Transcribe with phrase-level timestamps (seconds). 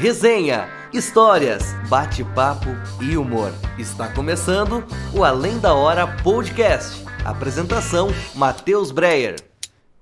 [0.00, 2.70] resenha, histórias, bate-papo
[3.02, 3.52] e humor.
[3.78, 4.82] Está começando
[5.14, 7.04] o Além da Hora Podcast.
[7.22, 9.36] Apresentação: Matheus Breyer.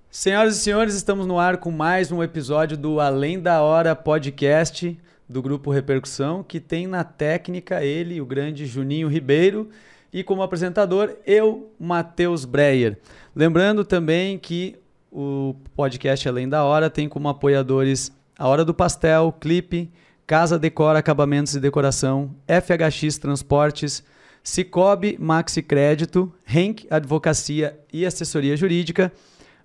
[0.09, 4.97] Senhoras e senhores, estamos no ar com mais um episódio do Além da Hora Podcast
[5.29, 9.69] do grupo Repercussão, que tem na técnica ele, o grande Juninho Ribeiro,
[10.13, 12.99] e como apresentador eu, Matheus Breyer.
[13.35, 14.77] Lembrando também que
[15.11, 19.91] o podcast Além da Hora tem como apoiadores a Hora do Pastel, Clipe,
[20.25, 24.05] Casa Decora Acabamentos e Decoração, FHX Transportes,
[24.45, 29.13] Cicobi Maxi Crédito, Henk Advocacia e Assessoria Jurídica,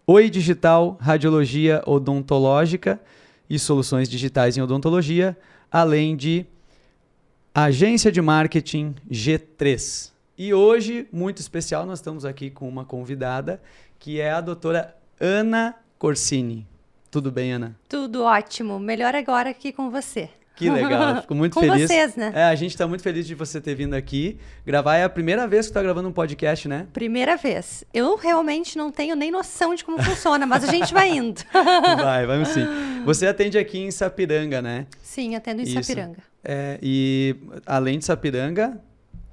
[0.07, 2.99] Oi Digital Radiologia Odontológica
[3.47, 5.37] e Soluções Digitais em Odontologia,
[5.71, 6.43] além de
[7.53, 10.11] Agência de Marketing G3.
[10.35, 13.61] E hoje, muito especial, nós estamos aqui com uma convidada
[13.99, 16.72] que é a doutora Ana Corsini.
[17.13, 17.75] Tudo bem, Ana?
[17.87, 18.79] Tudo ótimo.
[18.79, 20.31] Melhor agora aqui com você.
[20.55, 21.81] Que legal, fico muito com feliz.
[21.81, 22.31] Com vocês, né?
[22.33, 24.39] É, a gente está muito feliz de você ter vindo aqui.
[24.65, 26.87] Gravar é a primeira vez que está gravando um podcast, né?
[26.91, 27.83] Primeira vez.
[27.93, 31.39] Eu realmente não tenho nem noção de como funciona, mas a gente vai indo.
[32.01, 32.65] vai, vamos sim.
[33.05, 34.87] Você atende aqui em Sapiranga, né?
[35.03, 35.83] Sim, atendo em Isso.
[35.83, 36.17] Sapiranga.
[36.43, 38.81] É, e além de Sapiranga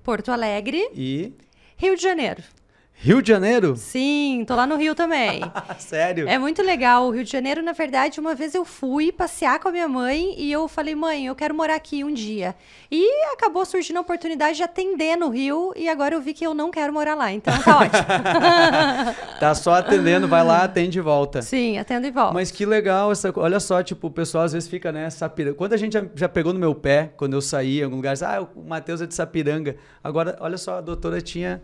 [0.04, 1.32] Porto Alegre, e
[1.78, 2.42] Rio de Janeiro.
[3.02, 3.76] Rio de Janeiro?
[3.76, 5.40] Sim, tô lá no Rio também.
[5.78, 6.28] Sério?
[6.28, 7.06] É muito legal.
[7.06, 10.34] O Rio de Janeiro, na verdade, uma vez eu fui passear com a minha mãe
[10.36, 12.54] e eu falei, mãe, eu quero morar aqui um dia.
[12.90, 16.52] E acabou surgindo a oportunidade de atender no Rio e agora eu vi que eu
[16.52, 17.32] não quero morar lá.
[17.32, 19.38] Então tá ótimo.
[19.40, 21.40] Tá só atendendo, vai lá, atende e volta.
[21.40, 22.34] Sim, atendo e volto.
[22.34, 25.56] Mas que legal essa Olha só, tipo, o pessoal às vezes fica, né, Sapiranga.
[25.56, 28.12] Quando a gente já, já pegou no meu pé, quando eu saí em algum lugar,
[28.12, 29.76] diz, ah, o Matheus é de Sapiranga.
[30.04, 31.62] Agora, olha só, a doutora tinha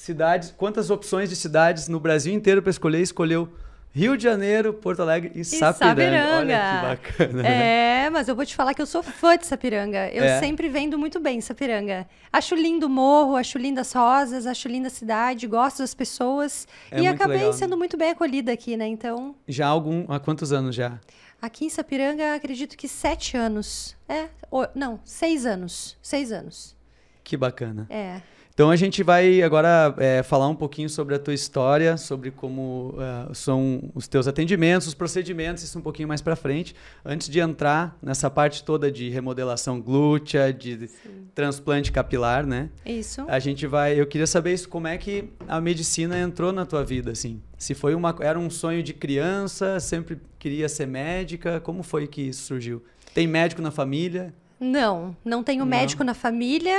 [0.00, 3.52] cidades, quantas opções de cidades no Brasil inteiro para escolher, escolheu
[3.92, 6.36] Rio de Janeiro, Porto Alegre e, E Sapiranga.
[6.38, 7.42] Olha que bacana.
[7.42, 8.04] né?
[8.06, 10.08] É, mas eu vou te falar que eu sou fã de Sapiranga.
[10.10, 10.38] Eu É?
[10.38, 12.06] sempre vendo muito bem Sapiranga.
[12.32, 16.68] Acho lindo o morro, acho lindas rosas, acho linda a cidade, gosto das pessoas.
[16.90, 17.58] É e acabei legal, né?
[17.58, 18.86] sendo muito bem acolhida aqui, né?
[18.86, 20.98] Então, Já há algum, há quantos anos já?
[21.42, 23.96] aqui em Sapiranga, acredito que sete anos.
[24.08, 25.96] É, o- não, seis anos.
[26.00, 26.76] Seis anos.
[27.24, 27.86] Que bacana.
[27.90, 28.20] É.
[28.60, 32.94] Então a gente vai agora é, falar um pouquinho sobre a tua história, sobre como
[32.98, 37.40] é, são os teus atendimentos, os procedimentos, isso um pouquinho mais para frente, antes de
[37.40, 40.90] entrar nessa parte toda de remodelação glútea, de
[41.34, 42.68] transplante capilar, né?
[42.84, 43.24] Isso.
[43.28, 46.84] A gente vai, eu queria saber isso, como é que a medicina entrou na tua
[46.84, 47.40] vida, assim?
[47.56, 52.28] Se foi uma, era um sonho de criança, sempre queria ser médica, como foi que
[52.28, 52.84] isso surgiu?
[53.14, 54.34] Tem médico na família?
[54.60, 55.66] Não, não tenho Não?
[55.66, 56.76] médico na família.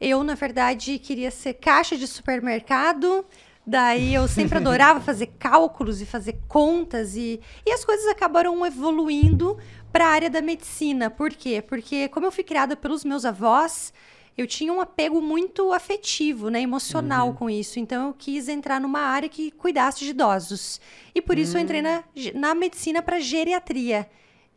[0.00, 3.24] Eu, na verdade, queria ser caixa de supermercado.
[3.66, 9.58] Daí eu sempre adorava fazer cálculos e fazer contas e, e as coisas acabaram evoluindo
[9.92, 11.10] para a área da medicina.
[11.10, 11.62] Por quê?
[11.66, 13.92] Porque como eu fui criada pelos meus avós,
[14.36, 17.78] eu tinha um apego muito afetivo, né, emocional com isso.
[17.80, 20.78] Então eu quis entrar numa área que cuidasse de idosos.
[21.14, 24.08] E por isso eu entrei na, ge- na medicina para geriatria.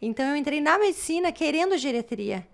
[0.02, 2.46] Então eu entrei na medicina querendo geriatria.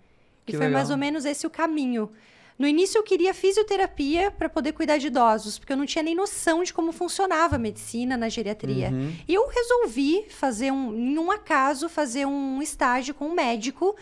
[0.46, 0.92] Que e foi mais legal.
[0.92, 2.10] ou menos esse o caminho.
[2.58, 6.14] No início eu queria fisioterapia para poder cuidar de idosos, porque eu não tinha nem
[6.14, 8.88] noção de como funcionava a medicina na geriatria.
[8.90, 9.12] Uhum.
[9.28, 13.94] E eu resolvi fazer um, em um acaso, fazer um estágio com um médico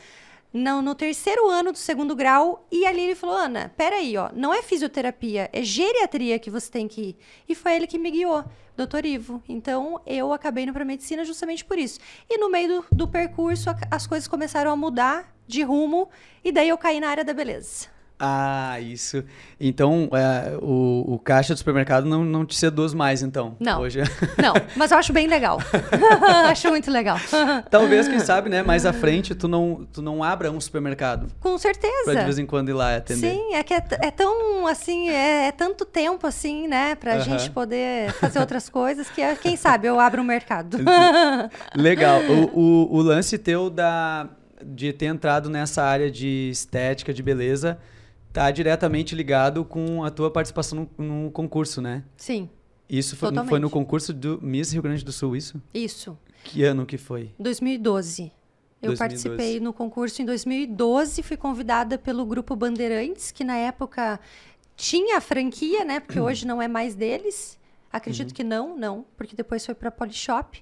[0.53, 2.65] no, no terceiro ano do segundo grau.
[2.71, 6.87] E ali ele falou: Ana, peraí, ó, não é fisioterapia, é geriatria que você tem
[6.87, 7.17] que ir.
[7.49, 8.45] E foi ele que me guiou,
[8.77, 9.43] doutor Ivo.
[9.49, 11.99] Então eu acabei indo para medicina justamente por isso.
[12.31, 16.09] E no meio do, do percurso a- as coisas começaram a mudar de rumo,
[16.45, 17.93] e daí eu caí na área da beleza.
[18.27, 19.23] Ah, isso.
[19.61, 23.55] Então, é, o, o caixa do supermercado não, não te seduz mais, então.
[23.61, 23.83] Não.
[23.83, 24.01] Hoje,
[24.41, 25.59] Não, mas eu acho bem legal.
[26.49, 27.19] acho muito legal.
[27.71, 28.63] talvez, quem sabe, né?
[28.63, 32.05] Mais à frente, tu não, tu não abra um supermercado Com certeza.
[32.05, 33.33] pra de vez em quando ir lá atender.
[33.33, 37.21] Sim, é que é, é tão assim, é, é tanto tempo assim, né, pra Aham.
[37.25, 40.79] gente poder fazer outras coisas que, é, quem sabe, eu abro um mercado.
[41.75, 42.21] Legal.
[42.23, 44.29] O, o, o lance teu da,
[44.65, 47.79] de ter entrado nessa área de estética, de beleza,
[48.35, 52.03] tá diretamente ligado com a tua participação no, no concurso, né?
[52.17, 52.51] Sim,
[52.91, 55.63] Isso foi, foi no concurso do Miss Rio Grande do Sul, isso?
[55.73, 56.19] isso.
[56.43, 57.31] Que ano que foi?
[57.39, 58.25] 2012.
[58.83, 58.99] Eu 2012.
[58.99, 64.21] participei no concurso em 2012, fui convidada pelo Grupo Bandeirantes, que na época
[64.77, 66.01] tinha a franquia, né?
[66.01, 67.57] Porque hoje não é mais deles.
[67.91, 68.35] Acredito Uhum.
[68.35, 70.61] que não, não, porque depois foi para Polishop.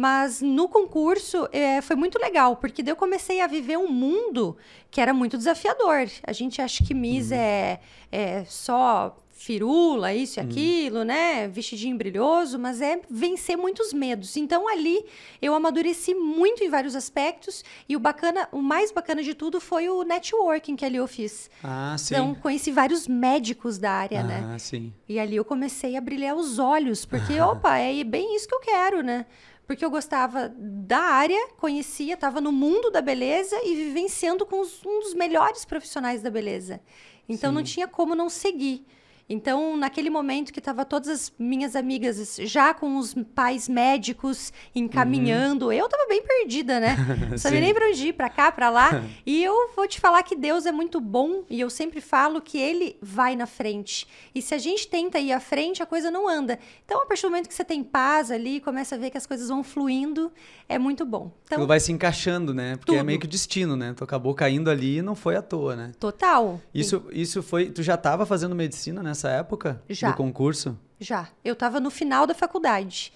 [0.00, 4.56] Mas no concurso eh, foi muito legal, porque daí eu comecei a viver um mundo
[4.90, 6.08] que era muito desafiador.
[6.26, 7.78] A gente acha que Miss é,
[8.10, 11.48] é só firula, isso e aquilo, né?
[11.48, 14.38] Vestidinho brilhoso, mas é vencer muitos medos.
[14.38, 15.04] Então ali
[15.42, 19.86] eu amadureci muito em vários aspectos e o bacana, o mais bacana de tudo foi
[19.90, 21.50] o networking que ali eu fiz.
[21.62, 22.14] Ah, sim.
[22.14, 24.50] Então conheci vários médicos da área, né?
[24.54, 24.94] Ah, sim.
[25.06, 28.60] E ali eu comecei a brilhar os olhos, porque opa, é bem isso que eu
[28.60, 29.26] quero, né?
[29.70, 34.84] Porque eu gostava da área, conhecia, estava no mundo da beleza e vivenciando com os-
[34.84, 36.80] um dos melhores profissionais da beleza.
[37.28, 37.74] Então não Sim.
[37.74, 38.84] tinha como não seguir.
[39.32, 45.72] Então, naquele momento que estava todas as minhas amigas já com os pais médicos encaminhando,
[45.72, 46.96] eu estava bem perdida, né?
[47.30, 49.04] Não sabia nem para onde ir, para cá, para lá.
[49.24, 52.58] e eu vou te falar que Deus é muito bom e eu sempre falo que
[52.58, 54.04] ele vai na frente.
[54.34, 56.58] E se a gente tenta ir à frente, a coisa não anda.
[56.84, 59.26] Então, a partir do momento que você tem paz ali, começa a ver que as
[59.26, 60.32] coisas vão fluindo,
[60.68, 61.30] é muito bom.
[61.44, 62.76] Então, Aquilo vai se encaixando, né?
[62.76, 63.06] Porque é Tudo.
[63.06, 63.94] meio que o destino, né?
[63.96, 65.92] Tu acabou caindo ali e não foi à toa, né?
[66.00, 66.60] total.
[66.74, 67.70] Isso, isso foi.
[67.70, 69.82] Tu já estava fazendo medicina nessa época?
[69.88, 70.10] Já.
[70.10, 70.78] Do concurso?
[70.98, 71.28] Já.
[71.44, 73.12] Eu estava no final da faculdade.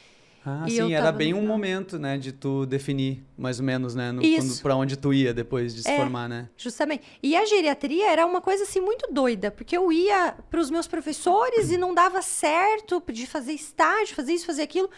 [0.46, 4.20] Ah, sim, era bem um momento, né, de tu definir, mais ou menos, né, no,
[4.20, 5.96] quando, pra onde tu ia depois de se É.
[5.96, 6.50] formar, né?
[6.54, 7.02] Justamente.
[7.22, 10.86] E a geriatria era uma coisa assim muito doida, porque eu ia para os meus
[10.86, 14.90] professores e não dava certo de fazer estágio, fazer isso, fazer aquilo.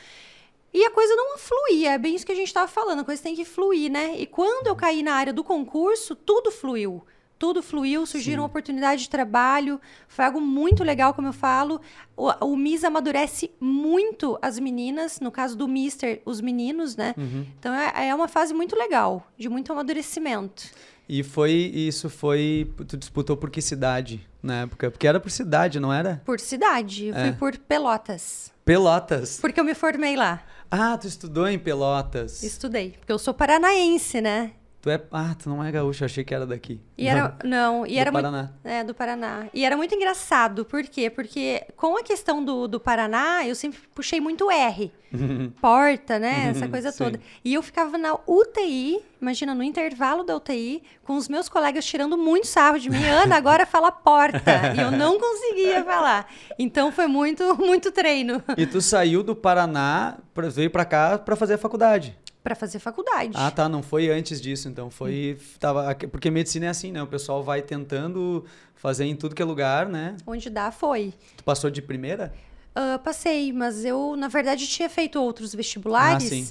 [0.75, 3.23] E a coisa não fluía, é bem isso que a gente estava falando, a coisa
[3.23, 4.17] tem que fluir, né?
[4.19, 7.05] E quando eu caí na área do concurso, tudo fluiu.
[7.39, 8.47] Tudo fluiu, surgiram Sim.
[8.47, 9.79] oportunidades de trabalho,
[10.09, 11.81] foi algo muito legal, como eu falo.
[12.17, 17.15] O, o MIS amadurece muito as meninas, no caso do Mister, os meninos, né?
[17.17, 17.45] Uhum.
[17.59, 20.65] Então é, é uma fase muito legal, de muito amadurecimento.
[21.09, 24.91] E foi, isso foi, tu disputou por que cidade na época?
[24.91, 26.21] Porque era por cidade, não era?
[26.25, 27.33] Por cidade, eu fui É.
[27.33, 28.51] por Pelotas.
[28.65, 29.39] Pelotas.
[29.41, 30.43] Porque eu me formei lá.
[30.71, 32.43] Ah, tu estudou em Pelotas.
[32.43, 32.95] Estudei.
[32.99, 34.53] Porque eu sou paranaense, né?
[34.87, 36.81] Tu é, ah, tu não é gaúcho, achei que era daqui.
[36.97, 37.37] E era.
[37.43, 38.23] Não, e Do era muito.
[38.23, 38.51] Paraná.
[38.63, 39.47] É, do Paraná.
[39.53, 40.65] E era muito engraçado.
[40.65, 41.11] Por quê?
[41.11, 44.93] Porque com a questão do, do Paraná, eu sempre puxei muito R.
[45.61, 46.51] Porta, né?
[46.51, 47.19] Essa coisa toda.
[47.45, 52.17] E eu ficava na UTI, imagina, no intervalo da UTI, com os meus colegas tirando
[52.17, 53.03] muito sarro de mim.
[53.11, 54.41] Ana, agora fala porta.
[54.77, 56.33] e eu não conseguia falar.
[56.57, 61.35] Então foi muito, muito treino E tu saiu do Paraná, pra- veio pra cá pra
[61.35, 62.17] fazer a faculdade.
[62.47, 63.33] Para fazer faculdade.
[63.35, 67.03] Ah, tá, não foi antes disso, então foi tava porque medicina é assim, né?
[67.03, 68.45] O pessoal vai tentando
[68.77, 70.17] fazer em tudo que é lugar, né?
[70.25, 71.13] Onde dá, foi.
[71.37, 72.33] Tu passou de primeira?
[72.73, 76.27] Ah, passei, mas eu, na verdade, tinha feito outros vestibulares.
[76.27, 76.49] Ah, sim.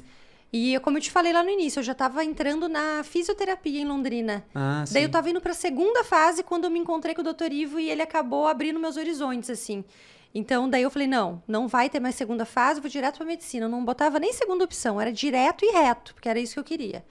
[0.51, 3.86] E, como eu te falei lá no início, eu já estava entrando na fisioterapia em
[3.86, 4.44] Londrina.
[4.53, 5.12] Ah, Daí eu sim.
[5.12, 7.53] tava indo para a segunda fase quando eu me encontrei com o Dr.
[7.53, 9.86] Ivo e ele acabou abrindo meus horizontes, assim.
[10.38, 13.68] Então, daí eu falei, não, não vai ter mais segunda fase, vou direto para medicina.
[13.68, 16.64] Eu não botava nem segunda opção, era direto e reto, porque era isso que eu
[16.66, 17.06] queria.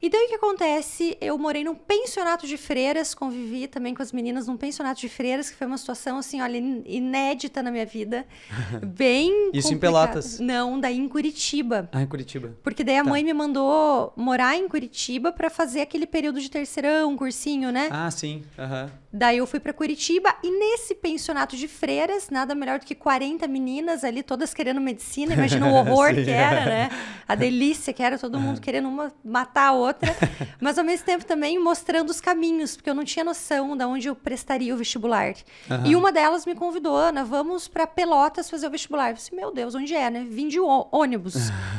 [0.00, 1.16] E daí o que acontece?
[1.20, 5.50] Eu morei num pensionato de freiras, convivi também com as meninas num pensionato de freiras,
[5.50, 8.24] que foi uma situação, assim, olha, in- inédita na minha vida.
[8.86, 9.50] Bem.
[9.52, 10.06] Isso em complicada.
[10.08, 10.38] Pelotas?
[10.38, 11.88] Não, daí em Curitiba.
[11.92, 12.54] Ah, em Curitiba.
[12.62, 13.10] Porque daí a Tá.
[13.10, 17.88] mãe me mandou morar em Curitiba para fazer aquele período de terceirão, um cursinho, né?
[17.90, 18.44] Ah, sim.
[18.56, 18.90] Aham.
[19.10, 23.48] Daí eu fui para Curitiba e nesse pensionato de freiras, nada melhor do que 40
[23.48, 25.32] meninas ali, todas querendo medicina.
[25.34, 26.90] Imagina o horror que era, né?
[27.26, 29.87] A delícia que era, todo mundo querendo uma matar a outra.
[30.60, 34.08] Mas ao mesmo tempo também mostrando os caminhos, porque eu não tinha noção de onde
[34.08, 35.34] eu prestaria o vestibular.
[35.70, 35.86] Aham.
[35.86, 39.10] E uma delas me convidou, Ana, vamos para Pelotas fazer o vestibular.
[39.10, 40.26] Eu disse, meu Deus, onde é, né?
[40.28, 41.34] Vim de ônibus.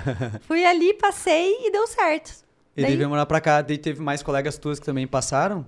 [0.42, 2.32] Fui ali, passei e deu certo.
[2.76, 3.62] E Daí- veio morar pra cá.
[3.62, 5.66] Daí teve mais colegas tuas que também passaram?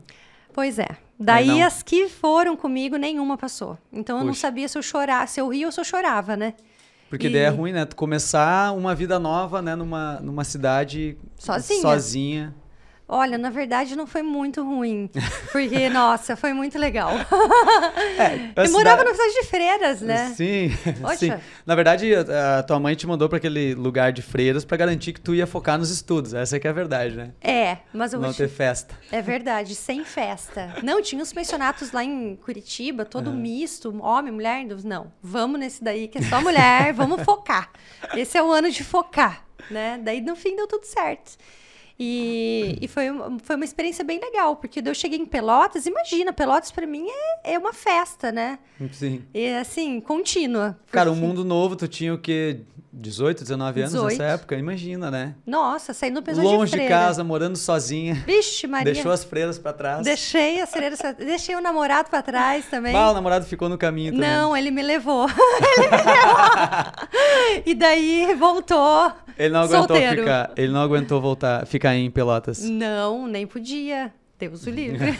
[0.53, 0.87] Pois é.
[1.19, 1.63] Daí não.
[1.65, 3.77] as que foram comigo, nenhuma passou.
[3.91, 4.41] Então eu não Puxa.
[4.41, 6.53] sabia se eu chorava, se eu ria ou se eu chorava, né?
[7.11, 7.83] Porque E- daí é ruim, né?
[7.83, 9.75] Tu começar uma vida nova, né?
[9.75, 11.17] Numa, numa cidade...
[11.37, 11.81] Sozinha.
[11.81, 12.55] Sozinha.
[13.13, 15.09] Olha, na verdade não foi muito ruim.
[15.51, 17.11] Porque, nossa, foi muito legal.
[18.55, 20.33] Eu morava cida- no cidade de freiras, né?
[20.35, 21.17] Sim, Poxa.
[21.17, 21.33] sim.
[21.65, 25.11] Na verdade, a, a tua mãe te mandou pra aquele lugar de freiras pra garantir
[25.13, 26.33] que tu ia focar nos estudos.
[26.33, 27.31] Essa é que é a verdade, né?
[27.41, 28.95] É, mas eu Não te- ter festa.
[29.11, 30.75] É verdade, sem festa.
[30.81, 34.65] Não, tinha uns pensionatos lá em Curitiba, todo misto, homem, mulher.
[34.85, 37.69] Não, vamos nesse daí que é só mulher, vamos focar.
[38.15, 39.99] Esse é o ano de focar, né?
[40.01, 41.33] Daí no fim deu tudo certo.
[42.03, 46.33] E, e foi, uma- foi uma experiência bem legal, porque eu cheguei em Pelotas, imagina,
[46.33, 47.05] Pelotas pra mim
[47.43, 48.57] é, é uma festa, né?
[48.91, 49.21] Sim.
[49.31, 50.75] É assim, contínua.
[50.91, 52.61] Cara, um mundo novo, tu tinha o quê?
[52.93, 54.11] 18, 19 anos 18.
[54.11, 54.55] nessa época?
[54.55, 55.35] Imagina, né?
[55.45, 58.15] Nossa, saindo do pensamento Longe de de casa, morando sozinha.
[58.25, 58.93] Vixe, Maria.
[58.93, 60.03] Deixou as freiras pra trás.
[60.03, 62.95] Deixei a cereira, deixei o namorado pra trás também.
[62.95, 64.29] Ah, o namorado ficou no caminho também.
[64.29, 65.27] Não, ele me levou.
[65.77, 67.63] ele me levou.
[67.65, 69.11] e daí voltou.
[69.37, 70.21] Ele não aguentou solteiro.
[70.23, 70.51] ficar.
[70.57, 72.61] Ele não aguentou voltar, ficar em Pelotas.
[72.61, 74.13] Não, nem podia.
[74.41, 75.11] Deus o livre.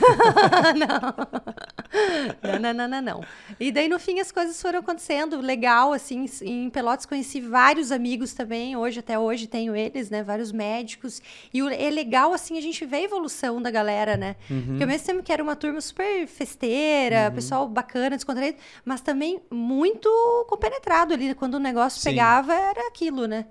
[0.77, 2.59] não.
[2.59, 2.73] não.
[2.73, 3.25] Não, não, não,
[3.59, 6.25] E daí, no fim, as coisas foram acontecendo legal, assim.
[6.41, 8.75] Em Pelotas conheci vários amigos também.
[8.75, 10.23] Hoje, até hoje, tenho eles, né?
[10.23, 11.21] Vários médicos.
[11.53, 14.35] E é legal, assim, a gente vê a evolução da galera, né?
[14.49, 14.65] Uhum.
[14.67, 17.35] Porque ao mesmo tempo que era uma turma super festeira, uhum.
[17.35, 20.09] pessoal bacana, descontraído, mas também muito
[20.47, 21.35] compenetrado ali.
[21.35, 22.09] Quando o negócio Sim.
[22.09, 23.45] pegava, era aquilo, né?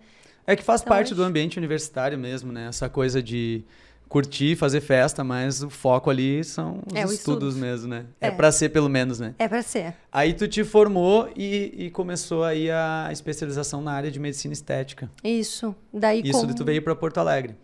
[0.47, 1.15] É que faz então, parte hoje...
[1.15, 2.67] do ambiente universitário mesmo, né?
[2.67, 3.63] Essa coisa de
[4.11, 8.07] curtir, fazer festa, mas o foco ali são os é, estudos mesmo, né?
[8.21, 9.37] É, é para ser pelo menos, né?
[9.39, 9.95] É para ser.
[10.11, 15.09] Aí tu te formou e, e, começou aí a especialização na área de medicina estética.
[15.23, 15.77] Isso.
[15.95, 16.53] Daí Isso com...
[16.53, 17.55] tu veio para Porto Alegre.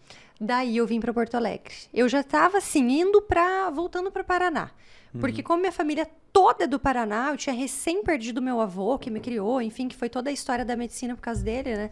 [0.40, 1.74] Daí eu vim para Porto Alegre.
[1.92, 4.70] Eu já estava assim indo para voltando para Paraná.
[5.18, 5.46] Porque uhum.
[5.46, 9.18] como minha família toda é do Paraná, eu tinha recém perdido meu avô, que me
[9.18, 11.90] criou, enfim, que foi toda a história da medicina por causa dele, né?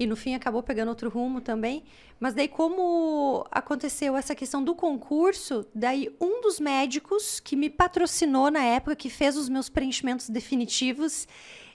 [0.00, 1.84] E no fim acabou pegando outro rumo também.
[2.18, 8.50] Mas daí, como aconteceu essa questão do concurso, daí um dos médicos que me patrocinou
[8.50, 11.28] na época, que fez os meus preenchimentos definitivos,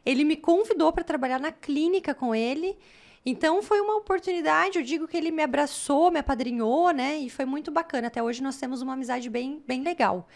[0.03, 2.75] ele me convidou para trabalhar na clínica com ele.
[3.23, 7.19] Então foi uma oportunidade, eu digo que ele me abraçou, me apadrinhou, né?
[7.19, 8.07] E foi muito bacana.
[8.07, 10.27] Até hoje nós temos uma amizade bem, bem legal.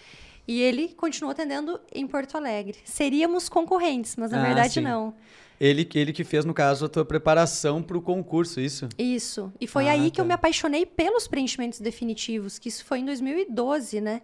[0.48, 2.78] E ele continuou atendendo em Porto Alegre.
[2.84, 4.82] Seríamos concorrentes, mas na ah, verdade sim.
[4.82, 5.16] não.
[5.60, 8.88] Ele, ele que fez, no caso, a tua preparação para o concurso, isso?
[8.98, 9.52] Isso.
[9.60, 10.12] E foi ah, aí tá.
[10.12, 10.28] que eu tá.
[10.30, 14.22] me apaixonei pelos preenchimentos definitivos, que isso foi em 2012, né?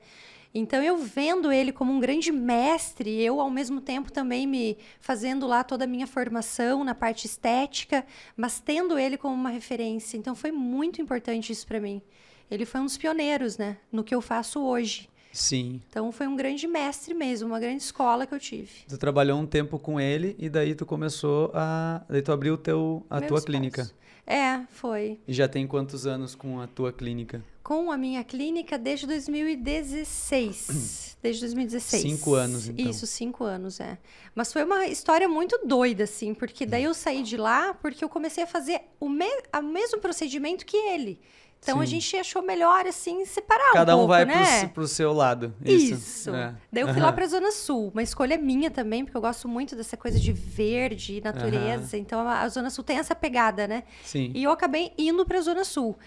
[0.57, 5.45] Então, eu vendo ele como um grande mestre, eu, ao mesmo tempo, também me fazendo
[5.45, 8.05] lá toda a minha formação na parte estética,
[8.37, 10.15] mas tendo ele como uma referência.
[10.15, 12.01] Então, foi muito importante isso para mim.
[12.49, 13.75] Ele foi um dos pioneiros, né?
[13.91, 15.09] No que eu faço hoje.
[15.35, 15.81] Sim.
[15.89, 18.69] Então foi um grande mestre mesmo, uma grande escola que eu tive.
[18.87, 23.05] Tu trabalhou um tempo com ele e daí tu começou a, daí tu abriu teu
[23.09, 23.45] a Meu tua espaço.
[23.45, 23.91] clínica.
[24.25, 25.19] É, foi.
[25.27, 27.43] E já tem quantos anos com a tua clínica?
[27.61, 31.17] Com a minha clínica desde 2016.
[31.21, 32.01] desde 2016.
[32.01, 32.89] Cinco anos, então.
[32.89, 33.97] Isso, cinco anos, é.
[34.33, 38.09] Mas foi uma história muito doida, assim, porque daí eu saí de lá porque eu
[38.09, 41.19] comecei a fazer o, me o mesmo procedimento que ele.
[41.65, 41.81] Então Sim.
[41.83, 44.65] a gente achou melhor, assim, separar Cada um, um vai né?
[44.65, 45.51] pro, pro seu lado.
[45.65, 45.93] Isso.
[45.95, 46.35] Isso.
[46.35, 46.53] É.
[46.71, 47.05] Daí eu fui uhum.
[47.07, 47.89] lá pra Zona Sul.
[47.91, 51.97] Uma escolha minha também, porque eu gosto muito dessa coisa de verde, natureza.
[51.97, 52.01] Uhum.
[52.03, 53.83] Então a, a Zona Sul tem essa pegada, né?
[54.03, 54.31] Sim.
[54.35, 55.97] E eu acabei indo pra Zona Sul.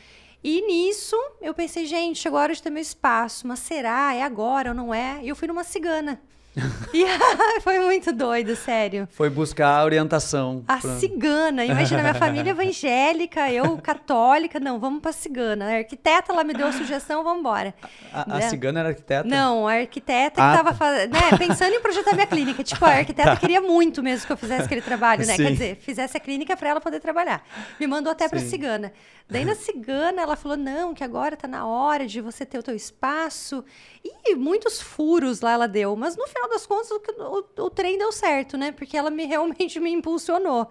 [0.44, 3.44] E nisso eu pensei, gente, chegou a hora de ter meu espaço.
[3.44, 4.14] Mas será?
[4.14, 5.18] É agora ou não é?
[5.24, 6.20] E eu fui numa cigana.
[6.92, 7.04] e
[7.62, 9.08] foi muito doido, sério.
[9.12, 10.64] Foi buscar orientação.
[10.66, 10.96] A pra...
[10.98, 11.64] cigana.
[11.64, 14.58] Imagina, minha família evangélica, eu católica.
[14.58, 15.66] Não, vamos pra cigana.
[15.66, 17.74] A arquiteta, ela me deu a sugestão, vamos embora.
[18.12, 18.48] A, a, né?
[18.48, 19.28] cigana era arquiteta?
[19.28, 20.76] Não, a arquiteta ah, que tava tá.
[20.76, 22.62] fazendo, né, pensando em projetar minha clínica.
[22.62, 23.36] Tipo, a arquiteta tá.
[23.36, 25.36] queria muito mesmo que eu fizesse aquele trabalho, né?
[25.36, 25.44] Sim.
[25.44, 27.44] Quer dizer, fizesse a clínica para ela poder trabalhar.
[27.78, 28.30] Me mandou até Sim.
[28.30, 28.92] pra cigana.
[29.30, 32.62] Daí na cigana ela falou: não, que agora tá na hora de você ter o
[32.62, 33.62] teu espaço.
[34.02, 35.94] E muitos furos lá ela deu.
[35.96, 37.00] Mas no final das contas, o,
[37.58, 38.72] o, o trem deu certo, né?
[38.72, 40.68] Porque ela me realmente me impulsionou.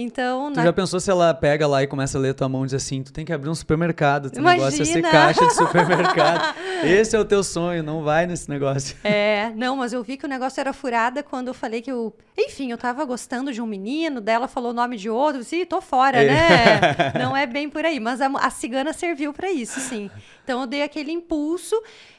[0.00, 0.62] Então, tu na...
[0.62, 3.02] já pensou se ela pega lá e começa a ler tua mão e diz assim,
[3.02, 4.66] tu tem que abrir um supermercado, teu Imagina.
[4.70, 6.54] negócio é ser caixa de supermercado.
[6.86, 8.96] Esse é o teu sonho, não vai nesse negócio.
[9.02, 12.14] É, não, mas eu vi que o negócio era furada quando eu falei que eu,
[12.38, 15.66] enfim, eu tava gostando de um menino, dela falou o nome de outro, eu disse,
[15.66, 16.28] tô fora, é.
[16.28, 16.80] né?
[17.18, 20.08] não é bem por aí, mas a, a cigana serviu para isso, sim.
[20.44, 21.74] Então eu dei aquele impulso,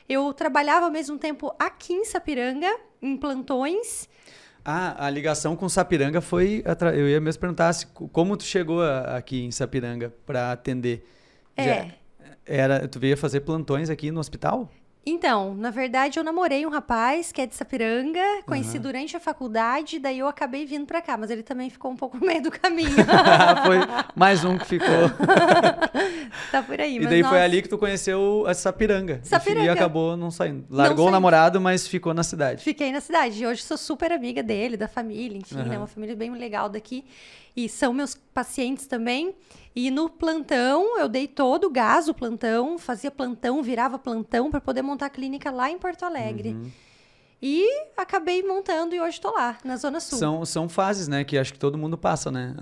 [0.09, 2.69] eu trabalhava ao mesmo tempo aqui em Sapiranga,
[3.01, 4.09] em plantões,
[4.63, 6.63] ah, a ligação com Sapiranga foi.
[6.95, 11.07] Eu ia mesmo perguntar se, como tu chegou aqui em Sapiranga para atender.
[11.55, 11.63] É.
[11.63, 11.99] Já
[12.49, 14.69] era, tu veio fazer plantões aqui no hospital?
[15.09, 18.83] Então, na verdade, eu namorei um rapaz que é de Sapiranga, conheci uhum.
[18.83, 22.17] durante a faculdade, daí eu acabei vindo para cá, mas ele também ficou um pouco
[22.17, 22.91] no meio do caminho.
[23.65, 23.79] foi
[24.15, 24.87] mais um que ficou.
[26.51, 26.97] tá por aí.
[26.97, 27.33] E daí nossa...
[27.33, 29.19] foi ali que tu conheceu a Sapiranga.
[29.23, 29.65] Sapiranga.
[29.65, 30.65] E acabou não saindo.
[30.69, 32.63] Largou não o namorado, mas ficou na cidade.
[32.63, 33.41] Fiquei na cidade.
[33.41, 35.65] E hoje sou super amiga dele, da família, enfim, uhum.
[35.65, 35.77] né?
[35.77, 37.03] Uma família bem legal daqui.
[37.55, 39.33] E são meus pacientes também.
[39.79, 44.59] E no plantão, eu dei todo o gás o plantão, fazia plantão, virava plantão para
[44.59, 46.49] poder montar a clínica lá em Porto Alegre.
[46.49, 46.69] Uhum.
[47.41, 50.19] E acabei montando e hoje estou lá, na Zona Sul.
[50.19, 52.53] São, são fases, né, que acho que todo mundo passa, né?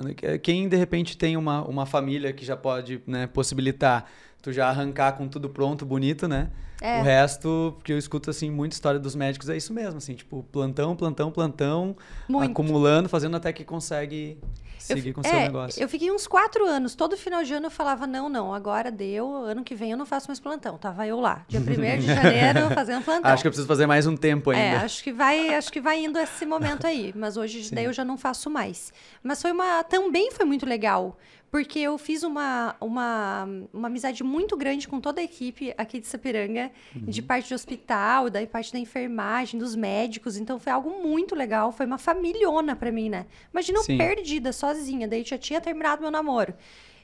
[0.44, 4.06] Quem, de repente, tem uma, uma família que já pode né, possibilitar
[4.40, 6.52] tu já arrancar com tudo pronto, bonito, né?
[6.80, 7.00] É.
[7.00, 10.44] O resto, porque eu escuto, assim, muita história dos médicos, é isso mesmo, assim, tipo,
[10.52, 11.96] plantão, plantão, plantão,
[12.30, 12.52] Muito.
[12.52, 14.38] acumulando, fazendo até que consegue
[14.88, 15.82] seguir eu, com o é, seu negócio.
[15.82, 19.32] Eu fiquei uns quatro anos, todo final de ano eu falava, não, não, agora deu,
[19.44, 20.78] ano que vem eu não faço mais plantão.
[20.78, 21.64] Tava eu lá, dia 1
[22.00, 23.32] de janeiro, fazendo plantão.
[23.32, 24.78] Acho que eu preciso fazer mais um tempo ainda.
[24.78, 27.76] É, acho que vai, acho que vai indo esse momento aí, mas hoje Sim.
[27.76, 28.94] daí eu já não faço mais.
[29.22, 31.18] Mas foi uma, também foi muito legal,
[31.50, 36.08] porque eu fiz uma, uma, uma amizade muito grande com toda a equipe aqui de
[36.08, 40.38] Sapiranga, de parte de hospital, da parte da enfermagem, dos médicos.
[40.38, 43.26] Então foi algo muito legal, foi uma familhona pra mim, né?
[43.52, 46.54] Imagina eu perdida, sozinha, daí já tinha terminado meu namoro.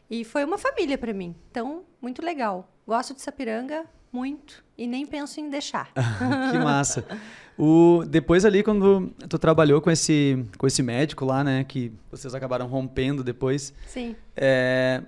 [0.10, 1.36] E foi uma família pra mim.
[1.50, 2.70] Então, muito legal.
[2.86, 5.92] Gosto de Sapiranga muito e nem penso em deixar.
[6.52, 7.04] que massa.
[7.58, 11.64] O, depois ali, quando tu trabalhou com esse, com esse médico lá, né?
[11.64, 13.74] Que vocês acabaram rompendo depois.
[13.88, 14.16] Sim.
[14.36, 15.04] É,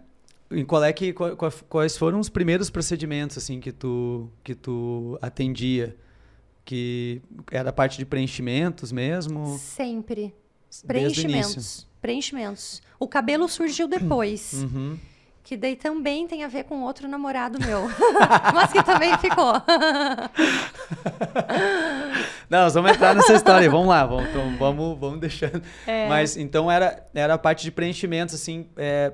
[0.52, 1.36] em qual é que, qual-
[1.70, 5.96] quais foram os primeiros procedimentos, assim, que tu, que tu atendia?
[6.64, 7.22] Que
[7.52, 9.58] era a parte de preenchimentos mesmo?
[9.60, 10.34] Sempre.
[10.86, 11.88] Preenchimentos.
[12.02, 12.82] Preenchimentos.
[13.00, 14.54] O cabelo surgiu depois.
[14.54, 14.98] Uhum.
[15.46, 17.88] Que daí também tem a ver com outro namorado meu.
[18.52, 19.54] Mas que também ficou.
[22.50, 23.70] Não, nós vamos entrar nessa história.
[23.70, 25.62] Vamos lá, vamos, então, vamos, vamos deixando.
[25.86, 26.10] É.
[26.10, 29.14] Mas então era, era a parte de preenchimentos, assim, é,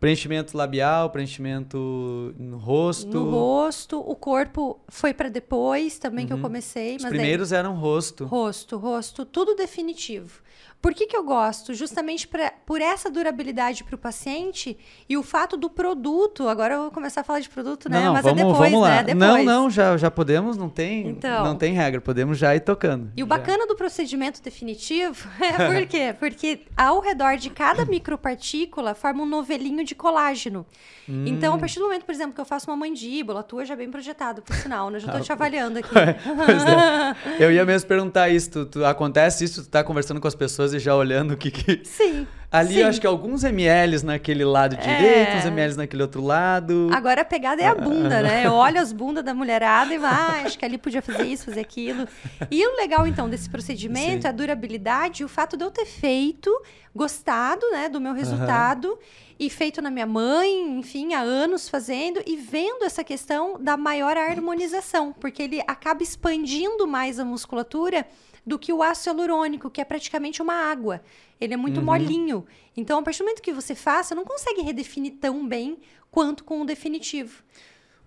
[0.00, 3.06] preenchimento labial, preenchimento no rosto.
[3.20, 6.90] No rosto, o corpo foi pra depois também que eu comecei.
[6.90, 6.96] Uhum.
[6.96, 8.24] Os mas daí- primeiros eram rosto.
[8.24, 10.40] Rosto, rosto, tudo definitivo.
[10.82, 11.74] Por que, que eu gosto?
[11.74, 16.48] Justamente pra, por essa durabilidade para o paciente e o fato do produto.
[16.48, 18.02] Agora eu vou começar a falar de produto, né?
[18.02, 18.88] Não, Mas vamos, é depois, vamos lá.
[18.96, 19.02] né?
[19.04, 19.18] Depois.
[19.18, 21.44] Não, não, já, já podemos, não tem, Então.
[21.44, 23.12] não tem regra, podemos já ir tocando.
[23.14, 23.36] E o Já.
[23.36, 26.14] bacana do procedimento definitivo é por quê?
[26.18, 30.64] Porque ao redor de cada micropartícula forma um novelinho de colágeno.
[31.08, 31.24] Hum.
[31.26, 33.74] Então, a partir do momento, por exemplo, que eu faço uma mandíbula, a tua já
[33.74, 34.98] é bem projetada, por sinal, né?
[35.00, 35.90] Já tô te avaliando aqui.
[36.40, 37.16] Pois é.
[37.44, 38.50] Eu ia mesmo perguntar isso.
[38.50, 41.50] Tu, tu- acontece isso, tu tá conversando com as pessoas e já olhando o que
[41.50, 41.80] que.
[41.84, 42.26] Sim.
[42.52, 42.80] Ali sim.
[42.80, 46.90] eu acho que alguns ml naquele lado direito, uns ml naquele outro lado.
[46.92, 48.42] Agora a pegada é a bunda, né?
[48.46, 51.44] Eu olho as bundas da mulherada e vai, ah, acho que ali podia fazer isso,
[51.44, 52.08] fazer aquilo.
[52.50, 54.26] E o legal, então, desse procedimento Sim.
[54.26, 56.50] é a durabilidade e o fato de eu ter feito,
[56.92, 58.98] gostado, né, do meu resultado
[59.40, 64.14] e feito na minha mãe, enfim, há anos fazendo e vendo essa questão da maior
[64.14, 68.06] harmonização, porque ele acaba expandindo mais a musculatura
[68.44, 71.02] do que o ácido hialurônico, que é praticamente uma água.
[71.40, 72.46] Ele é muito molinho.
[72.76, 75.78] Então, a partir do momento que você faz, você não consegue redefinir tão bem
[76.10, 77.42] quanto com o definitivo.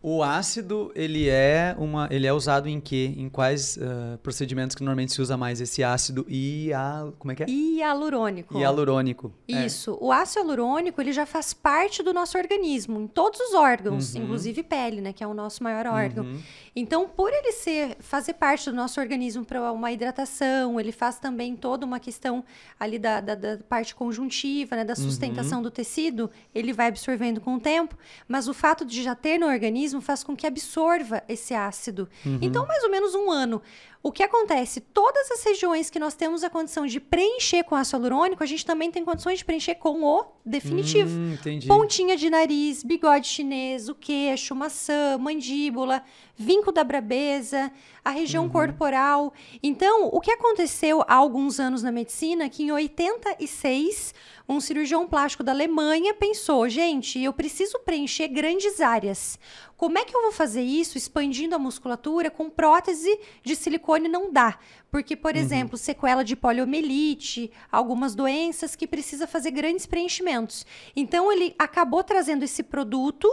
[0.06, 3.14] O ácido, ele é uma, ele é usado em quê?
[3.18, 7.36] Em quais ah, procedimentos que normalmente se usa mais esse ácido e a, como é
[7.36, 7.46] que é?
[7.50, 8.58] Hialurônico.
[8.60, 9.32] Hialurônico.
[9.48, 9.66] É.
[9.66, 9.98] Isso.
[10.02, 14.24] O ácido hialurônico, ele já faz parte do nosso organismo, em todos os órgãos, Uhum.
[14.24, 16.26] inclusive pele, né, que é o nosso maior órgão.
[16.26, 16.40] Uhum.
[16.76, 21.56] Então, por ele ser fazer parte do nosso organismo para uma hidratação, ele faz também
[21.56, 22.44] toda uma questão
[22.80, 25.64] ali da, da, da parte conjuntiva, né, da sustentação Uhum.
[25.64, 27.96] do tecido, ele vai absorvendo com o tempo,
[28.28, 32.10] mas o fato de já ter no organismo faz com que absorva esse ácido.
[32.26, 32.40] Uhum.
[32.42, 33.62] Então, mais ou menos um ano.
[34.06, 34.82] O que acontece?
[34.82, 38.66] Todas as regiões que nós temos a condição de preencher com ácido hialurônico, a gente
[38.66, 41.10] também tem condições de preencher com o definitivo.
[41.10, 41.70] Hum, entendi.
[41.70, 46.04] Pontinha de nariz, bigode chinês, o queixo, maçã, mandíbula,
[46.36, 47.72] vinco da brabeza,
[48.04, 49.32] a região corporal.
[49.64, 54.14] Então, o que aconteceu há alguns anos na medicina, que em 86,
[54.48, 59.40] um cirurgião plástico da Alemanha pensou, gente, eu preciso preencher grandes áreas.
[59.78, 64.32] Como é que eu vou fazer isso expandindo a musculatura com prótese de silicone não
[64.32, 64.60] dá?
[64.92, 70.66] Porque, por exemplo, sequela de poliomielite, algumas doenças que precisa fazer grandes preenchimentos.
[70.96, 73.28] Então, ele acabou trazendo esse produto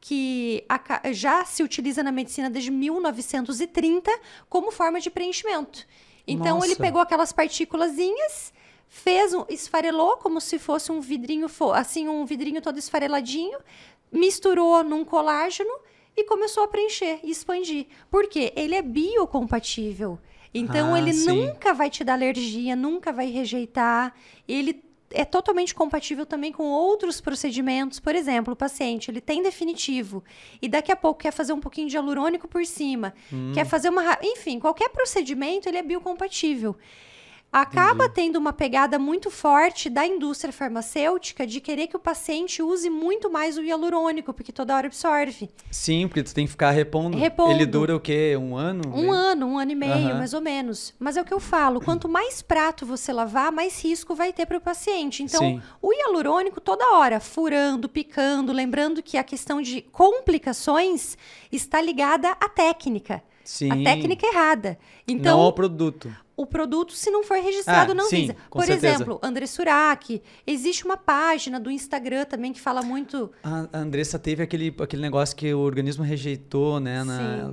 [0.00, 0.64] que
[1.12, 4.10] já se utiliza na medicina desde 1930
[4.48, 5.86] como forma de preenchimento.
[6.26, 6.82] Então, ele Nossa.
[6.82, 8.52] pegou aquelas partículazinhas,
[8.96, 13.58] fez um, esfarelou como se fosse um vidrinho, assim, um vidrinho todo esfareladinho,
[14.12, 15.74] misturou num colágeno
[16.16, 17.86] e começou a preencher e expandir.
[18.08, 18.52] Por quê?
[18.54, 20.16] Ele é biocompatível.
[20.54, 21.26] Então, Ah, ele sim.
[21.26, 24.14] nunca vai te dar alergia, nunca vai rejeitar.
[24.46, 24.80] Ele
[25.10, 27.98] é totalmente compatível também com outros procedimentos.
[27.98, 30.22] Por exemplo, o paciente ele tem definitivo
[30.62, 33.50] e daqui a pouco quer fazer um pouquinho de hialurônico por cima, Hum.
[33.52, 36.76] quer fazer uma, enfim, qualquer procedimento ele é biocompatível.
[37.54, 42.90] Acaba tendo uma pegada muito forte da indústria farmacêutica de querer que o paciente use
[42.90, 45.48] muito mais o hialurônico, porque toda hora absorve.
[45.70, 47.16] Sim, porque tu tem que ficar repondo.
[47.16, 47.52] Repondo.
[47.52, 48.36] Ele dura o quê?
[48.36, 48.82] Um ano?
[48.92, 50.18] Um ano, um ano e meio, Aham.
[50.18, 50.92] mais ou menos.
[50.98, 54.46] Mas é o que eu falo: quanto mais prato você lavar, mais risco vai ter
[54.46, 55.22] para o paciente.
[55.22, 55.62] Então, Sim.
[55.80, 61.16] o hialurônico toda hora, furando, picando, lembrando que a questão de complicações
[61.52, 63.22] está ligada à técnica.
[63.44, 63.70] Sim.
[63.70, 64.78] A técnica errada.
[65.06, 66.12] Não Então, ao produto.
[66.36, 68.36] O produto, se não for registrado, Ah, não sim, visa.
[68.50, 68.94] Por certeza.
[68.96, 70.20] exemplo, André Surak.
[70.46, 73.30] Existe uma página do Instagram também que fala muito.
[73.42, 77.04] A a Andressa teve aquele, aquele negócio que o organismo rejeitou, né?
[77.04, 77.52] na-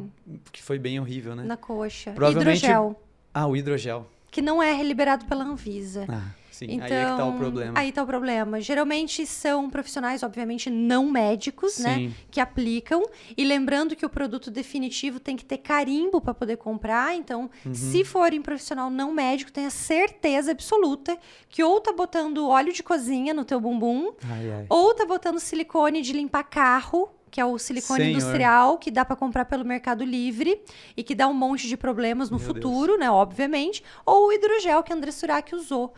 [0.52, 1.44] Que foi bem horrível, né?
[1.44, 2.12] Na coxa.
[2.14, 3.00] Provavelmente- Hidrogel,
[3.34, 4.08] Ah, o hidrogel.
[4.32, 6.06] que não é liberado pela Anvisa.
[6.10, 6.30] Ah,
[6.68, 7.80] Sim, então, aí é que tá o problema.
[7.80, 8.62] Aí tá o problema.
[8.62, 11.96] Geralmente são profissionais, obviamente, não médicos, né?
[11.96, 12.16] Sim.
[12.30, 13.04] Que aplicam.
[13.36, 17.16] E lembrando que o produto definitivo tem que ter carimbo para poder comprar.
[17.16, 17.74] Então, Uhum.
[17.74, 21.18] se for em profissional não médico, tenha certeza absoluta
[21.50, 24.66] que ou tá botando óleo de cozinha no teu bumbum, Ai, ai.
[24.70, 28.12] ou tá botando silicone de limpar carro, que é o silicone Senhor.
[28.18, 30.62] industrial, que dá para comprar pelo Mercado Livre
[30.98, 33.10] e que dá um monte de problemas no Meu futuro, né?
[33.10, 33.82] Obviamente.
[34.06, 35.94] Ou o hidrogel que a André Surak usou.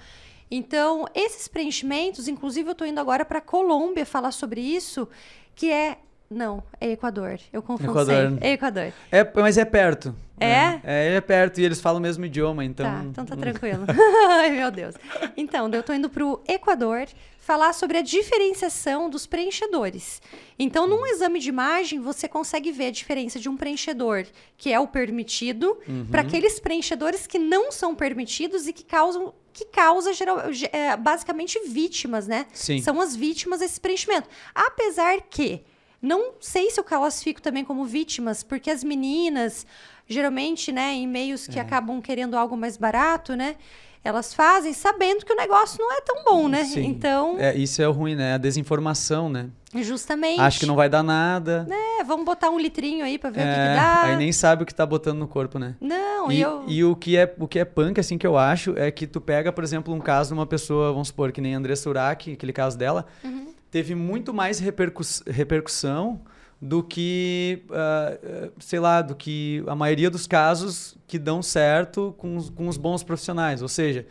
[0.55, 5.09] Então, esses preenchimentos, inclusive eu tô indo agora para Colômbia falar sobre isso,
[5.55, 5.97] que é.
[6.29, 7.39] Não, é Equador.
[7.51, 8.37] Eu confundo Equador.
[8.39, 8.93] É Equador.
[9.11, 10.15] É, mas é perto.
[10.39, 10.45] É?
[10.47, 10.81] né?
[10.83, 12.85] É, é perto e eles falam o mesmo idioma, então.
[12.85, 13.83] Tá, então tá tranquilo.
[14.29, 14.93] Ai, meu Deus.
[15.35, 17.07] Então, eu tô indo pro Equador
[17.39, 20.21] falar sobre a diferenciação dos preenchedores.
[20.57, 24.79] Então, num exame de imagem, você consegue ver a diferença de um preenchedor que é
[24.79, 26.05] o permitido Uhum.
[26.09, 30.97] para aqueles preenchedores que não são permitidos e que causam que causa geral, ge- é,
[30.97, 32.45] basicamente vítimas, né?
[32.53, 32.81] Sim.
[32.81, 34.27] São as vítimas desse preenchimento.
[34.53, 35.63] Apesar que
[36.01, 39.65] não sei se eu classifico também como vítimas, porque as meninas,
[40.07, 41.51] geralmente, né, em meios É.
[41.53, 43.55] que acabam querendo algo mais barato, né?
[44.03, 46.65] Elas fazem sabendo que o negócio não é tão bom, né?
[46.65, 46.83] Sim.
[46.85, 48.33] Então, É, isso é o ruim, né?
[48.33, 49.49] A desinformação, né?
[49.75, 50.39] justamente.
[50.39, 51.65] Acho que não vai dar nada.
[51.99, 54.03] É, vamos botar um litrinho aí pra ver o que, que É, dá.
[54.03, 55.75] aí nem sabe o que tá botando no corpo, né?
[55.81, 56.63] Não, e, E, eu.
[56.67, 59.19] e o que é o que é punk, assim, que eu acho, é que tu
[59.19, 62.31] pega, por exemplo, um caso de uma pessoa, vamos supor, que nem a Andressa Urach,
[62.33, 63.47] aquele caso dela, Uhum.
[63.71, 66.21] teve muito mais repercus- repercussão
[66.63, 68.17] do que, ah,
[68.57, 72.77] sei lá, do que a maioria dos casos que dão certo com os, com os
[72.77, 73.61] bons profissionais.
[73.61, 74.07] Ou seja,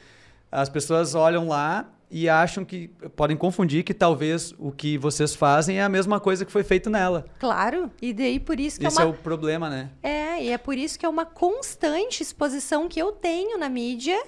[0.50, 5.78] as pessoas olham lá e acham que, podem confundir que talvez o que vocês fazem
[5.78, 7.24] é a mesma coisa que foi feito nela.
[7.38, 9.14] Claro, e daí por isso que Esse é é uma.
[9.14, 9.90] o problema, né?
[10.02, 14.22] É, e é por isso que é uma constante exposição que eu tenho na mídia,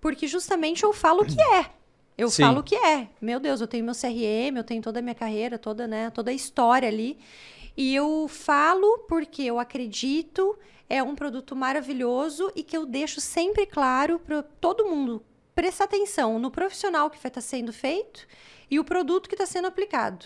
[0.00, 1.66] porque justamente eu falo o que é.
[2.16, 2.42] Eu Sim.
[2.42, 3.08] falo que é.
[3.20, 6.30] Meu Deus, eu tenho meu CRM, eu tenho toda a minha carreira, toda, né, toda
[6.30, 7.18] a história ali.
[7.76, 10.56] E eu falo porque eu acredito,
[10.88, 15.22] é um produto maravilhoso e que eu deixo sempre claro para todo mundo
[15.54, 18.26] prestar atenção no profissional que vai estar sendo feito
[18.70, 20.24] e o produto que está sendo aplicado.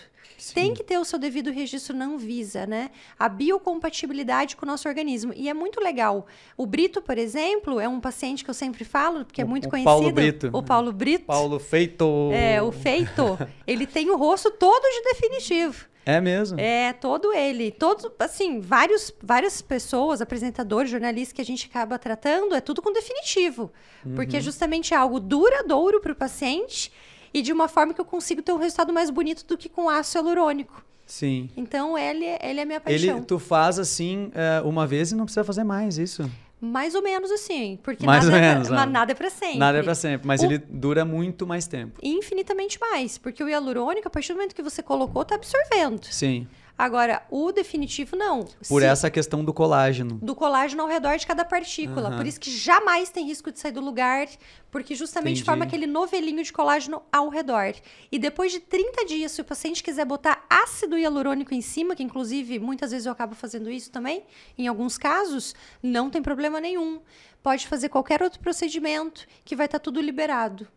[0.55, 2.91] Tem que ter o seu devido registro na Anvisa, né?
[3.19, 5.33] A biocompatibilidade com o nosso organismo.
[5.35, 6.27] E é muito legal.
[6.57, 9.71] O Brito, por exemplo, é um paciente que eu sempre falo, porque é muito o
[9.71, 9.91] conhecido.
[9.91, 10.51] Paulo Brito.
[10.53, 11.25] O Paulo Brito.
[11.25, 12.31] Paulo Feito.
[12.33, 13.39] É, o feito.
[13.67, 15.87] ele tem o rosto todo de definitivo.
[16.09, 16.59] É mesmo?
[16.61, 17.73] É, todo ele.
[17.73, 22.93] Todos, assim, vários, várias pessoas, apresentadores, jornalistas que a gente acaba tratando, é tudo com
[22.93, 23.73] definitivo.
[24.15, 26.93] Porque é justamente algo duradouro para o paciente
[27.35, 29.91] e de uma forma que eu consigo ter um resultado mais bonito do que com
[29.91, 30.81] ácido hialurônico.
[31.05, 31.51] Sim.
[31.57, 33.23] Então, ele, ele é minha Ele, paixão.
[33.25, 36.31] tu faz assim é, uma vez e não precisa fazer mais isso.
[36.61, 37.79] Mais ou menos assim.
[37.83, 38.93] Porque Mais nada, ou é pra- menos, mas né?
[38.93, 39.59] nada é para sempre.
[39.59, 41.99] Nada é pra sempre, mas O- ele dura muito mais tempo.
[42.03, 43.19] Infinitamente mais.
[43.19, 46.05] Porque o hialurônico, a partir do momento que você colocou, tá absorvendo.
[46.07, 46.47] Sim.
[46.79, 48.45] Agora, o definitivo, não.
[48.69, 50.19] Por Se- essa questão do colágeno.
[50.21, 52.09] do colágeno ao redor de cada partícula.
[52.09, 52.17] Aham.
[52.19, 54.29] Por isso que jamais tem risco de sair do lugar,
[54.71, 55.45] porque justamente Entendi.
[55.45, 57.73] forma aquele novelinho de colágeno ao redor.
[58.13, 62.03] E depois de 30 dias, se o paciente quiser botar ácido hialurônico em cima, que
[62.03, 64.25] inclusive muitas vezes eu acabo fazendo isso também,
[64.59, 67.01] em alguns casos, não tem problema nenhum.
[67.43, 70.69] Pode fazer qualquer outro procedimento que vai estar tudo liberado.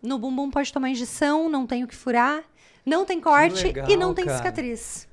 [0.00, 2.44] No bumbum pode tomar injeção, não tem o que furar,
[2.86, 4.36] não tem corte legal, e não tem cara.
[4.38, 5.09] cicatriz.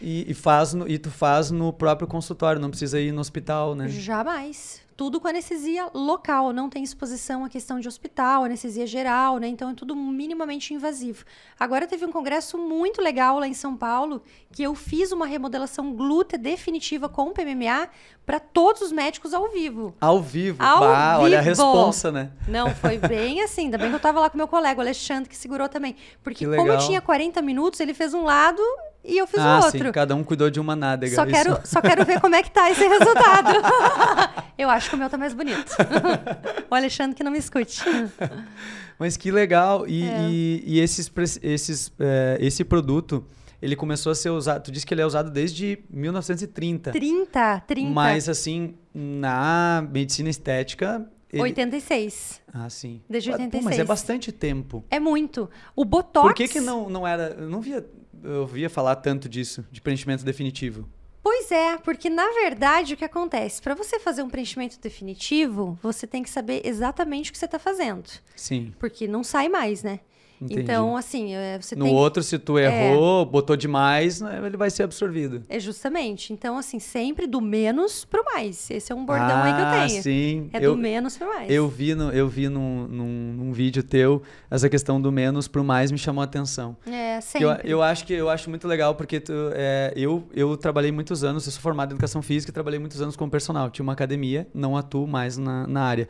[0.00, 3.74] E, e faz no, e tu faz no próprio consultório, não precisa ir no hospital,
[3.74, 3.88] né?
[3.88, 4.86] Jamais.
[4.96, 9.46] Tudo com anestesia local, não tem exposição à questão de hospital, anestesia geral, né?
[9.46, 11.24] Então é tudo minimamente invasivo.
[11.58, 15.92] Agora teve um congresso muito legal lá em São Paulo, que eu fiz uma remodelação
[15.94, 17.88] glútea definitiva com PMMA
[18.26, 19.94] para todos os médicos ao vivo.
[20.00, 20.60] Ao vivo.
[20.60, 21.50] Ao Bah, Olha a vivo.
[21.50, 22.32] responsa, né?
[22.48, 23.66] Não, foi bem assim.
[23.66, 25.94] Ainda bem que eu tava lá com meu colega, o Alexandre, que segurou também.
[26.24, 28.60] Porque Que como eu tinha 40 minutos, ele fez um lado
[29.08, 29.86] e eu fiz ah, o outro.
[29.86, 31.14] sim, cada um cuidou de uma nádega.
[31.14, 31.32] Só isso.
[31.32, 33.50] quero, só quero ver como é que tá esse resultado.
[34.58, 35.72] Eu acho que o meu tá mais bonito.
[36.68, 37.80] O Alexandre que não me escute.
[38.98, 39.86] Mas que legal.
[39.86, 40.28] E, É.
[40.28, 41.10] e, e esses,
[41.42, 43.24] esses, é, esse produto,
[43.62, 44.64] ele começou a ser usado.
[44.64, 46.90] Tu disse que ele é usado desde 1930.
[46.90, 47.90] 30, 30.
[47.90, 51.08] Mas assim, na medicina estética.
[51.32, 51.42] Ele...
[51.42, 52.40] 86.
[52.52, 53.02] Ah, sim.
[53.08, 53.78] Desde Pô, Mas 86.
[53.78, 54.84] é bastante tempo.
[54.90, 55.48] É muito.
[55.76, 56.26] O Botox...
[56.26, 57.36] Por que, que não, não era.
[57.38, 57.84] Eu não via.
[58.22, 60.88] Eu via falar tanto disso, de preenchimento definitivo.
[61.22, 63.60] Pois é, porque na verdade o que acontece?
[63.60, 67.58] Para você fazer um preenchimento definitivo, você tem que saber exatamente o que você está
[67.58, 68.08] fazendo.
[68.34, 68.72] Sim.
[68.78, 70.00] Porque não sai mais, né?
[70.40, 70.60] Entendi.
[70.60, 71.94] Então, assim, é, você No tem.
[71.94, 75.42] outro, se tu errou, botou demais, né, ele vai ser absorvido.
[75.48, 76.32] É justamente.
[76.32, 78.70] Então, assim, sempre do menos pro mais.
[78.70, 80.02] Esse é um bordão aí que eu ah, tenho.
[80.02, 80.50] sim.
[80.52, 81.50] É eu, do menos pro mais.
[81.50, 85.64] eu vi, no, eu vi num, num, num vídeo teu, essa questão do menos pro
[85.64, 86.76] mais me chamou a atenção.
[86.86, 87.48] É, sempre.
[87.48, 91.24] Eu, eu acho que eu acho muito legal porque tu, é, eu, eu trabalhei muitos
[91.24, 93.70] anos, eu sou formado em educação física e trabalhei muitos anos como personal.
[93.70, 96.08] Tinha uma academia, não atuo mais na, na área.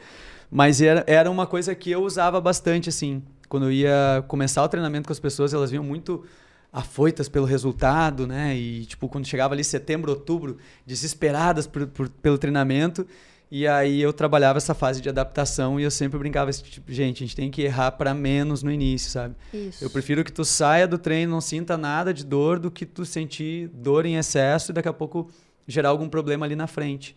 [0.51, 3.23] Mas era, era uma coisa que eu usava bastante, assim.
[3.49, 6.25] Quando eu ia começar o treinamento com as pessoas, elas vinham muito
[6.73, 8.55] afoitas pelo resultado, né?
[8.57, 13.07] E, tipo, quando chegava ali setembro, outubro, desesperadas por, por- pelo treinamento.
[13.51, 17.25] E aí eu trabalhava essa fase de adaptação e eu sempre brincava esse tipo, gente,
[17.25, 19.35] a gente tem que errar para menos no início, sabe?
[19.55, 19.83] Isso.
[19.83, 23.07] Eu prefiro que tu saia do treino, não sinta nada de dor, do que tu
[23.07, 25.31] sentir dor em excesso e daqui a pouco
[25.67, 27.17] gerar algum problema ali na frente.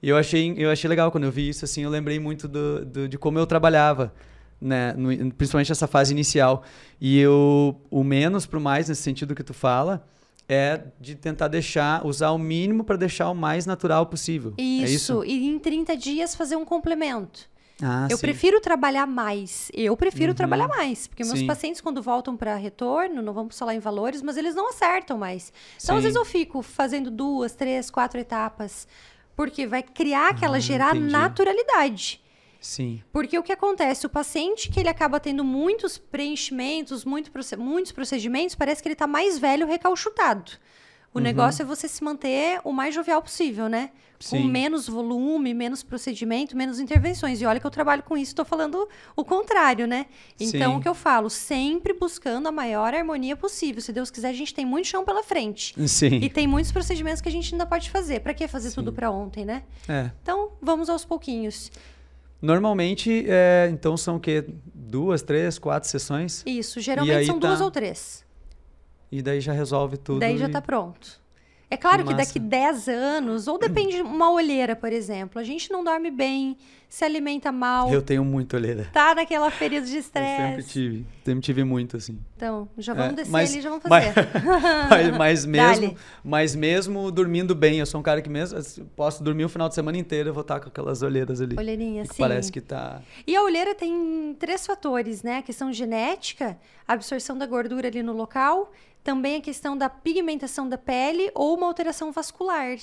[0.00, 2.84] E eu achei, eu achei legal quando eu vi isso, assim, eu lembrei muito do,
[2.84, 4.14] do- de como eu trabalhava,
[4.64, 4.94] né?
[4.96, 6.62] no- principalmente essa fase inicial.
[7.00, 10.06] E eu, o menos pro mais, nesse sentido que tu fala,
[10.48, 14.54] é de tentar deixar, usar o mínimo para deixar o mais natural possível.
[14.58, 15.24] Isso, É isso?
[15.24, 17.52] e em 30 dias fazer um complemento.
[17.82, 18.20] Ah, eu sim.
[18.20, 19.68] prefiro trabalhar mais.
[19.74, 20.36] Eu prefiro Uhum.
[20.36, 21.08] trabalhar mais.
[21.08, 21.46] Porque meus Sim.
[21.46, 25.52] pacientes, quando voltam para retorno, não vamos falar em valores, mas eles não acertam mais.
[25.82, 26.08] Então, às Sim.
[26.08, 28.86] vezes, eu fico fazendo duas, três, quatro etapas.
[29.34, 31.10] Porque vai criar aquela, Ah, gerar entendi.
[31.12, 32.20] naturalidade.
[32.64, 33.02] Sim.
[33.12, 34.06] Porque o que acontece?
[34.06, 39.06] O paciente que ele acaba tendo muitos preenchimentos, muito muitos procedimentos, parece que ele está
[39.06, 40.52] mais velho recalchutado.
[41.12, 41.22] O Uhum.
[41.24, 43.90] negócio é você se manter o mais jovial possível, né?
[44.30, 44.48] Com Sim.
[44.50, 47.40] menos volume, menos procedimento, menos intervenções.
[47.42, 50.06] E olha que eu trabalho com isso, estou falando o contrário, né?
[50.40, 50.78] Então, Sim.
[50.78, 51.28] o que eu falo?
[51.28, 53.82] Sempre buscando a maior harmonia possível.
[53.82, 55.74] Se Deus quiser, a gente tem muito chão pela frente.
[55.86, 56.16] Sim.
[56.16, 58.20] E tem muitos procedimentos que a gente ainda pode fazer.
[58.20, 58.96] Para que fazer tudo Sim.
[58.96, 59.64] para ontem, né?
[59.86, 60.10] É.
[60.22, 61.70] Então, vamos aos pouquinhos.
[62.40, 64.44] Normalmente, é, então são o quê?
[64.74, 66.42] Duas, três, quatro sessões?
[66.46, 68.24] Isso, geralmente são tá- duas ou três.
[69.10, 70.20] E daí já resolve tudo.
[70.20, 71.22] Daí já e- tá pronto.
[71.74, 72.50] É claro Que que, daqui massa.
[72.50, 76.56] 10 anos, ou depende de uma olheira, por exemplo, a gente não dorme bem,
[76.88, 78.88] se alimenta mal, Eu tenho muito olheira.
[78.92, 80.68] tá naquela período de Eu sempre estresse.
[80.68, 81.06] tive.
[81.24, 82.16] Sempre tive muito, assim.
[82.36, 84.12] Então, já vamos É, descer mas- ali, já vamos fazer.
[85.18, 85.46] mas, mas
[85.80, 89.48] mesmo, mas mesmo dormindo bem, eu sou um cara que mesmo assim, posso dormir o
[89.48, 91.56] final de semana inteiro, eu vou estar com aquelas olheiras ali.
[91.58, 92.12] Olheirinha, sim.
[92.18, 93.00] Parece que tá.
[93.26, 95.38] E a olheira tem três fatores, né?
[95.38, 96.56] A questão genética,
[96.86, 98.70] a absorção da gordura ali no local,
[99.04, 102.76] também a questão da pigmentação da pele ou uma alteração vascular.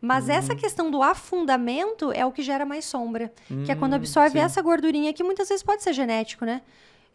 [0.00, 0.32] Mas Uhum.
[0.32, 3.32] essa questão do afundamento é o que gera mais sombra,
[3.64, 4.44] que é quando Hum, absorve sim.
[4.44, 6.60] essa gordurinha que muitas vezes pode ser genético, né?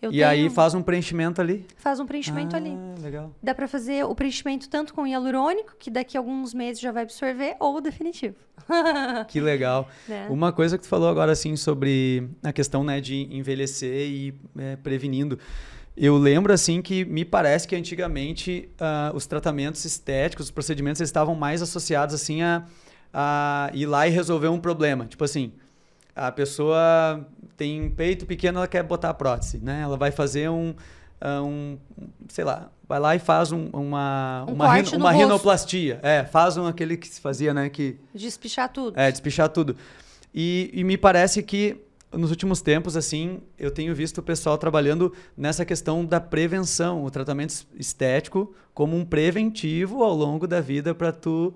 [0.01, 1.65] Eu e aí tenho- faz um preenchimento ali.
[1.77, 2.73] faz um preenchimento ah, ali.
[3.01, 3.31] legal.
[3.41, 7.03] Dá pra fazer o preenchimento tanto com hialurônico, que daqui a alguns meses já vai
[7.03, 8.35] absorver, ou definitivo.
[9.29, 9.87] Que legal.
[10.07, 10.27] né?
[10.29, 14.75] Uma coisa que tu falou agora, assim, sobre a questão, né, de envelhecer e é,
[14.75, 15.39] prevenindo.
[15.95, 21.09] Eu lembro, assim, que me parece que antigamente ah, os tratamentos estéticos, os procedimentos, eles
[21.09, 22.63] estavam mais associados, assim, a,
[23.13, 25.05] a ir lá e resolver um problema.
[25.05, 25.51] Tipo assim,
[26.15, 27.25] a pessoa
[27.55, 29.81] tem um peito pequeno, ela quer botar a prótese, né?
[29.81, 30.73] Ela vai fazer um,
[31.21, 31.77] ah, um
[32.27, 35.99] sei lá, vai lá e faz um- uma, Um uma, rino- no uma rinoplastia.
[36.01, 37.97] É, faz um, aquele que se fazia, né, que...
[38.15, 38.99] Despichar tudo.
[38.99, 39.77] É, despichar tudo.
[40.33, 41.77] E, e me parece que
[42.13, 47.11] nos últimos tempos, assim, eu tenho visto o pessoal trabalhando nessa questão da prevenção, o
[47.11, 51.53] tratamento estético como um preventivo ao longo da vida para tu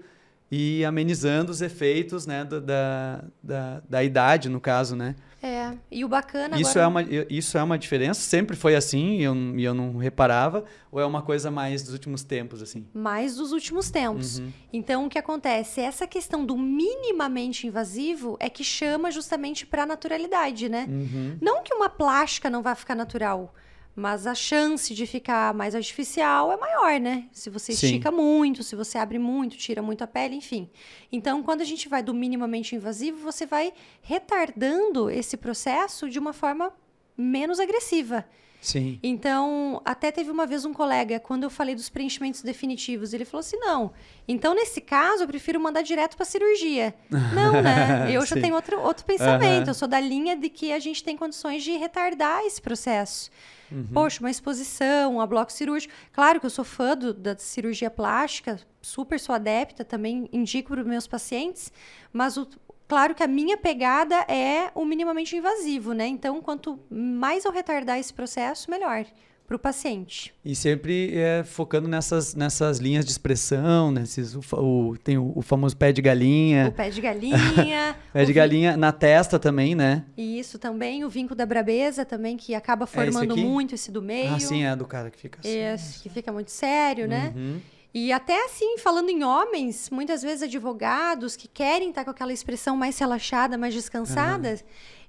[0.51, 5.15] ir amenizando os efeitos, né, da, da, da, da idade, no caso, né?
[5.41, 6.83] É, e o bacana Isso agora...
[6.83, 8.19] é, uma, isso é uma diferença?
[8.19, 10.65] Sempre foi assim e eu, e eu não reparava?
[10.91, 12.87] Ou é uma coisa mais dos últimos tempos, assim?
[12.93, 14.39] mais dos últimos tempos.
[14.39, 14.51] Uhum.
[14.73, 15.79] Então, o que acontece?
[15.79, 20.87] Essa questão do minimamente invasivo é que chama justamente para naturalidade, né?
[20.89, 21.37] Uhum.
[21.39, 23.53] Não que uma plástica não vá ficar natural,
[23.97, 27.25] mas a chance de ficar mais artificial é maior, né?
[27.31, 27.87] Se você Sim.
[27.87, 30.69] estica muito, se você abre muito, tira muito a pele, enfim.
[31.11, 36.31] Então, quando a gente vai do minimamente invasivo, você vai retardando esse processo de uma
[36.31, 36.71] forma
[37.17, 38.23] menos agressiva.
[38.67, 38.99] Sim.
[39.01, 43.39] Então, até teve uma vez um colega, quando eu falei dos preenchimentos definitivos, ele falou
[43.39, 43.93] assim: não,
[44.27, 46.93] então nesse caso eu prefiro mandar direto para cirurgia.
[47.33, 48.09] não, né?
[48.11, 49.61] Eu já tenho outro, outro pensamento.
[49.61, 49.67] Aham.
[49.69, 53.31] Eu sou da linha de que a gente tem condições de retardar esse processo.
[53.71, 53.87] Uhum.
[53.93, 55.93] Poxa, uma exposição, um bloco cirúrgico.
[56.11, 60.81] Claro que eu sou fã do- da cirurgia plástica, super sou adepta, também indico para
[60.81, 61.71] os meus pacientes,
[62.11, 62.47] mas o,
[62.87, 66.07] claro que a minha pegada é o minimamente invasivo, né?
[66.07, 69.05] Então, quanto mais eu retardar esse processo, melhor.
[69.45, 70.33] para o paciente.
[70.43, 75.41] E sempre é, focando nessas, nessas linhas de expressão, nesses, o, o tem o, o,
[75.41, 76.67] famoso pé de galinha.
[76.67, 77.95] O pé de galinha.
[78.11, 80.03] pé de galinha na testa também, né?
[80.17, 84.01] Isso também, o vinco da brabeza também, que acaba formando é esse muito esse do
[84.01, 84.33] meio.
[84.33, 85.57] Ah, sim, é do cara que fica assim.
[85.57, 87.31] Esse, que fica muito sério, né?
[87.33, 87.61] Uhum.
[87.99, 92.77] E até assim, falando em homens, muitas vezes advogados que querem estar com aquela expressão
[92.77, 94.57] mais relaxada, mais descansada, uhum.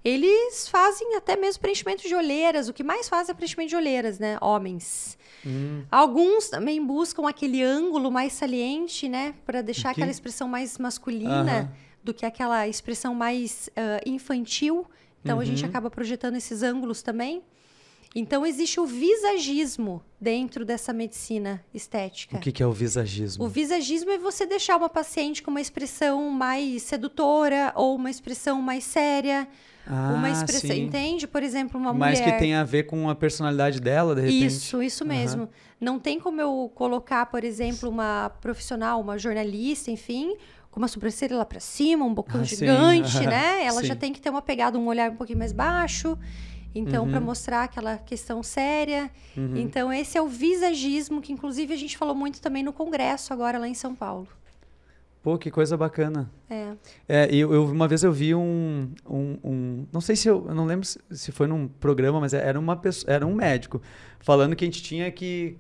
[0.03, 2.67] eles fazem até mesmo preenchimento de olheiras.
[2.67, 4.39] O que mais faz é preenchimento de olheiras, né?
[4.41, 5.19] Homens.
[5.47, 5.85] Hum.
[5.91, 9.35] Alguns também buscam aquele ângulo mais saliente, né?
[9.45, 11.69] Para deixar aquela expressão mais masculina uhum.
[12.03, 14.87] do que aquela expressão mais uh, infantil.
[15.23, 15.43] Então uhum.
[15.43, 15.69] a gente uhum.
[15.69, 17.43] acaba projetando esses ângulos também.
[18.15, 22.37] Então existe o visagismo dentro dessa medicina estética.
[22.37, 23.45] O que, que, é o visagismo?
[23.45, 28.61] O visagismo é você deixar uma paciente com uma expressão mais sedutora ou uma expressão
[28.63, 29.47] mais séria.
[29.87, 30.85] Ah, uma expressão, sim.
[30.85, 31.27] entende?
[31.27, 32.27] Por exemplo, uma Mas mulher.
[32.27, 34.47] Mas que tem a ver com a personalidade dela, de repente.
[34.47, 35.43] Isso, isso mesmo.
[35.43, 35.49] Uhum.
[35.81, 40.37] Não tem como eu colocar, por exemplo, uma profissional, uma jornalista, enfim,
[40.71, 43.27] com uma sobrancelha lá para cima, um bocão ah, gigante, sim.
[43.27, 43.65] né?
[43.65, 43.87] Ela sim.
[43.87, 46.19] já tem que ter uma pegada, um olhar um pouquinho mais baixo.
[46.79, 47.11] Então, uhum.
[47.11, 49.11] para mostrar aquela questão séria.
[49.37, 49.57] Uhum.
[49.57, 53.59] Então, esse é o visagismo, que inclusive a gente falou muito também no congresso agora
[53.59, 54.29] lá em São Paulo.
[55.23, 56.31] Pô, que coisa bacana.
[56.49, 56.73] É.
[57.09, 60.47] é eu, eu, uma vez eu vi um, um, um, Não sei se eu.
[60.49, 63.83] Eu não lembro se, se foi num programa, mas era, uma pessoa, era um médico
[64.21, 65.59] falando que a gente tinha que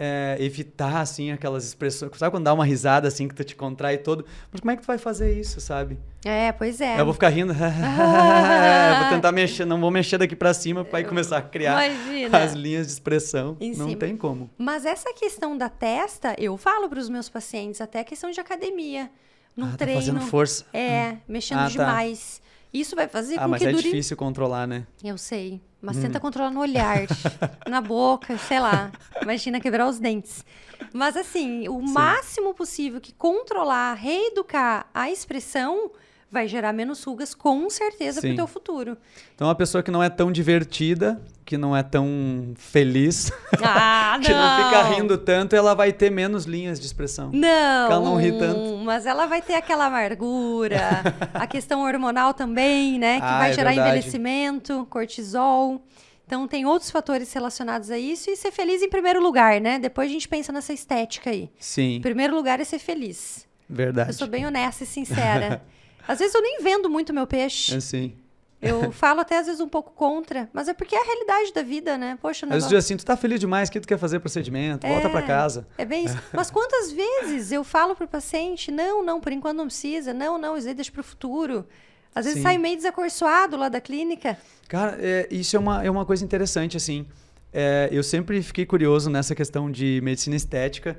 [0.00, 2.12] é, evitar, assim, aquelas expressões.
[2.16, 4.24] Sabe quando dá uma risada, assim, que tu te contrai todo?
[4.52, 5.98] Mas como é que tu vai fazer isso, sabe?
[6.24, 7.00] É, pois é.
[7.00, 7.52] Eu vou ficar rindo.
[7.52, 12.38] vou tentar mexer, não vou mexer daqui para cima para começar a criar Imagina.
[12.38, 13.56] as linhas de expressão.
[13.60, 13.98] Em não cima.
[13.98, 14.48] tem como.
[14.56, 19.10] Mas essa questão da testa, eu falo para os meus pacientes, até questão de academia.
[19.56, 20.00] No ah, treino.
[20.00, 20.64] Tá fazendo força.
[20.72, 21.68] É, mexendo ah, tá.
[21.70, 22.40] demais.
[22.72, 23.82] Isso vai fazer ah, com mas que é dure...
[23.82, 24.86] difícil controlar, né?
[25.02, 25.60] Eu sei.
[25.80, 26.02] Mas hum.
[26.02, 27.06] tenta controlar no olhar,
[27.68, 28.92] na boca, sei lá.
[29.22, 30.44] Imagina quebrar os dentes.
[30.92, 31.92] Mas assim, o Sim.
[31.92, 35.90] máximo possível que controlar, reeducar a expressão
[36.30, 38.98] vai gerar menos rugas com certeza para o teu futuro.
[39.34, 44.32] Então, uma pessoa que não é tão divertida, que não é tão feliz, ah, que
[44.32, 47.30] não fica rindo tanto, ela vai ter menos linhas de expressão.
[47.32, 48.76] Não, ela não ri tanto.
[48.84, 53.54] mas ela vai ter aquela amargura, a questão hormonal também, né, que ah, vai é
[53.54, 53.96] gerar verdade.
[53.96, 55.82] envelhecimento, cortisol.
[56.26, 59.78] Então tem outros fatores relacionados a isso e ser feliz em primeiro lugar, né?
[59.78, 61.50] Depois a gente pensa nessa estética aí.
[61.58, 61.94] Sim.
[61.96, 63.48] Em primeiro lugar é ser feliz.
[63.66, 64.10] Verdade.
[64.10, 65.62] Eu sou bem honesta e sincera.
[66.08, 67.76] Às vezes eu nem vendo muito meu peixe.
[67.76, 68.16] É sim.
[68.60, 71.62] Eu falo até às vezes um pouco contra, mas é porque é a realidade da
[71.62, 72.18] vida, né?
[72.20, 72.56] Poxa, não.
[72.56, 75.22] Às vezes assim, tu tá feliz demais, que tu quer fazer procedimento, é, volta para
[75.22, 75.68] casa.
[75.76, 76.18] É bem isso.
[76.32, 80.56] Mas quantas vezes eu falo pro paciente, não, não, por enquanto não precisa, não, não,
[80.56, 81.66] isso aí deixa pro futuro.
[82.14, 82.42] Às vezes Sim.
[82.42, 84.36] sai meio desacorçoado lá da clínica.
[84.66, 87.06] Cara, é, isso é uma, é uma coisa interessante, assim.
[87.52, 90.98] É, eu sempre fiquei curioso nessa questão de medicina estética,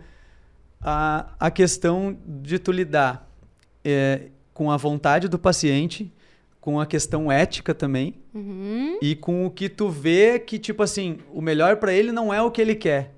[0.82, 3.30] a, a questão de tu lidar
[3.84, 6.12] é, com a vontade do paciente,
[6.60, 9.00] com a questão ética também, uhum.
[9.02, 12.42] e com o que tu vê que, tipo assim, o melhor para ele não é
[12.42, 13.16] o que ele quer.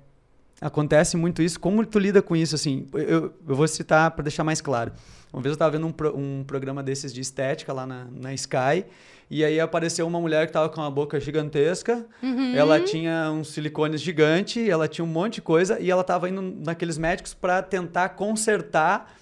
[0.60, 1.58] Acontece muito isso.
[1.58, 2.86] Como tu lida com isso, assim?
[2.94, 4.92] Eu, eu vou citar para deixar mais claro.
[5.32, 8.32] Uma vez eu estava vendo um, pro, um programa desses de estética lá na, na
[8.34, 8.84] Sky,
[9.28, 12.54] e aí apareceu uma mulher que estava com uma boca gigantesca, uhum.
[12.54, 16.40] ela tinha uns silicones gigante, ela tinha um monte de coisa, e ela estava indo
[16.40, 19.12] naqueles médicos para tentar consertar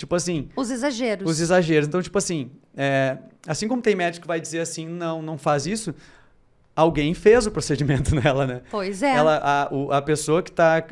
[0.00, 0.48] Tipo assim.
[0.56, 1.30] Os exageros.
[1.30, 1.86] Os exageros.
[1.86, 5.66] Então, tipo assim, é, assim como tem médico que vai dizer assim, não, não faz
[5.66, 5.94] isso,
[6.74, 8.62] alguém fez o procedimento nela, né?
[8.70, 9.14] Pois é.
[9.14, 10.82] Ela, a, o, a pessoa que está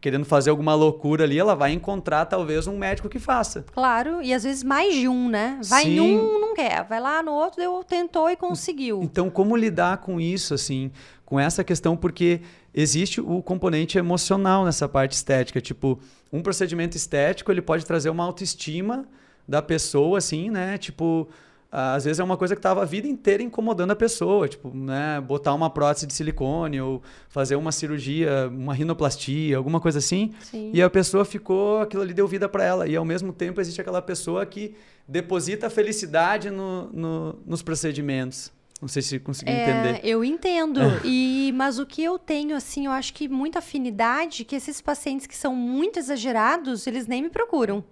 [0.00, 3.64] querendo fazer alguma loucura ali, ela vai encontrar talvez um médico que faça.
[3.72, 5.58] Claro, e às vezes mais de um, né?
[5.64, 5.90] Vai Sim.
[5.90, 6.84] em um, não quer.
[6.84, 9.00] Vai lá no outro, deu, tentou e conseguiu.
[9.02, 10.92] Então, como lidar com isso, assim?
[11.24, 12.42] Com essa questão, porque
[12.74, 15.60] existe o componente emocional nessa parte estética.
[15.60, 15.98] Tipo,
[16.32, 19.06] um procedimento estético, ele pode trazer uma autoestima
[19.46, 20.78] da pessoa, assim, né?
[20.78, 21.28] Tipo,
[21.72, 25.20] às vezes é uma coisa que estava a vida inteira incomodando a pessoa, tipo, né,
[25.20, 30.70] botar uma prótese de silicone ou fazer uma cirurgia, uma rinoplastia, alguma coisa assim, Sim.
[30.74, 33.80] e a pessoa ficou, aquilo ali deu vida para ela, e ao mesmo tempo existe
[33.80, 34.74] aquela pessoa que
[35.06, 38.52] deposita felicidade no, no, nos procedimentos.
[38.80, 40.00] Não sei se consegui é, entender.
[40.02, 40.80] Eu entendo.
[41.04, 45.26] e mas o que eu tenho assim, eu acho que muita afinidade que esses pacientes
[45.26, 47.84] que são muito exagerados, eles nem me procuram.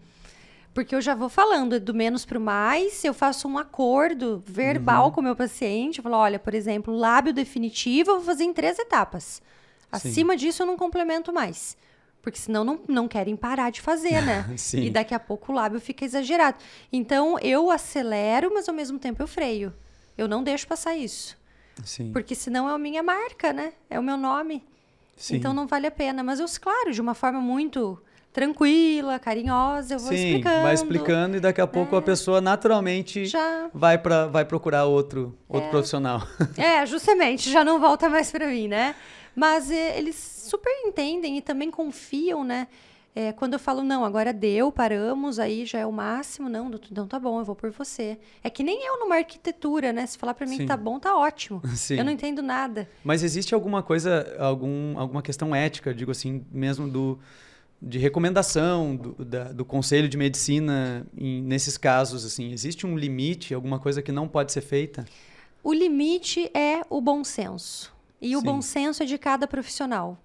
[0.73, 4.43] Porque eu já vou falando é do menos para o mais, eu faço um acordo
[4.47, 5.11] verbal uhum.
[5.11, 8.53] com o meu paciente, eu falo, olha, por exemplo, lábio definitivo eu vou fazer em
[8.53, 9.43] três etapas.
[9.91, 10.39] Acima Sim.
[10.39, 11.77] disso eu não complemento mais.
[12.23, 14.49] Porque senão não, não querem parar de fazer, né?
[14.57, 14.83] Sim.
[14.85, 16.59] E daqui a pouco o lábio fica exagerado.
[16.93, 19.73] Então eu acelero, mas ao mesmo tempo eu freio.
[20.19, 21.39] Eu não deixo passar isso.
[21.85, 22.13] Sim.
[22.13, 23.73] Porque senão é a minha marca, né?
[23.89, 24.65] É o meu nome.
[25.17, 25.37] Sim.
[25.37, 26.23] Então não vale a pena.
[26.25, 27.99] Mas eu, claro, de uma forma muito
[28.33, 30.63] tranquila, carinhosa, eu vou Sim, explicando.
[30.63, 33.69] vai explicando e daqui a pouco a pessoa naturalmente Já.
[33.73, 36.23] vai para vai procurar outro outro profissional.
[36.57, 38.95] É, justamente, já não volta mais pra mim, né?
[39.35, 42.69] Mas é, eles super entendem e também confiam, né?
[43.15, 46.89] É, quando eu falo, não, agora deu, paramos, aí já é o máximo, não, doutor,
[46.93, 48.17] então tá bom, eu vou por você.
[48.45, 50.07] É que nem eu numa arquitetura, né?
[50.07, 50.59] Se falar pra mim Sim.
[50.59, 51.61] que tá bom, tá ótimo.
[51.75, 51.97] Sim.
[51.97, 52.89] Eu não entendo nada.
[53.03, 57.19] Mas existe alguma coisa, algum, alguma questão ética, digo assim, mesmo do
[57.81, 63.55] de recomendação do, da- do conselho de medicina em- nesses casos assim, existe um limite,
[63.55, 65.05] alguma coisa que não pode ser feita?
[65.63, 67.93] O limite é o bom senso.
[68.21, 68.47] E o Sim.
[68.47, 70.19] bom senso é de cada profissional.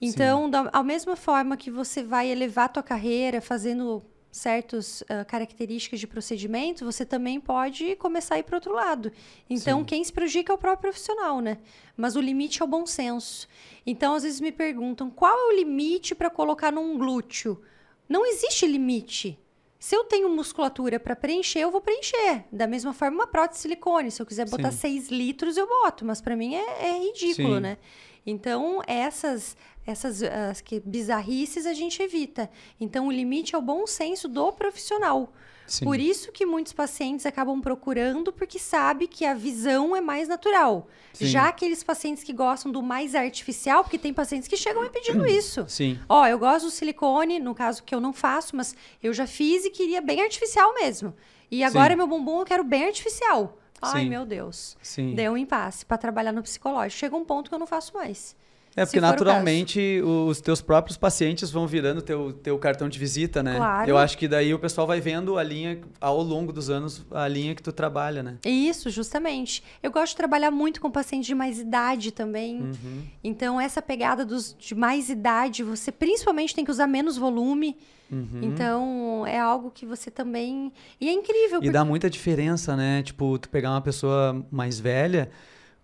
[0.00, 4.02] Então, da a mesma forma que você vai elevar a tua carreira fazendo
[4.34, 9.12] certas ah, características de procedimento, você também pode começar a ir para outro lado.
[9.48, 9.84] Então, Sim.
[9.84, 11.58] quem se prejudica é o próprio profissional, né?
[11.96, 13.46] Mas o limite é o bom senso.
[13.86, 17.62] Então, às vezes me perguntam, qual é o limite para colocar num glúteo?
[18.08, 19.38] Não existe limite.
[19.78, 22.44] Se eu tenho musculatura para preencher, eu vou preencher.
[22.50, 24.10] Da mesma forma, uma prótese de silicone.
[24.10, 24.78] Se eu quiser botar Sim.
[24.98, 26.04] 6 litros, eu boto.
[26.04, 27.60] Mas para mim é, é ridículo, Sim.
[27.60, 27.78] né?
[28.26, 29.56] Então, essas,
[29.86, 32.50] essas as que, bizarrices a gente evita.
[32.80, 35.32] Então, o limite é o bom senso do profissional.
[35.66, 35.84] Sim.
[35.84, 40.88] Por isso que muitos pacientes acabam procurando, porque sabe que a visão é mais natural.
[41.12, 41.26] Sim.
[41.26, 45.24] Já aqueles pacientes que gostam do mais artificial, porque tem pacientes que chegam me pedindo
[45.28, 45.64] isso.
[45.68, 45.98] Sim.
[46.08, 49.64] Ó, eu gosto do silicone, no caso que eu não faço, mas eu já fiz
[49.64, 51.14] e queria bem artificial mesmo.
[51.50, 51.96] E agora Sim.
[51.96, 53.58] meu bumbum eu quero bem artificial.
[53.80, 54.76] Ai, meu Deus.
[54.82, 55.14] Sim.
[55.14, 56.98] Deu um impasse para trabalhar no psicológico.
[56.98, 58.34] Chega um ponto que eu não faço mais.
[58.76, 63.42] É porque o naturalmente os teus próprios pacientes vão virando teu, teu cartão de visita,
[63.42, 63.56] né?
[63.56, 63.88] Claro.
[63.88, 67.28] Eu acho que daí o pessoal vai vendo a linha, ao longo dos anos, a
[67.28, 68.38] linha que tu trabalha, né?
[68.44, 69.62] Isso, justamente.
[69.82, 72.62] Eu gosto de trabalhar muito com pacientes de mais idade também.
[72.62, 73.02] Uhum.
[73.22, 77.76] Então, essa pegada dos de mais idade, você principalmente tem que usar menos volume.
[78.10, 78.40] Uhum.
[78.42, 80.72] Então, é algo que você também.
[81.00, 81.58] E é incrível.
[81.58, 83.02] E porque- dá muita diferença, né?
[83.02, 85.30] Tipo, tu pegar uma pessoa mais velha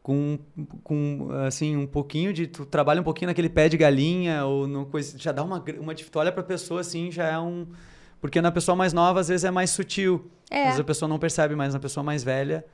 [0.02, 0.38] com,
[0.82, 2.46] com assim, um pouquinho de...
[2.46, 5.18] Tu trabalha um pouquinho naquele pé de galinha ou no coisa...
[5.18, 5.62] Já dá uma...
[5.78, 7.66] uma tu olha pra pessoa, assim, já é um...
[8.20, 10.30] Porque na pessoa mais nova, às vezes, é mais sutil.
[10.50, 10.60] É.
[10.60, 12.64] Às vezes a pessoa não percebe, mas na pessoa mais velha...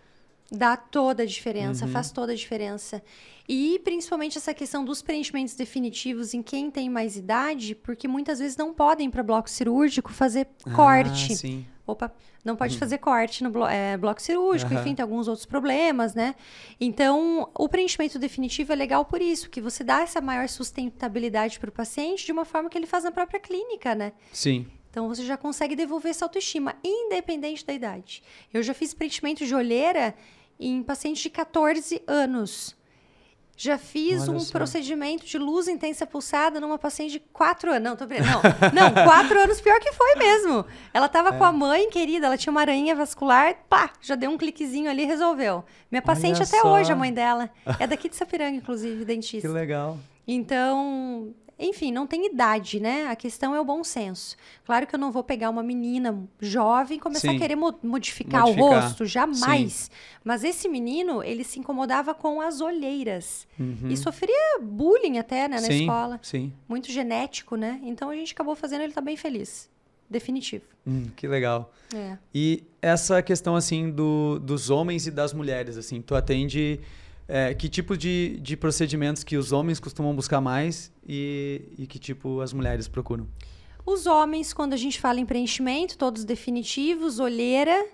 [0.51, 1.91] Dá toda a diferença, Uhum.
[1.91, 3.03] faz toda a diferença.
[3.49, 8.57] E principalmente essa questão dos preenchimentos definitivos em quem tem mais idade, porque muitas vezes
[8.57, 11.33] não podem para bloco cirúrgico fazer corte.
[11.33, 11.67] Ah, sim.
[11.87, 12.13] Opa,
[12.45, 14.81] não pode fazer corte no blo- é, bloco cirúrgico, Aham.
[14.81, 16.35] enfim, tem alguns outros problemas, né?
[16.81, 21.69] Então, o preenchimento definitivo é legal por isso, que você dá essa maior sustentabilidade para
[21.69, 24.13] o paciente de uma forma que ele faz na própria clínica, né?
[24.33, 24.67] Sim.
[24.91, 28.23] Então você já consegue devolver essa autoestima, independente da idade.
[28.53, 30.15] Eu já fiz preenchimento de olheira
[30.59, 32.75] em pacientes de 14 anos.
[33.59, 34.53] Já fiz Olha um só.
[34.53, 37.83] procedimento de luz intensa pulsada numa paciente de 4 anos.
[37.83, 38.43] Não, tô brincando.
[38.75, 40.65] Não, não 4 anos pior que foi mesmo.
[40.93, 41.39] Ela tava É.
[41.39, 45.05] com a mãe, querida, ela tinha uma aranha vascular, pá, já deu um cliquezinho ali
[45.05, 45.65] e resolveu.
[45.91, 46.75] Minha paciente até só.
[46.75, 47.49] hoje, a mãe dela.
[47.81, 49.49] É daqui de Sapiranga, inclusive, Que dentista.
[49.49, 49.97] legal.
[50.29, 53.07] Então, enfim, não tem idade, né?
[53.07, 54.37] A questão é o bom senso.
[54.65, 57.37] Claro que eu não vou pegar uma menina jovem e começar Sim.
[57.37, 58.69] a querer mo- modificar, Modificar.
[58.69, 59.91] o rosto, jamais.
[60.23, 63.47] Mas esse menino, ele se incomodava com as olheiras.
[63.89, 65.67] E sofria bullying até, né, na Uhum.
[65.67, 66.21] sim, escola.
[66.23, 66.53] sim.
[66.69, 67.81] Muito genético, né?
[67.85, 69.69] Então a gente acabou fazendo ele tá bem feliz.
[70.09, 70.65] Definitivo.
[70.87, 71.73] Hum, que legal.
[71.93, 72.17] É.
[72.33, 76.79] E essa questão, assim, do, dos homens e das mulheres, assim, tu atende...
[77.29, 81.99] é, que tipo de, de procedimentos que os homens costumam buscar mais e, e que
[81.99, 83.27] tipo as mulheres procuram?
[83.85, 87.87] Os homens, quando a gente fala em preenchimento, todos definitivos, olheira,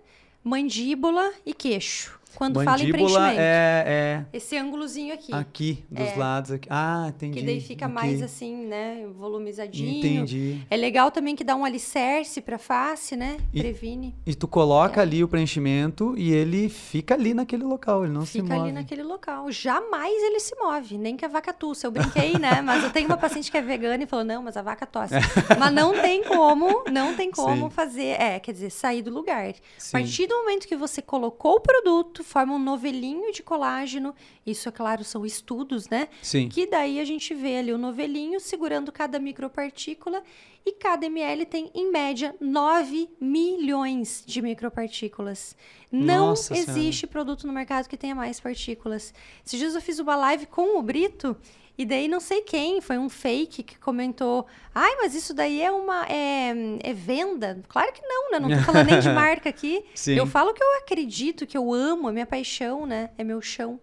[0.43, 2.19] mandíbula e queixo.
[2.37, 3.41] Quando fala em Mandíbula preenchimento.
[3.41, 5.33] é, Esse ângulozinho aqui.
[5.33, 6.17] é aqui, dos É.
[6.17, 6.69] lados aqui.
[6.71, 7.41] Ah, entendi.
[7.41, 7.95] Que daí fica aqui.
[7.95, 9.07] mais assim, né?
[9.17, 9.99] Volumizadinho.
[9.99, 10.61] Entendi.
[10.71, 13.37] É legal também que dá um alicerce pra face, né?
[13.53, 14.15] E- Previne.
[14.27, 15.03] E tu coloca É.
[15.03, 18.61] ali o preenchimento e ele fica ali naquele local, ele não se Fica move.
[18.69, 19.51] ali naquele local.
[19.51, 21.87] Jamais ele se move, nem que a vaca tussa.
[21.87, 22.61] Eu brinquei, né?
[22.63, 25.15] Mas eu tenho uma paciente que é vegana e falou: não, mas a vaca tosse.
[25.59, 27.71] mas não tem como, não tem como Sim.
[27.71, 29.49] fazer, é, quer dizer, sair do lugar.
[29.51, 29.93] A Sim.
[29.93, 34.15] partir do momento que você colocou o produto, forma um novelinho de colágeno.
[34.47, 36.09] Isso, é claro, são estudos, né?
[36.23, 36.49] Sim.
[36.49, 40.23] Que daí a gente vê ali o novelinho segurando cada micropartícula
[40.65, 45.57] e cada ml tem, em média, 9 milhões de micropartículas.
[45.91, 46.71] Não Nossa Senhora.
[46.71, 49.13] existe produto no mercado que tenha mais partículas.
[49.45, 51.37] Esses dias eu fiz uma live com o Brito
[51.77, 55.71] e daí não sei quem, foi um fake que comentou: ai, mas isso daí é
[55.71, 56.53] uma é,
[56.83, 57.61] é venda?
[57.69, 58.39] Claro que não, né?
[58.39, 59.85] Não tô falando nem de marca aqui.
[59.95, 60.15] Sim.
[60.15, 63.11] Eu falo que eu acredito, que eu amo, é minha paixão, né?
[63.17, 63.81] É meu chão.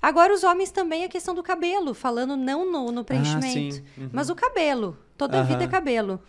[0.00, 4.00] Agora, os homens também, a questão do cabelo, falando não no, no preenchimento, Ah.
[4.00, 4.10] Uhum.
[4.12, 4.98] mas o cabelo.
[5.16, 6.20] Toda a vida é cabelo.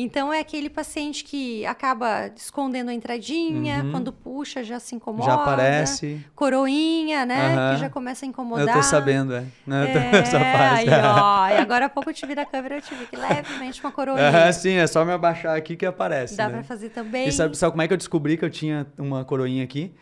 [0.00, 3.90] Então, é aquele paciente que acaba escondendo a entradinha, Uhum.
[3.90, 5.24] quando puxa já se incomoda.
[5.24, 6.24] Já aparece.
[6.36, 7.54] Coroinha, né?
[7.56, 7.74] Aham.
[7.74, 8.68] Que já começa a incomodar.
[8.68, 9.44] Eu tô sabendo, é.
[9.66, 10.88] Não, eu tô É, essa parte.
[10.88, 11.48] aí, ó.
[11.48, 13.90] E agora há pouco eu te vi na câmera, eu te vi que levemente uma
[13.90, 14.28] coroinha.
[14.28, 16.36] Aham, sim, é só me abaixar aqui que aparece.
[16.36, 16.54] Dá né?
[16.54, 17.26] pra fazer também.
[17.26, 19.92] E sabe, sabe como é que eu descobri que eu tinha uma coroinha aqui?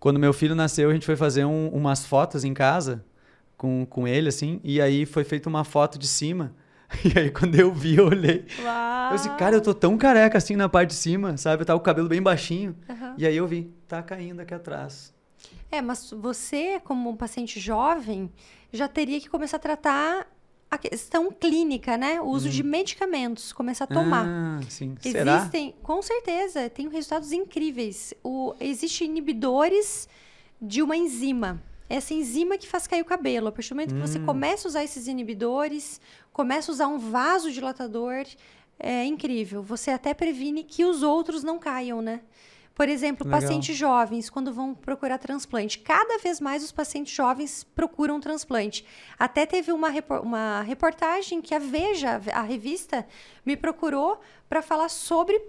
[0.00, 3.04] Quando meu filho nasceu, a gente foi fazer um- umas fotos em casa
[3.58, 6.52] com, com ele, assim, e aí foi feita uma foto de cima.
[7.04, 8.44] E aí, quando eu vi, eu olhei.
[8.62, 9.10] Uau.
[9.10, 11.62] Eu disse, cara, eu tô tão careca assim na parte de cima, sabe?
[11.62, 12.76] Eu tava com o cabelo bem baixinho.
[12.88, 13.14] Aham.
[13.18, 15.12] E aí eu vi, tá caindo aqui atrás.
[15.70, 18.30] É, mas você, como um paciente jovem,
[18.72, 20.26] já teria que começar a tratar
[20.70, 22.20] a questão clínica, né?
[22.20, 24.26] O uso de medicamentos, começar a tomar.
[24.26, 24.60] Hum.
[24.60, 24.96] Ah, sim.
[25.00, 25.36] Será?
[25.36, 28.12] Existem, com certeza, tem resultados incríveis.
[28.22, 30.08] O, Existem inibidores
[30.60, 31.62] de uma enzima.
[31.88, 33.48] Essa enzima que faz cair o cabelo.
[33.48, 34.26] A partir do momento que você Hum.
[34.26, 36.00] começa a usar esses inibidores,
[36.32, 38.24] começa a usar um vasodilatador,
[38.78, 39.62] é incrível.
[39.62, 42.20] Você até previne que os outros não caiam, né?
[42.74, 43.40] Por exemplo, Legal.
[43.40, 45.78] pacientes jovens, quando vão procurar transplante.
[45.78, 48.84] Cada vez mais os pacientes jovens procuram transplante.
[49.16, 53.06] Até teve uma, uma reportagem que a Veja, a revista,
[53.46, 54.18] me procurou
[54.48, 55.40] para falar sobre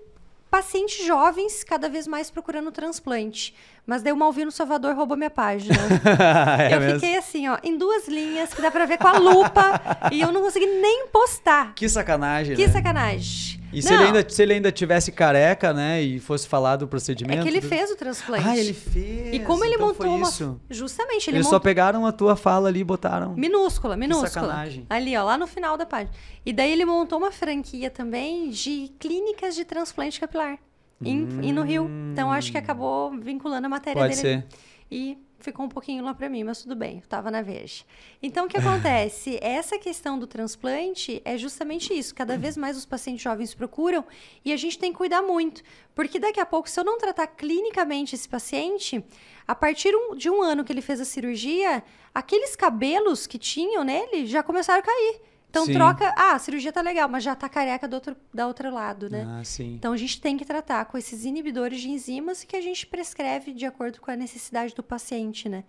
[0.51, 3.55] pacientes jovens cada vez mais procurando transplante.
[3.85, 5.75] Mas daí o Malvino Salvador roubou minha página.
[6.59, 6.99] é eu mesmo?
[6.99, 9.79] fiquei assim, ó, em duas linhas, que dá pra ver com a lupa,
[10.11, 11.73] e eu não consegui nem postar.
[11.75, 12.73] Que sacanagem, Que né?
[12.73, 13.63] sacanagem.
[13.73, 17.41] E se ele, ainda, se ele ainda tivesse careca, né, e fosse falar do procedimento...
[17.41, 18.47] É que ele do- fez o transplante.
[18.47, 19.33] Ah, ele fez.
[19.35, 20.27] E como ele então montou uma.
[20.29, 20.59] isso.
[20.69, 21.59] Justamente, ele Eles montou.
[21.59, 23.33] só pegaram a tua fala ali e botaram.
[23.35, 24.29] Minúscula, minúscula.
[24.29, 24.85] sacanagem.
[24.89, 26.11] Ali, ó, lá no final da página.
[26.45, 30.57] E daí ele montou uma franquia também de clínicas de transplante capilar.
[31.05, 31.89] Em, e no Rio.
[32.11, 34.07] Então acho que acabou vinculando a matéria Hum.
[34.07, 34.43] Pode dele.
[34.43, 34.47] ser.
[34.91, 37.83] E ficou um pouquinho lá pra mim, mas tudo bem, eu tava na Veja.
[38.21, 39.37] Então o que acontece?
[39.41, 42.13] Essa questão do transplante é justamente isso.
[42.15, 44.03] Cada vez mais os pacientes jovens procuram
[44.43, 45.61] e a gente tem que cuidar muito.
[45.93, 49.03] Porque daqui a pouco, se eu não tratar clinicamente esse paciente,
[49.47, 51.83] a partir de um ano que ele fez a cirurgia,
[52.13, 55.21] aqueles cabelos que tinham nele já começaram a cair.
[55.55, 55.71] Então Sim.
[55.71, 56.13] troca.
[56.17, 59.25] Ah, a cirurgia tá legal, mas já tá careca do outro, da outro lado, né?
[59.25, 59.75] Ah, sim.
[59.75, 63.53] Então a gente tem que tratar com esses inibidores de enzimas que a gente prescreve
[63.53, 65.63] de acordo com a necessidade do paciente, né?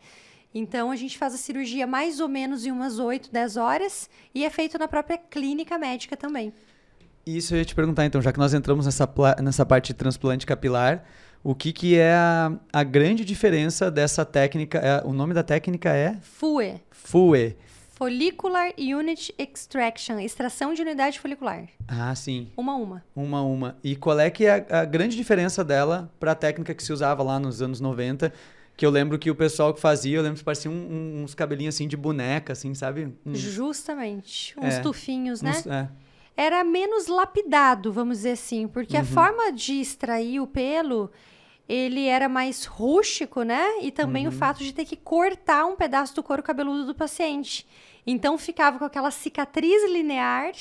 [0.53, 4.45] Então a gente faz a cirurgia mais ou menos em umas 8, 10 horas e
[4.45, 6.53] é feito na própria clínica médica também.
[7.24, 9.09] Isso eu ia te perguntar, então, já que nós entramos nessa,
[9.41, 11.05] nessa parte de transplante capilar,
[11.45, 14.78] o que, que é a, a grande diferença dessa técnica?
[14.78, 17.57] é- o nome da técnica é FUE, FUE.
[18.01, 21.67] Follicular Unit Extraction, extração de unidade folicular.
[21.89, 22.49] Ah, sim.
[22.55, 23.05] Uma a uma.
[23.17, 23.77] Uma a uma.
[23.83, 26.93] E qual é que é a, a grande diferença dela para a técnica que se
[26.93, 28.31] usava lá nos anos 90?
[28.77, 31.35] Que eu lembro que o pessoal que fazia, eu lembro que parecia um- um- uns
[31.35, 33.15] cabelinhos assim de boneca, assim, sabe?
[33.25, 34.55] Um- Justamente.
[34.59, 34.81] Uns É.
[34.81, 35.53] tufinhos, né?
[35.53, 35.89] uns- é.
[36.37, 39.01] era menos lapidado, vamos dizer assim, porque Uhum.
[39.01, 41.11] a forma de extrair o pelo,
[41.69, 43.64] ele era mais rústico, né?
[43.83, 44.33] E também Uhum.
[44.33, 47.67] o fato de ter que cortar um pedaço do couro cabeludo do paciente.
[48.07, 50.53] Então ficava com aquela cicatriz linear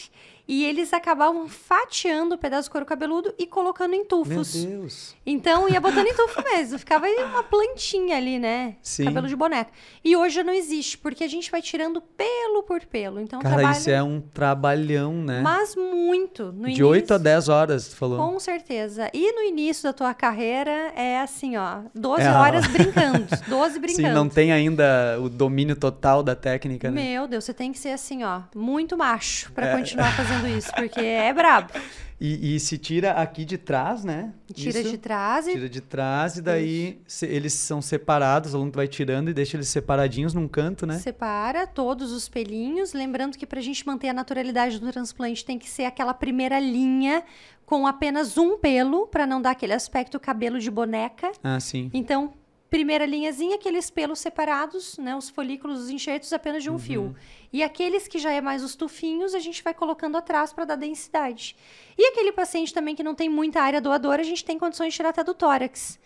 [0.47, 4.53] e eles acabavam fatiando o pedaço do couro cabeludo e colocando em Meu tufos.
[4.65, 5.15] Deus.
[5.25, 8.75] Então ia botando em tufo mesmo, ficava uma plantinha ali, né?
[8.81, 9.05] Sim.
[9.05, 9.71] Cabelo de boneca.
[10.03, 13.19] E hoje não existe, porque a gente vai tirando pelo por pelo.
[13.19, 15.41] Então Cara, trabalha isso é um trabalhão, né?
[15.41, 16.45] mas muito.
[16.45, 18.17] No de início, 8 a 10 horas, tu falou.
[18.17, 19.09] Com certeza.
[19.13, 22.37] E no início da tua carreira é assim, ó, 12 É, ó.
[22.39, 23.25] horas brincando.
[23.47, 24.07] 12 brincando.
[24.07, 27.01] Sim, não tem ainda o domínio total da técnica, né?
[27.01, 29.77] Meu Deus, você tem que ser assim, ó, muito macho pra É.
[29.77, 31.71] continuar fazendo isso, porque é brabo.
[32.19, 34.31] E, e se tira aqui de trás, né?
[34.53, 38.55] Tira Isso, de trás e Tira de trás e daí se- eles são separados, o
[38.57, 40.97] aluno vai tirando e deixa eles separadinhos num canto, né?
[40.97, 42.93] separa todos os pelinhos.
[42.93, 47.21] Lembrando que pra gente manter a naturalidade do transplante tem que ser aquela primeira linha
[47.65, 51.31] com apenas um pelo, pra não dar aquele aspecto cabelo de boneca.
[51.43, 51.91] Ah, sim.
[51.93, 52.33] Então,
[52.75, 55.15] primeira linhazinha, aqueles pelos separados, né?
[55.15, 57.15] Os folículos, os enxertos apenas de um fio.
[57.53, 60.75] E aqueles que já é mais os tufinhos, a gente vai colocando atrás para dar
[60.75, 61.55] densidade.
[61.97, 64.97] E aquele paciente também que não tem muita área doadora, a gente tem condições de
[64.97, 65.97] tirar até do tórax.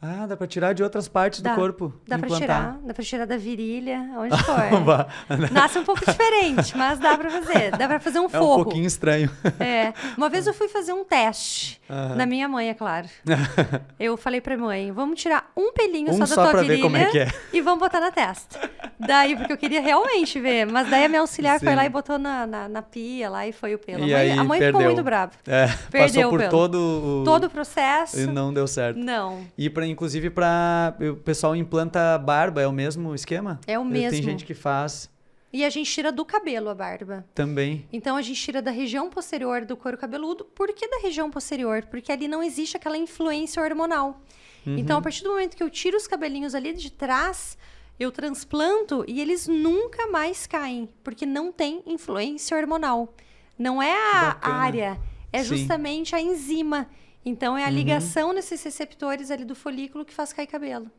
[0.00, 1.50] Ah, dá pra tirar de outras partes Dá.
[1.50, 1.92] do corpo.
[2.06, 5.50] Dá para tirar, dá para tirar da virilha, onde for.
[5.52, 7.72] Nasce um pouco diferente, mas dá para fazer.
[7.72, 8.64] Dá para fazer um É um forro.
[8.64, 9.28] pouquinho estranho.
[9.58, 9.92] É.
[10.16, 11.80] Uma vez eu fui fazer um teste.
[12.16, 13.08] Na minha mãe, é claro.
[13.98, 16.76] Eu falei pra mãe, vamos tirar um pelinho Um só da só tua pra virilha
[16.76, 17.28] ver como é que é.
[17.52, 18.70] e vamos botar na testa.
[19.00, 20.66] Daí, porque eu queria realmente ver.
[20.66, 21.74] Mas daí a minha auxiliar foi Sim.
[21.74, 24.04] lá e botou na, na, na pia lá e foi o pelo.
[24.06, 25.32] E a mãe, aí a mãe ficou muito brava.
[25.46, 26.50] É, Perdeu passou por pelo.
[26.50, 26.74] todo
[27.22, 27.24] o...
[27.24, 28.20] Todo o processo.
[28.20, 28.98] E não deu certo.
[28.98, 29.44] Não.
[29.56, 33.60] E pra, inclusive para o pessoal implanta barba, é o mesmo esquema?
[33.66, 34.22] É o Tem mesmo.
[34.22, 35.10] gente que faz
[35.52, 37.24] E a gente tira do cabelo a barba.
[37.34, 37.86] também.
[37.92, 40.44] Então a gente tira da região posterior do couro cabeludo.
[40.44, 41.84] Por que da região posterior?
[41.90, 44.20] Porque ali não existe aquela influência hormonal.
[44.66, 44.76] Uhum.
[44.76, 47.56] Então, a partir do momento que eu tiro os cabelinhos ali de trás,
[47.98, 53.14] eu transplanto e eles nunca mais caem, porque não tem influência hormonal.
[53.58, 55.00] Não é a área,
[55.32, 55.56] é Sim.
[55.56, 56.88] Justamente a enzima.
[57.28, 60.90] Então, é a ligação nesses receptores ali do folículo que faz cair cabelo.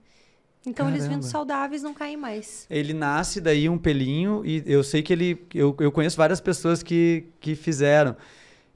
[0.63, 1.27] Então, eles vindo Caramba.
[1.27, 2.67] saudáveis não caem mais.
[2.69, 5.41] Ele nasce daí um pelinho e eu sei que ele.
[5.55, 8.15] Eu, eu conheço várias pessoas que, que fizeram.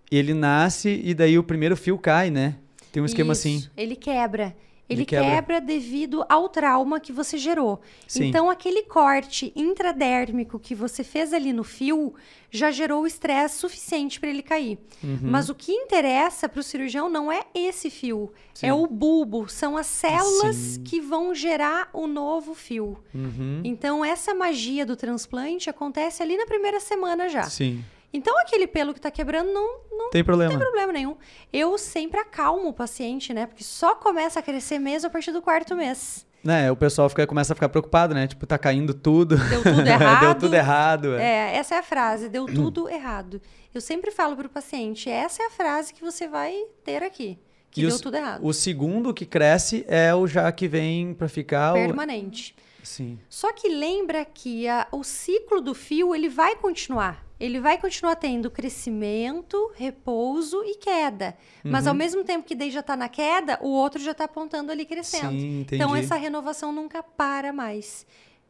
[0.10, 2.56] Ele nasce e daí o primeiro fio cai, né?
[2.91, 3.70] Tem um esquema Isso, assim.
[3.78, 4.56] Ele quebra.
[4.90, 5.30] Ele quebra.
[5.30, 5.62] quebra.
[5.62, 7.80] devido ao trauma que você gerou.
[8.08, 8.26] Sim.
[8.26, 12.14] Então, aquele corte intradérmico que você fez ali no fio
[12.52, 14.78] já gerou o estresse suficiente para ele cair.
[15.04, 15.20] Uhum.
[15.22, 18.68] Mas o que interessa para o cirurgião não é esse fio, Sim.
[18.68, 20.84] é o bulbo, são as células Sim.
[20.84, 22.98] que vão gerar o novo fio.
[23.14, 23.62] Uhum.
[23.64, 27.44] Então, essa magia do transplante acontece ali na primeira semana já.
[27.44, 27.84] Sim.
[28.14, 30.51] Então, aquele pelo que está quebrando não, não Tem problema.
[30.51, 31.16] tem problema nenhum.
[31.51, 33.47] Eu sempre acalmo o paciente, né?
[33.47, 36.26] Porque só começa a crescer mesmo a partir do quarto mês.
[36.43, 38.28] Né, o pessoal fica, começa a ficar preocupado, né?
[38.28, 39.38] Tipo, tá caindo tudo.
[39.38, 40.20] Deu tudo errado.
[40.20, 41.16] Deu tudo errado.
[41.16, 41.24] é.
[41.24, 43.41] É, essa é a frase, deu tudo errado.
[43.74, 46.53] Eu sempre falo pro paciente, essa é a frase que você vai
[46.84, 47.39] ter aqui.
[47.72, 48.45] Que E deu os- tudo errado.
[48.45, 51.72] O segundo que cresce é o já que vem pra ficar.
[51.72, 52.53] o- Permanente.
[52.84, 53.18] Sim.
[53.30, 57.26] Só que lembra que a- o ciclo do fio, ele vai continuar.
[57.40, 61.36] Ele vai continuar tendo crescimento, repouso e queda.
[61.64, 61.90] Mas Uhum.
[61.90, 64.86] ao mesmo tempo que daí já tá na queda, o outro já tá apontando ali
[64.86, 65.32] crescendo.
[65.40, 65.66] Sim.
[65.72, 68.06] Então essa renovação nunca para mais.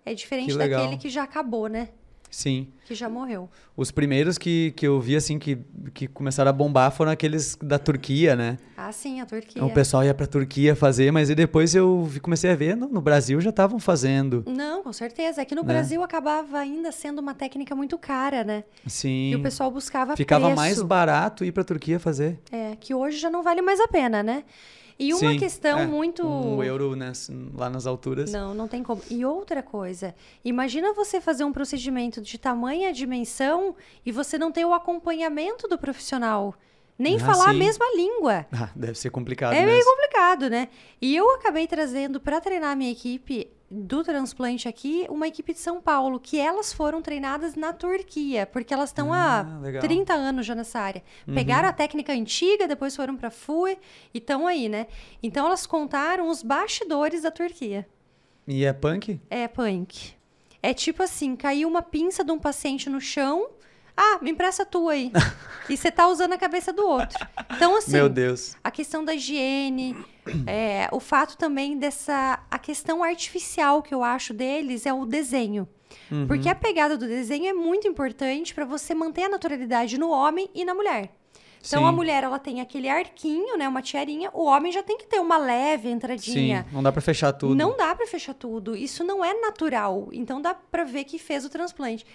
[0.05, 1.89] É diferente Que daquele que já acabou, né?
[2.33, 2.67] Sim.
[2.85, 3.47] Que já morreu.
[3.77, 5.59] Os primeiros que, que eu vi, assim, que,
[5.93, 8.57] que começaram a bombar foram aqueles da Turquia, né?
[8.75, 9.51] Ah, sim, a Turquia.
[9.57, 12.87] Então, o pessoal ia pra Turquia fazer, mas e depois eu comecei a ver, no,
[12.89, 14.43] no Brasil já estavam fazendo.
[14.47, 15.43] Não, com certeza.
[15.43, 15.67] É que no Né?
[15.67, 18.63] Brasil acabava ainda sendo uma técnica muito cara, né?
[18.87, 19.29] Sim.
[19.29, 20.55] E o pessoal buscava Ficava preço.
[20.59, 22.39] mais barato ir pra Turquia fazer.
[22.51, 24.43] É, que hoje já não vale mais a pena, né?
[24.97, 26.25] E uma Sim, questão é, muito.
[26.25, 27.11] Um euro né,
[27.55, 28.31] lá nas alturas.
[28.31, 29.01] Não, não tem como.
[29.09, 30.13] E outra coisa,
[30.43, 33.75] imagina você fazer um procedimento de tamanha dimensão
[34.05, 36.53] e você não ter o acompanhamento do profissional.
[36.97, 37.57] Nem Ah, falar a sim.
[37.59, 38.45] mesma língua.
[38.51, 39.71] Ah, deve ser complicado É mesmo.
[39.71, 40.69] meio complicado, né?
[41.01, 45.59] E eu acabei trazendo para treinar a minha equipe do transplante aqui, uma equipe de
[45.59, 49.81] São Paulo, que elas foram treinadas na Turquia, porque elas estão Ah, há legal.
[49.81, 51.03] 30 anos já nessa área.
[51.27, 51.33] Uhum.
[51.33, 53.77] Pegaram a técnica antiga, depois foram para FUE
[54.13, 54.85] e estão aí, né?
[55.23, 57.87] Então elas contaram os bastidores da Turquia.
[58.47, 59.19] E é punk?
[59.29, 60.13] É punk.
[60.61, 63.49] É tipo assim, caiu uma pinça de um paciente no chão.
[63.97, 65.11] Ah, me empresta a tua aí.
[65.69, 67.17] e você tá usando a cabeça do outro.
[67.55, 68.55] Então, assim, Meu Deus.
[68.63, 69.95] a questão da higiene,
[70.47, 72.39] é, o fato também dessa.
[72.49, 75.67] A questão artificial que eu acho deles é o desenho.
[76.11, 76.27] Uhum.
[76.27, 80.49] Porque a pegada do desenho é muito importante para você manter a naturalidade no homem
[80.53, 81.11] e na mulher.
[81.65, 81.87] Então Sim.
[81.87, 85.19] a mulher ela tem aquele arquinho, né, uma tiarinha, o homem já tem que ter
[85.19, 86.67] uma leve Sim, entradinha.
[86.73, 87.55] não dá pra fechar tudo.
[87.55, 88.75] Não dá pra fechar tudo.
[88.75, 90.09] Isso não é natural.
[90.11, 92.05] Então dá pra ver que fez o transplante.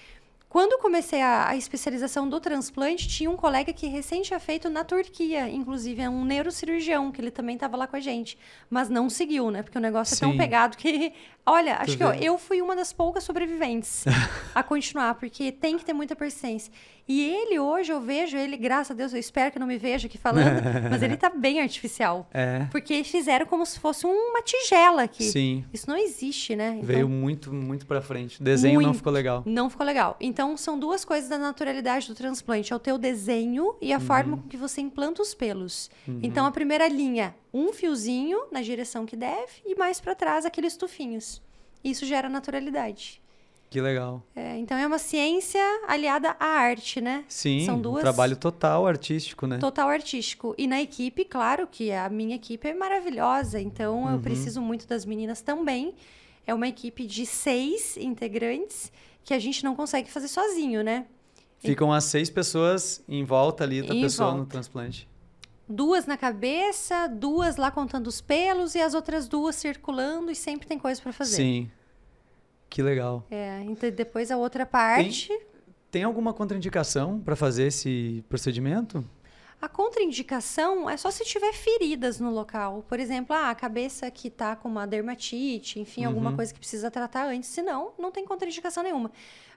[0.48, 4.82] Quando comecei a, a especialização do transplante, tinha um colega que recém tinha feito na
[4.82, 8.38] Turquia, inclusive, é um neurocirurgião, que ele também estava lá com a gente.
[8.70, 9.62] Mas não seguiu, né?
[9.62, 10.38] Porque o negócio é tão Sim.
[10.38, 11.12] pegado que.
[11.50, 14.04] Olha, acho que eu, eu fui uma das poucas sobreviventes
[14.54, 16.72] a continuar, porque tem que ter muita persistência.
[17.10, 20.06] E ele hoje, eu vejo ele, graças a Deus, eu espero que não me veja
[20.06, 22.28] aqui falando, mas ele tá bem artificial.
[22.34, 22.66] É.
[22.70, 25.24] Porque fizeram como se fosse uma tigela aqui.
[25.24, 25.64] Sim.
[25.72, 26.72] Isso não existe, né?
[26.74, 28.38] Então, Veio muito, muito pra frente.
[28.40, 28.98] O desenho não Muito.
[28.98, 29.42] ficou legal.
[29.46, 30.16] Não ficou legal.
[30.20, 32.74] Então, são duas coisas da naturalidade do transplante.
[32.74, 34.04] É o teu desenho e a Uhum.
[34.04, 35.90] forma com que você implanta os pelos.
[36.22, 40.76] Então, a primeira linha, um fiozinho na direção que deve e mais para trás aqueles
[40.76, 41.42] tufinhos.
[41.82, 43.20] Isso gera naturalidade.
[43.70, 44.22] Que legal.
[44.34, 47.24] É, então, é uma ciência aliada à arte, né?
[47.28, 49.58] Sim, São um duas- trabalho total artístico, né?
[49.58, 50.54] Total artístico.
[50.56, 54.14] E na equipe, claro que a minha equipe é maravilhosa, então Uhum.
[54.14, 55.94] eu preciso muito das meninas também.
[56.46, 58.90] É uma equipe de seis integrantes
[59.22, 61.04] que a gente não consegue fazer sozinho, né?
[61.58, 64.52] Ficam as seis pessoas em volta ali da Em pessoa no volta.
[64.52, 65.06] transplante.
[65.68, 70.66] Duas na cabeça, duas lá contando os pelos e as outras duas circulando e sempre
[70.66, 71.36] tem coisa para fazer.
[71.36, 71.70] Sim.
[72.70, 73.24] Que legal.
[73.30, 75.30] É, então depois a outra parte.
[75.90, 79.04] Tem alguma contraindicação pra fazer esse procedimento?
[79.60, 82.84] A contraindicação é só se tiver feridas no local.
[82.88, 86.90] Por exemplo, ah, a cabeça que tá com uma dermatite, enfim, alguma coisa que precisa
[86.92, 87.48] tratar antes.
[87.48, 89.10] Senão, não tem contraindicação nenhuma.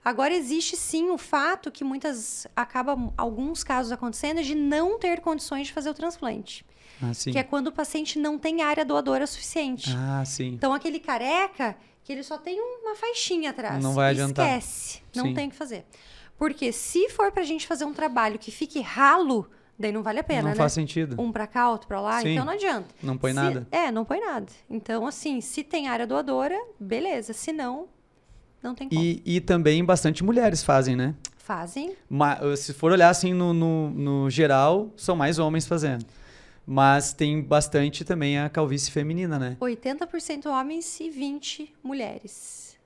[0.04, 2.48] Agora, existe sim o fato que muitas.
[2.56, 6.66] acaba alguns casos acontecendo de não ter condições de fazer o transplante.
[7.02, 7.32] Ah, sim.
[7.32, 9.90] Que é quando o paciente não tem área doadora suficiente.
[9.96, 10.50] Ah, sim.
[10.50, 13.84] Então, aquele careca, que ele só tem uma faixinha atrás.
[13.84, 14.48] Não vai adiantar.
[14.58, 15.02] Esquece.
[15.16, 15.34] Não Sim.
[15.34, 15.86] tem o que fazer.
[16.38, 19.48] Porque se for pra gente fazer um trabalho que fique ralo,
[19.78, 20.56] daí não vale a pena, não né?
[20.56, 21.16] faz sentido.
[21.22, 22.30] Um pra cá, outro pra lá, Sim.
[22.34, 22.88] então não adianta.
[23.04, 23.68] Não põe Se- nada.
[23.72, 24.48] É, não põe nada.
[24.70, 27.34] Então, assim, se tem área doadora, beleza.
[27.34, 27.88] Se não,
[28.62, 29.02] não tem como.
[29.02, 31.16] E, e também bastante mulheres fazem, né?
[31.38, 31.96] Fazem.
[32.10, 36.06] Ma- se for olhar assim no, no, no geral, são mais homens fazendo.
[36.66, 39.58] Mas tem bastante também a calvície feminina, né?
[39.60, 42.78] 80% homens e 20 mulheres.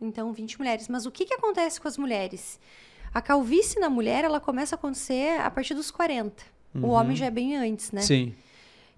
[0.00, 0.88] Então, 20 mulheres.
[0.88, 2.58] Mas o que, que acontece com as mulheres?
[3.12, 6.42] A calvície na mulher, ela começa a acontecer a partir dos 40.
[6.74, 8.00] O homem já é bem antes, né?
[8.00, 8.06] Uhum.
[8.06, 8.34] Sim.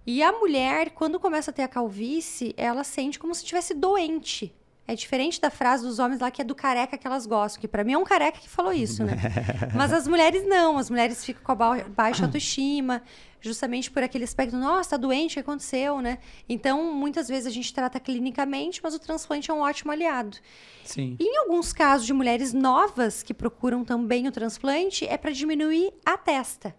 [0.06, 4.54] E a mulher, quando começa a ter a calvície, ela sente como se estivesse doente.
[4.86, 7.66] É diferente da frase dos homens lá que é do careca que elas gostam, que
[7.66, 9.14] pra mim é um careca que falou isso, né?
[9.74, 13.02] Mas as mulheres não, as mulheres ficam com a ba- baixa autoestima,
[13.40, 16.18] justamente por aquele aspecto, nossa, tá doente, o que aconteceu, né?
[16.46, 20.36] Então, muitas vezes a gente trata clinicamente, mas o transplante é um ótimo aliado.
[20.84, 21.16] Sim.
[21.18, 25.92] E em alguns casos de mulheres novas que procuram também o transplante, é para diminuir
[26.04, 26.74] a testa.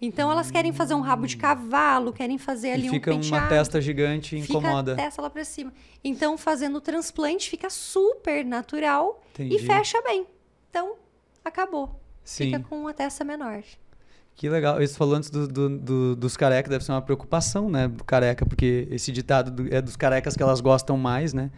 [0.00, 3.20] Então, elas querem fazer um rabo de cavalo, querem fazer ali E um fica uma
[3.20, 3.48] penteado.
[3.48, 4.92] testa gigante e Fica incomoda.
[4.92, 5.72] a testa lá pra cima.
[6.04, 9.56] Então, fazendo o transplante, fica super natural Entendi.
[9.56, 10.26] e fecha bem.
[10.68, 10.96] Então,
[11.42, 11.98] acabou.
[12.22, 12.46] Sim.
[12.46, 13.62] Fica com uma testa menor.
[14.34, 14.82] Que legal.
[14.82, 17.88] Isso falou antes do, do- do- dos carecas, deve ser uma preocupação, né?
[17.88, 21.50] Do careca, porque esse ditado do- é dos carecas que elas gostam mais, né?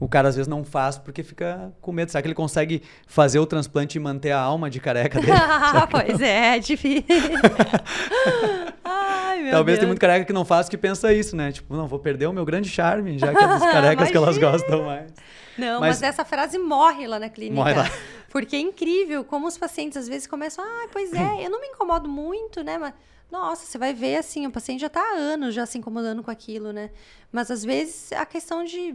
[0.00, 2.10] O cara às vezes não faz porque fica com medo.
[2.10, 5.32] Será que ele consegue fazer o transplante e manter a alma de careca dele?
[5.40, 7.04] Ah, pois é, é difícil.
[8.84, 9.80] Ai, meu Talvez Deus.
[9.80, 11.52] tem muito careca que não faz que pensa isso, né?
[11.52, 14.38] Tipo, não, vou perder o meu grande charme, já que é dos carecas que elas
[14.38, 15.12] gostam mais.
[15.56, 16.02] Não, Mas- mas...
[16.02, 17.56] essa frase morre lá na clínica.
[17.56, 17.90] Morre lá.
[18.30, 21.66] Porque é incrível como os pacientes às vezes começam, ah, pois é, eu não me
[21.68, 22.78] incomodo muito, né?
[22.78, 22.92] Mas,
[23.30, 26.30] nossa, você vai ver assim, o paciente já tá há anos já se incomodando com
[26.30, 26.90] aquilo, né?
[27.32, 28.94] Mas às vezes a questão de,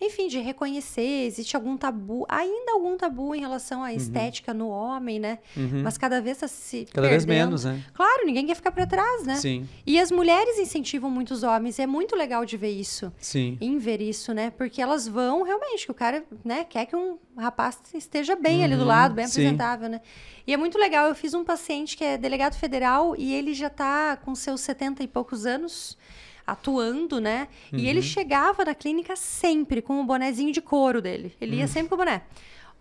[0.00, 3.84] enfim, de reconhecer, existe algum tabu, ainda algum tabu em relação Uhum.
[3.86, 5.38] à estética no homem, né?
[5.82, 7.46] Mas cada vez tá se Cada vez perdendo.
[7.46, 7.82] menos, né?
[7.94, 9.36] Claro, ninguém quer ficar para trás, né?
[9.36, 13.56] Sim, E as mulheres incentivam muitos homens, é muito legal de ver isso sim.
[13.60, 14.50] em ver isso, né?
[14.50, 18.74] Porque elas vão realmente, que o cara, né, quer que um rapaz esteja bem ali
[18.76, 19.40] do Uhum, lado, bem sim.
[19.40, 20.00] apresentável, né?
[20.46, 23.70] E é muito legal, eu fiz um paciente que é delegado federal e ele já
[23.70, 25.96] tá com seus 70 e poucos anos
[26.46, 27.48] atuando, né?
[27.72, 27.82] E Uhum.
[27.84, 31.34] ele chegava na clínica sempre com o bonezinho de couro dele.
[31.40, 32.22] Ele ia sempre com o boné.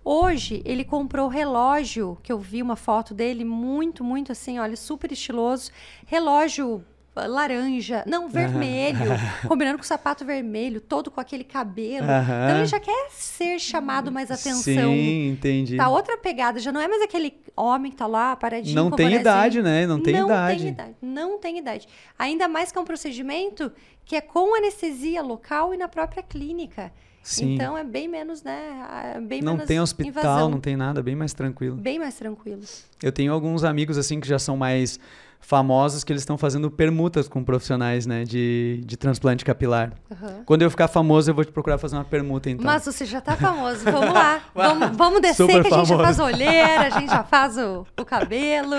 [0.05, 5.11] Hoje, ele comprou relógio, que eu vi uma foto dele, muito, muito assim, olha, super
[5.13, 5.71] estiloso.
[6.05, 6.83] Relógio
[7.15, 8.99] laranja, não, vermelho,
[9.47, 12.05] combinando com o sapato vermelho, todo com aquele cabelo.
[12.05, 14.61] Então, ele já quer ser chamado mais atenção.
[14.63, 15.77] Sim, entendi.
[15.77, 19.13] Tá outra pegada, já não é mais aquele homem que tá lá paradinho Não tem
[19.13, 19.85] idade, né?
[19.85, 20.59] Não tem não idade.
[20.59, 20.95] Tem idade.
[21.01, 21.87] Não tem idade.
[22.17, 23.71] Ainda mais que é um procedimento
[24.05, 26.91] que é com anestesia local e na própria clínica.
[27.21, 27.53] Sim.
[27.53, 29.13] Então é bem menos, né?
[29.15, 30.49] é Bem não menos tem hospital, invasão.
[30.49, 31.77] não tem nada, bem mais tranquilo.
[31.77, 32.61] Bem mais tranquilo.
[33.01, 34.99] Eu tenho alguns amigos assim que já são mais
[35.43, 39.91] famosos que eles estão fazendo permutas com profissionais, né, de, de transplante capilar.
[40.09, 40.43] Aham.
[40.45, 42.65] Quando eu ficar famoso, eu vou te procurar fazer uma permuta então.
[42.65, 44.41] Mas você já tá famoso, vamos lá.
[44.55, 46.03] vamos, vamos descer Super que a gente já famoso.
[46.03, 48.75] faz olheira, a gente já faz o, o cabelo.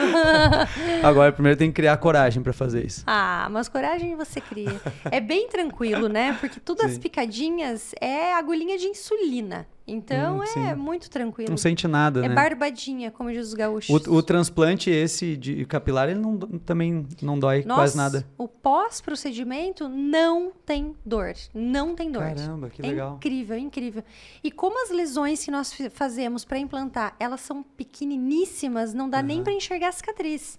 [1.05, 3.05] Agora primeiro tem que criar coragem para fazer isso.
[3.07, 4.81] Ah, mas coragem você cria.
[5.11, 6.37] É bem tranquilo, né?
[6.41, 9.67] Porque todas as picadinhas é agulhinha de insulina.
[9.87, 10.74] Então Hum, é sim.
[10.76, 11.51] muito tranquilo.
[11.51, 12.35] Não sente nada, é né?
[12.35, 14.07] barbadinha, como diz os gaúchos.
[14.07, 18.26] O, o transplante esse de capilar, ele não, também não dói Nossa, quase nada.
[18.39, 21.35] O pós-procedimento não tem dor.
[21.53, 22.22] Não tem dor.
[22.22, 23.16] Caramba, que é legal.
[23.16, 24.03] incrível, incrível.
[24.43, 29.43] E como as lesões que nós fazemos para implantar, elas são pequeniníssimas, não dá nem
[29.43, 30.59] para enxergar a cicatriz.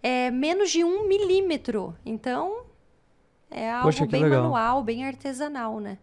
[0.00, 1.96] É menos de um milímetro.
[2.06, 2.62] Então,
[3.50, 4.42] é algo Poxa, bem legal.
[4.44, 5.98] manual, bem artesanal, né?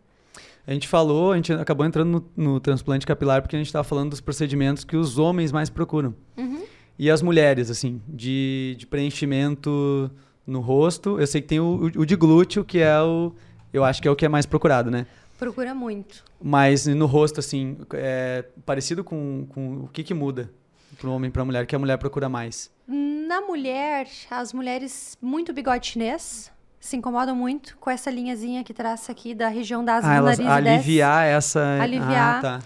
[0.70, 3.84] A gente falou, a gente acabou entrando no, no transplante capilar porque a gente estava
[3.84, 6.14] falando dos procedimentos que os homens mais procuram.
[6.38, 6.64] Uhum.
[7.00, 10.12] E as mulheres, assim, de, de preenchimento
[10.46, 11.20] no rosto.
[11.20, 13.34] Eu sei que tem o, o de glúteo, que é o.
[13.74, 15.08] Eu acho que é o que é mais procurado, né?
[15.40, 16.24] Procura muito.
[16.40, 20.54] Mas no rosto, assim, é parecido com, com o que, que muda
[21.00, 22.70] para o homem e para a mulher, que a mulher procura mais.
[22.88, 29.12] Na mulher, as mulheres muito bigode chinês se incomodam muito com essa linhazinha que traça
[29.12, 30.76] aqui da região da asa Ah, do elas nariz e desce.
[30.78, 31.82] aliviar essa.
[31.82, 32.38] Aliviar.
[32.38, 32.60] Ah, tá.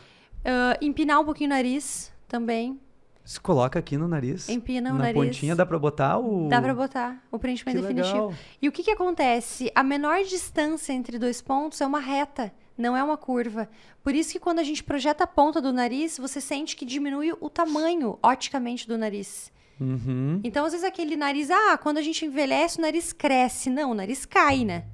[0.45, 2.79] Ah, empinar um pouquinho o nariz também.
[3.25, 4.49] Se coloca aqui no nariz.
[4.49, 5.15] Empina o na nariz.
[5.15, 6.49] pontinha dá pra botar o.
[6.49, 8.13] Dá pra botar o preenchimento Que definitivo.
[8.27, 8.33] legal.
[8.61, 9.71] E o que, que acontece?
[9.73, 13.69] A menor distância entre dois pontos é uma reta, não é uma curva.
[14.03, 17.31] Por isso que quando a gente projeta a ponta do nariz, você sente que diminui
[17.39, 19.49] o tamanho, oticamente, do nariz.
[19.79, 20.39] Uhum.
[20.43, 23.69] Então, às vezes, aquele nariz, ah, quando a gente envelhece, o nariz cresce.
[23.69, 24.85] Não, o nariz cai, né?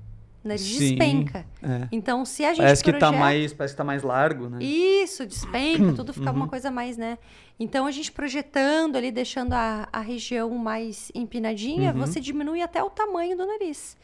[0.44, 1.46] O nariz Sim, despenca.
[1.62, 1.88] é.
[1.92, 3.54] Então, se a gente Parece que tá projeta- mais.
[3.54, 4.60] Parece que tá mais largo, né?
[4.64, 6.36] Isso, despenca, tudo fica Uhum.
[6.38, 7.18] uma coisa mais, né?
[7.60, 12.00] Então, a gente projetando ali, deixando a, a região mais empinadinha, Uhum.
[12.00, 13.98] você diminui até o tamanho do nariz.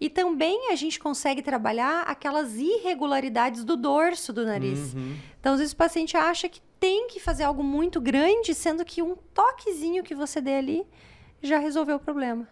[0.00, 4.94] E também a gente consegue trabalhar aquelas irregularidades do dorso do nariz.
[4.94, 5.14] Uhum.
[5.40, 9.02] Então, às vezes o paciente acha que tem que fazer algo muito grande, sendo que
[9.02, 10.82] um toquezinho que você dê ali
[11.42, 12.48] já resolveu o problema.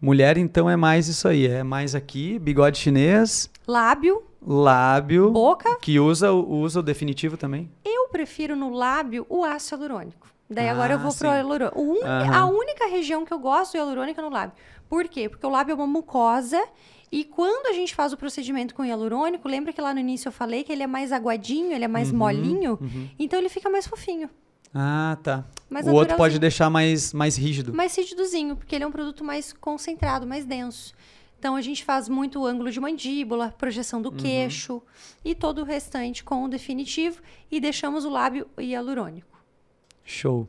[0.00, 1.46] Mulher, então, é mais isso aí.
[1.46, 5.30] É mais aqui, bigode chinês, Lábio, lábio.
[5.30, 5.76] boca.
[5.80, 7.70] Que usa, o- usa o definitivo também.
[7.84, 10.28] Eu prefiro no lábio o ácido hialurônico.
[10.48, 11.34] Daí agora eu Ah, vou pro sim.
[11.36, 11.78] hialurônico.
[11.80, 12.34] O un- Aham.
[12.36, 14.56] A única região que eu gosto do hialurônico é no lábio.
[14.88, 15.28] Por quê?
[15.28, 16.60] Porque o lábio é uma mucosa
[17.12, 20.32] e quando a gente faz o procedimento com hialurônico, lembra que lá no início eu
[20.32, 22.78] falei que ele é mais aguadinho, ele é mais Uhum, molinho?
[22.80, 23.08] uhum.
[23.18, 24.30] Então ele fica mais fofinho,
[24.74, 25.44] Ah, tá.
[25.68, 27.74] mais o outro pode deixar mais, mais rígido.
[27.74, 30.94] mais rígidozinho, porque ele é um produto mais concentrado, mais denso.
[31.38, 34.02] Então a gente faz muito ângulo de mandíbula, projeção Uhum.
[34.04, 34.82] do queixo
[35.24, 39.40] e todo o restante com o definitivo e deixamos o lábio hialurônico.
[40.04, 40.46] Show.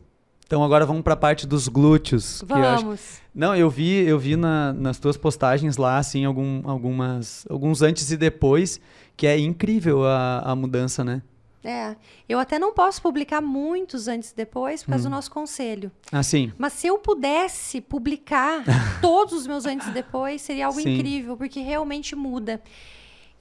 [0.51, 2.41] Então agora vamos pra parte dos glúteos.
[2.45, 3.21] que eu acho- Vamos.
[3.33, 8.11] Não, eu vi, eu vi na- nas tuas postagens lá, assim, algum, algumas, alguns antes
[8.11, 8.77] e depois,
[9.15, 11.21] que é incrível a, a mudança, né?
[11.63, 11.95] É,
[12.27, 15.11] eu até não posso publicar muitos antes e depois por causa Hum.
[15.11, 15.89] do nosso conselho.
[16.11, 18.61] Assim, Mas se eu pudesse publicar
[18.99, 20.95] todos os meus antes e depois, seria algo Sim.
[20.95, 22.61] incrível, porque realmente muda.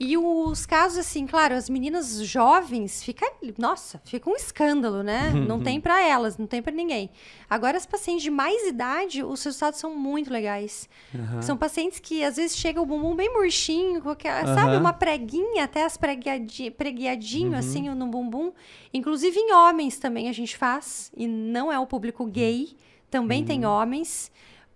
[0.02, 5.30] E os casos, assim, claro, as meninas jovens, fica, nossa, fica um escândalo, né?
[5.46, 7.10] Não tem pra elas, não tem pra ninguém.
[7.50, 10.88] Agora, as pacientes de mais idade, os resultados são muito legais.
[11.14, 11.42] aham.
[11.42, 14.72] São pacientes que às vezes chega o bumbum bem murchinho, qualquer, sabe.
[14.74, 14.80] Uhum.
[14.80, 18.52] uma preguinha, até as preguiadi, preguiadinho assim no bumbum.
[18.94, 22.74] Inclusive em homens também a gente faz, e não é o público gay,
[23.10, 23.70] também tem Uhum.
[23.70, 24.30] homens.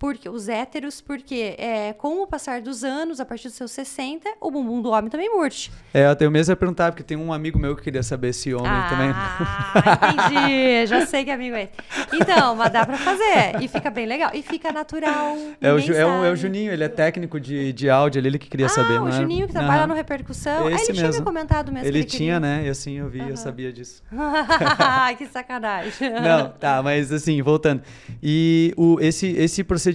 [0.04, 4.28] Porque os héteros, porque é, com o passar dos anos, a partir dos seus 60,
[4.38, 5.70] o bumbum do homem também murcha.
[5.94, 8.52] É, eu tenho mesmo a perguntar, porque tem um amigo meu que queria saber se
[8.52, 9.10] homem também.
[9.14, 10.86] Ah, entendi.
[10.88, 11.72] Já sei que amigo é esse.
[12.12, 13.62] Então, mas dá pra fazer.
[13.62, 14.30] E fica bem legal.
[14.34, 15.38] E fica natural.
[15.58, 16.36] É o, é, o, é o.
[16.36, 18.98] Juninho, ele é técnico de, de áudio ali, ele que queria ah, saber.
[18.98, 19.12] o não é?
[19.12, 19.86] Juninho que trabalha Aham.
[19.86, 20.66] no Repercussão.
[20.66, 21.24] Ah, Esse ele tinha me mesmo.
[21.24, 21.88] comentado mesmo.
[21.88, 22.58] Ele que tinha, queria.
[22.58, 22.66] né?
[22.66, 23.36] E assim, eu vi, eu Aham.
[23.36, 24.02] sabia disso.
[25.16, 26.10] que sacanagem.
[26.20, 27.82] Não, tá, mas assim, voltando.
[28.22, 29.93] E o, esse, esse procedimento,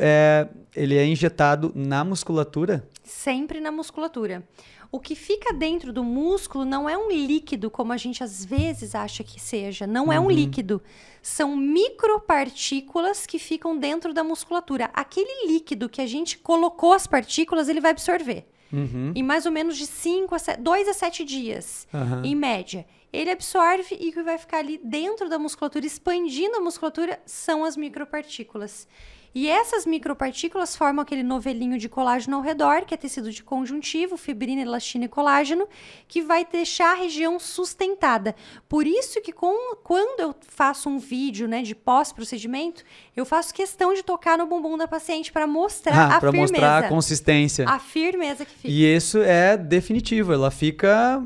[0.00, 2.88] é, ele é injetado na musculatura?
[3.02, 4.42] Sempre na musculatura.
[4.90, 8.94] O que fica dentro do músculo não é um líquido, como a gente às vezes
[8.94, 9.86] acha que seja.
[9.86, 10.82] Não é um líquido.
[11.22, 14.90] São micropartículas que ficam dentro da musculatura.
[14.92, 18.44] Aquele líquido que a gente colocou as partículas, ele vai absorver.
[18.70, 19.12] Uhum.
[19.14, 22.22] Em mais ou menos de 5 a 7, 2 a 7 dias, Aham.
[22.24, 22.86] em média.
[23.12, 27.64] Ele absorve e o que vai ficar ali dentro da musculatura, expandindo a musculatura, são
[27.64, 28.88] as micropartículas.
[29.34, 34.18] E essas micropartículas formam aquele novelinho de colágeno ao redor, que é tecido de conjuntivo,
[34.18, 35.66] fibrina, elastina e colágeno,
[36.06, 38.34] que vai deixar a região sustentada.
[38.68, 42.84] Por isso que com- quando eu faço um vídeo né, de pós-procedimento,
[43.16, 46.52] eu faço questão de tocar no bumbum da paciente para mostrar Ah, a para firmeza.
[46.52, 47.66] mostrar a consistência.
[47.68, 48.68] A firmeza que fica.
[48.68, 51.24] E isso é definitivo, ela fica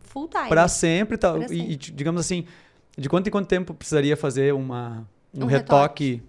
[0.00, 0.48] Full time.
[0.48, 1.34] para sempre, tal.
[1.36, 1.72] Pra E, sempre.
[1.72, 2.46] e, digamos assim,
[2.96, 6.22] de quanto em quanto tempo precisaria fazer uma, um, Um retoque?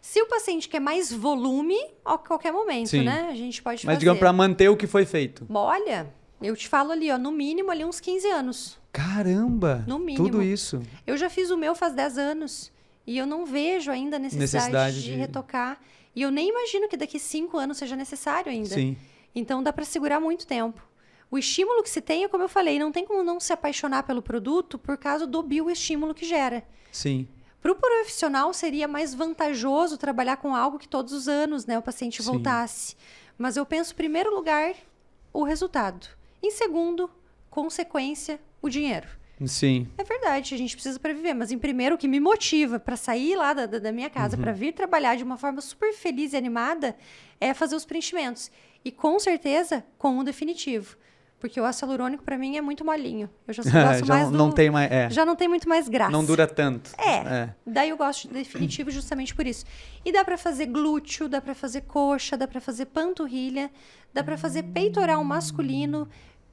[0.00, 3.04] Se o paciente quer mais volume, a qualquer momento, Sim.
[3.04, 3.28] né?
[3.30, 3.98] A gente pode Mas fazer.
[3.98, 5.46] digamos para manter o que foi feito.
[5.52, 8.78] Olha, eu te falo ali, ó, no mínimo ali uns 15 anos.
[8.92, 9.84] Caramba!
[9.86, 10.24] No mínimo.
[10.24, 10.82] Tudo isso.
[11.06, 12.72] Eu já fiz o meu faz 10 anos
[13.06, 15.78] e eu não vejo ainda a necessidade, Necessidade de, de- retocar.
[16.16, 18.68] E eu nem imagino que daqui 5 anos seja necessário ainda.
[18.74, 18.96] Sim.
[19.34, 20.82] Então dá para segurar muito tempo.
[21.30, 24.02] O estímulo que se tem é como eu falei, não tem como não se apaixonar
[24.02, 26.64] pelo produto por causa do bioestímulo que gera.
[26.90, 27.28] Sim.
[27.60, 31.82] Para o profissional seria mais vantajoso trabalhar com algo que todos os anos né, o
[31.82, 32.30] paciente Sim.
[32.30, 32.96] voltasse.
[33.36, 34.74] Mas eu penso, em primeiro lugar,
[35.32, 36.06] o resultado.
[36.42, 37.10] Em segundo,
[37.50, 39.06] consequência, o dinheiro.
[39.46, 39.88] Sim.
[39.96, 42.96] É verdade, a gente precisa para viver, mas em primeiro, o que me motiva para
[42.96, 44.42] sair lá da, da- minha casa, Uhum.
[44.42, 46.94] para vir trabalhar de uma forma super feliz e animada,
[47.40, 48.50] é fazer os preenchimentos.
[48.84, 50.96] E com certeza, com o definitivo.
[51.40, 53.28] Porque o ácido hialurônico, para mim, é muito molinho.
[53.48, 54.38] Eu já gosto Já mais não, do...
[54.38, 54.92] não tem mais.
[54.92, 56.12] É, Já não tem muito mais graça.
[56.12, 56.90] não dura tanto.
[56.98, 57.48] É.
[57.66, 59.64] Daí eu gosto de definitivo justamente por isso.
[60.04, 63.70] E dá pra fazer glúteo, dá pra fazer coxa, dá pra fazer panturrilha,
[64.12, 66.06] dá pra fazer peitoral masculino,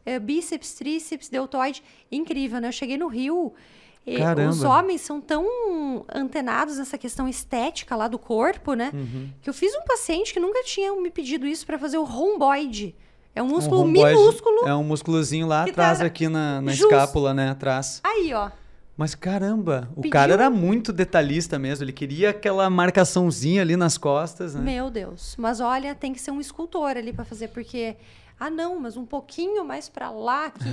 [0.05, 1.83] eh, bíceps, tríceps, deltoide.
[2.09, 2.69] Incrível, né?
[2.69, 3.53] Eu cheguei no Rio
[4.05, 4.51] E Caramba.
[4.51, 5.45] Os homens são tão
[6.13, 8.89] antenados nessa questão estética lá do corpo, né?
[8.93, 9.29] Uhum.
[9.41, 12.95] Que eu fiz um paciente que nunca tinha me pedido isso para fazer o romboide.
[13.38, 14.67] É um músculo Um minúsculo.
[14.67, 17.49] É um músculozinho lá que atrás, tá aqui na, na escápula, né?
[17.49, 18.01] Atrás.
[18.03, 18.49] Aí, ó.
[18.97, 21.83] Mas caramba, o Pediu- cara era muito detalhista mesmo.
[21.85, 24.61] Ele queria aquela marcaçãozinha ali nas costas, né?
[24.61, 25.35] Meu Deus.
[25.38, 27.95] Mas olha, tem que ser um escultor ali para fazer, porque.
[28.39, 30.69] Ah, não, mas um pouquinho mais para lá aqui.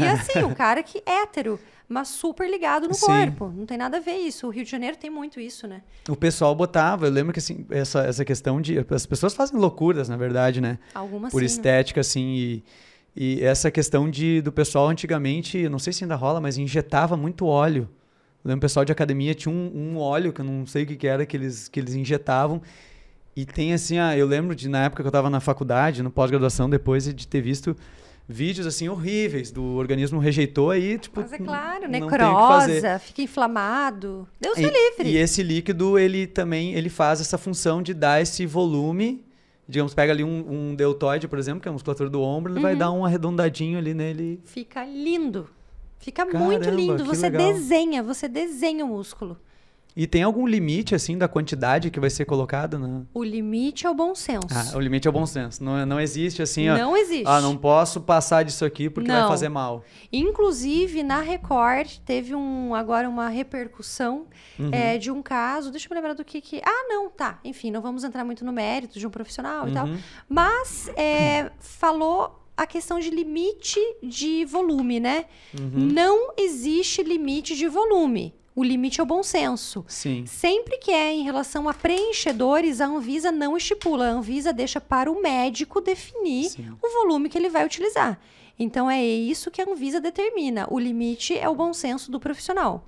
[0.00, 3.06] e assim, o cara que é hétero, mas super ligado no Sim.
[3.06, 3.48] corpo.
[3.48, 4.46] Não tem nada a ver isso.
[4.46, 5.82] O Rio de Janeiro tem muito isso, né?
[6.08, 8.84] O pessoal botava, eu lembro que assim, essa, essa questão de.
[8.90, 10.78] As pessoas fazem loucuras, na verdade, né?
[10.94, 11.50] Algumas Por sim, né?
[11.50, 12.64] estética, assim, e,
[13.16, 17.46] e essa questão de, do pessoal antigamente, não sei se ainda rola, mas injetava muito
[17.46, 17.88] óleo.
[18.44, 20.84] Eu lembro que o pessoal de academia tinha um, um óleo, que eu não sei
[20.84, 22.62] o que, que era, que eles, que eles injetavam.
[23.40, 26.10] E tem assim, ah, eu lembro de na época que eu estava na faculdade, no
[26.10, 27.76] pós-graduação, depois de ter visto
[28.28, 34.26] vídeos assim horríveis do organismo rejeitou aí, tipo, Mas é claro, necrosa, fica inflamado.
[34.40, 35.08] Deus E, livre.
[35.08, 39.24] e esse líquido, ele também ele faz essa função de dar esse volume.
[39.68, 42.60] Digamos, pega ali um, um deltoide, por exemplo, que é a musculatura do ombro, ele
[42.60, 42.78] vai Uhum.
[42.78, 44.40] dar um arredondadinho ali nele.
[44.46, 45.48] Fica lindo.
[46.00, 47.04] Fica Caramba, muito lindo.
[47.04, 47.52] Você legal.
[47.52, 49.36] desenha, você desenha o músculo.
[49.96, 52.78] E tem algum limite, assim, da quantidade que vai ser colocada?
[52.78, 53.02] Na...
[53.12, 54.46] O limite é o bom senso.
[54.52, 55.62] Ah, o limite é o bom senso.
[55.64, 56.78] Não, não existe assim, ó.
[56.78, 57.24] não existe.
[57.26, 59.28] Ah, não posso passar disso aqui porque vai Não.
[59.28, 59.84] fazer mal.
[60.12, 64.26] Inclusive, na Record, teve um, agora uma repercussão
[64.58, 64.70] Uhum.
[64.72, 65.70] é, de um caso.
[65.70, 66.60] Deixa eu me lembrar do que que.
[66.64, 67.38] Ah, não, tá.
[67.44, 69.86] Enfim, não vamos entrar muito no mérito de um profissional e tal.
[69.86, 69.98] Uhum.
[70.28, 75.26] Mas é, falou a questão de limite de volume, né?
[75.58, 75.70] Uhum.
[75.92, 78.34] Não existe limite de volume.
[78.58, 79.84] O limite é o bom senso.
[79.86, 80.26] Sim.
[80.26, 84.08] Sempre que é em relação a preenchedores, a Anvisa não estipula.
[84.08, 86.76] A Anvisa deixa para o médico definir Sim.
[86.82, 88.18] o volume que ele vai utilizar.
[88.58, 90.66] Então é isso que a Anvisa determina.
[90.72, 92.84] O limite é o bom senso do profissional.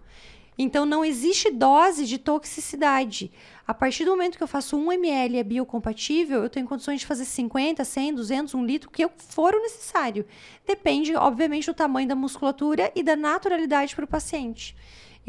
[0.58, 3.30] Então não existe dose de toxicidade.
[3.64, 7.06] A partir do momento que eu faço 1 ml é biocompatível, eu tenho condições de
[7.06, 10.26] fazer 50, 100, 200, 1 litro, que for o necessário.
[10.66, 14.74] Depende, obviamente, do tamanho da musculatura e da naturalidade para o paciente.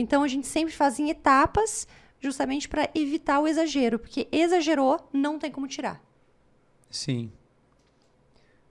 [0.02, 1.88] Então a gente sempre faz em etapas,
[2.20, 6.02] justamente para evitar o exagero, porque exagerou, não tem como tirar.
[6.89, 7.32] Sim.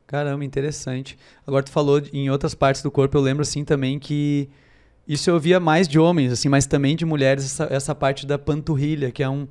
[0.07, 1.17] Caramba, interessante.
[1.47, 4.49] Agora tu falou de- em outras partes do corpo, eu lembro assim também que
[5.07, 8.39] isso eu via mais de homens, assim, mas também de mulheres essa, essa parte da
[8.39, 9.47] panturrilha, que é um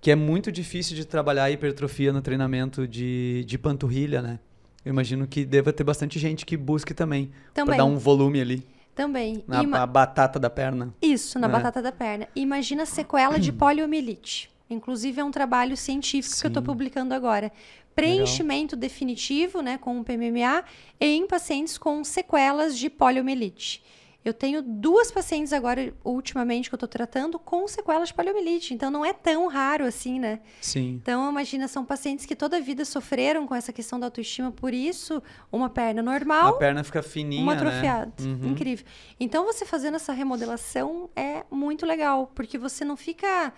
[0.00, 4.40] que é muito difícil de trabalhar a hipertrofia no treinamento de, de panturrilha, né?
[4.84, 7.76] Eu imagino que deva ter bastante gente que busque também, Também.
[7.76, 8.64] para dar um volume ali
[8.94, 9.42] Também.
[9.48, 10.92] na Ima- batata da perna.
[11.00, 11.50] Isso, na É.
[11.50, 12.28] batata da perna.
[12.36, 14.50] Imagina a sequela de poliomielite.
[14.68, 16.66] Inclusive, é um trabalho científico que eu estou Sim.
[16.66, 17.50] publicando agora.
[17.94, 20.64] Preenchimento definitivo, né, com o PMMA,
[21.00, 23.82] em pacientes com sequelas de poliomielite.
[24.24, 28.72] Eu tenho duas pacientes agora, ultimamente, que eu estou tratando com sequelas de poliomielite.
[28.72, 30.40] Então, não é tão raro assim, né?
[30.60, 31.00] Sim.
[31.02, 34.72] Então, imagina, são pacientes que toda a vida sofreram com essa questão da autoestima, por
[34.72, 35.20] isso,
[35.50, 37.60] uma perna normal, A perna fica fininha, uma né?
[37.60, 38.12] atrofiada.
[38.20, 38.50] Uhum.
[38.50, 38.86] Incrível.
[39.18, 43.52] Então, você fazendo essa remodelação é muito legal, porque você não fica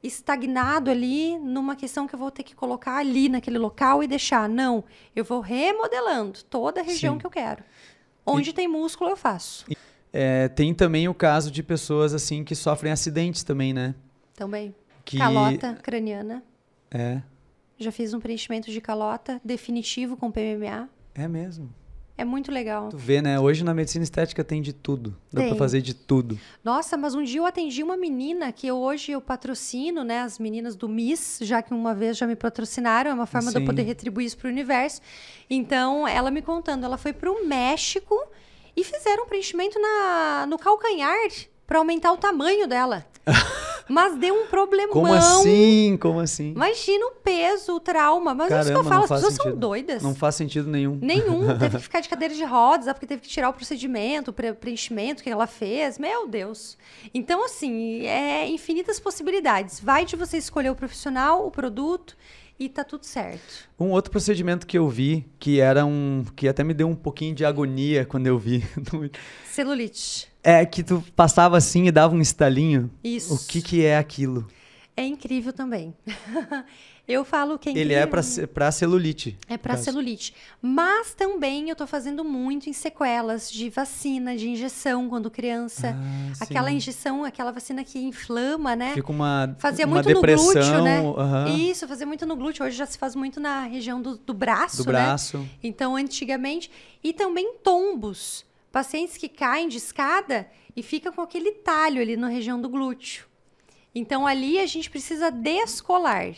[0.00, 4.48] estagnado ali numa questão que eu vou ter que colocar ali naquele local e deixar.
[4.48, 4.84] Não,
[5.16, 7.18] eu vou remodelando toda a região Sim.
[7.18, 7.64] que eu quero.
[8.24, 9.64] Onde tem músculo, eu faço.
[10.16, 13.96] É, tem também o caso de pessoas assim que sofrem acidentes também, né?
[14.36, 14.72] Também.
[15.04, 16.40] Que Calota craniana.
[16.90, 17.20] é,
[17.76, 20.88] Já fiz um preenchimento de calota definitivo com PMMA.
[21.16, 21.68] é mesmo.
[22.16, 22.90] É muito legal.
[22.90, 23.40] Tu vê, né?
[23.40, 25.16] Hoje na medicina estética tem de tudo.
[25.32, 25.58] Dá pra Tem.
[25.58, 26.38] fazer de tudo.
[26.62, 30.20] Nossa, mas um dia eu atendi uma menina que eu- hoje eu patrocino, né?
[30.20, 33.56] As meninas do Miss, já que uma vez já me patrocinaram, é uma forma de
[33.56, 33.66] eu Sim.
[33.66, 35.00] poder retribuir isso pro universo.
[35.50, 38.14] Então, ela me contando, ela foi pro México
[38.76, 41.16] e fizeram um preenchimento na, no calcanhar
[41.66, 43.06] para aumentar o tamanho dela.
[43.88, 44.92] mas deu um problemão.
[44.92, 45.96] Como assim?
[46.00, 46.50] Como assim?
[46.52, 48.34] Imagina o peso, o trauma.
[48.34, 49.60] Mas é isso que eu Caramba, falo, as pessoas são sentido.
[49.60, 50.02] doidas.
[50.02, 50.98] Não faz sentido nenhum.
[51.00, 51.46] Nenhum.
[51.58, 54.52] Teve que ficar de cadeira de rodas, porque teve que tirar o procedimento, o pre-
[54.52, 55.98] preenchimento que ela fez.
[55.98, 56.76] Meu Deus.
[57.12, 59.80] Então, assim, é infinitas possibilidades.
[59.80, 62.16] Vai de você escolher o profissional, o produto
[62.58, 63.68] e tá tudo certo.
[63.78, 66.24] Um outro procedimento que eu vi, que era um.
[66.36, 68.64] que até me deu um pouquinho de agonia quando eu vi.
[69.44, 70.28] Celulite.
[70.42, 72.90] é que tu passava assim e dava um estalinho.
[73.02, 73.34] Isso.
[73.34, 74.46] O que que é aquilo?
[74.96, 75.92] É incrível também.
[77.06, 79.38] eu falo que é Ele é pra celulite.
[79.48, 80.34] É para celulite.
[80.62, 85.94] Mas também eu tô fazendo muito em sequelas de vacina, de injeção quando criança.
[85.96, 86.76] Ah, aquela sim.
[86.76, 88.94] injeção, aquela vacina que inflama, né?
[88.94, 90.46] Fica uma, Fazia uma muito depressão.
[90.46, 91.00] no glúteo, né?
[91.18, 92.64] aham, Isso, fazia muito no glúteo.
[92.64, 94.92] Hoje já se faz muito na região do, do braço, do né?
[94.92, 95.46] braço.
[95.62, 96.70] Então, antigamente.
[97.02, 98.46] E também tombos.
[98.72, 103.26] pacientes que caem de escada e ficam com aquele talho ali na região do glúteo.
[103.94, 106.34] Então ali a gente precisa descolar.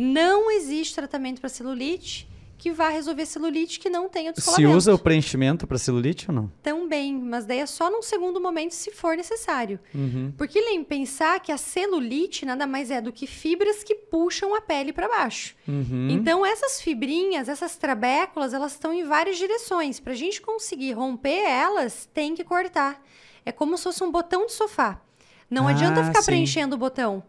[0.00, 4.76] Não existe tratamento para celulite que vá resolver celulite que não tenha Se descolamento.
[4.76, 6.52] usa o preenchimento para celulite ou não?
[6.60, 9.78] Também, mas daí é só num segundo momento se for necessário.
[9.94, 10.32] Uhum.
[10.36, 14.60] Porque lembra pensar que a celulite nada mais é do que fibras que puxam a
[14.60, 15.54] pele para baixo.
[15.68, 16.08] Uhum.
[16.10, 20.00] Então essas fibrinhas, essas trabéculas, elas estão em várias direções.
[20.00, 23.00] Para a gente conseguir romper elas, tem que cortar.
[23.46, 25.00] É como se fosse um botão de sofá.
[25.48, 26.26] Não Ah, adianta ficar sim.
[26.26, 27.22] preenchendo o botão.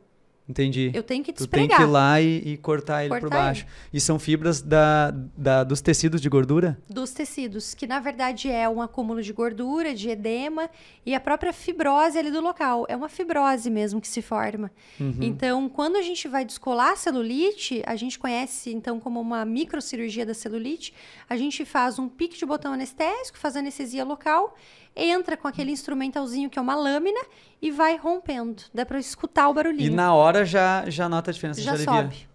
[0.50, 0.89] Entendi.
[0.95, 1.78] Eu tenho que Tu tem despregar.
[1.78, 3.66] que ir lá e, e cortar ele por Cortar baixo.
[3.93, 6.78] E são fibras da, da- dos tecidos de gordura?
[6.89, 10.68] dos tecidos, que na verdade é um acúmulo de gordura, de edema
[11.06, 12.86] e a própria fibrose ali do local.
[12.89, 14.72] É uma fibrose mesmo que se forma.
[15.00, 15.18] Uhum.
[15.22, 20.26] Então, quando a gente vai descolar a celulite, a gente conhece então como uma microcirurgia
[20.26, 20.93] da celulite,
[21.30, 24.56] a gente faz um pique de botão anestésico, faz anestesia local,
[24.96, 27.20] entra com aquele instrumentalzinho que é uma lâmina
[27.62, 28.64] e vai rompendo.
[28.74, 29.92] Dá para escutar o barulhinho.
[29.92, 32.28] E na hora já, já nota a diferença, já, já sobe.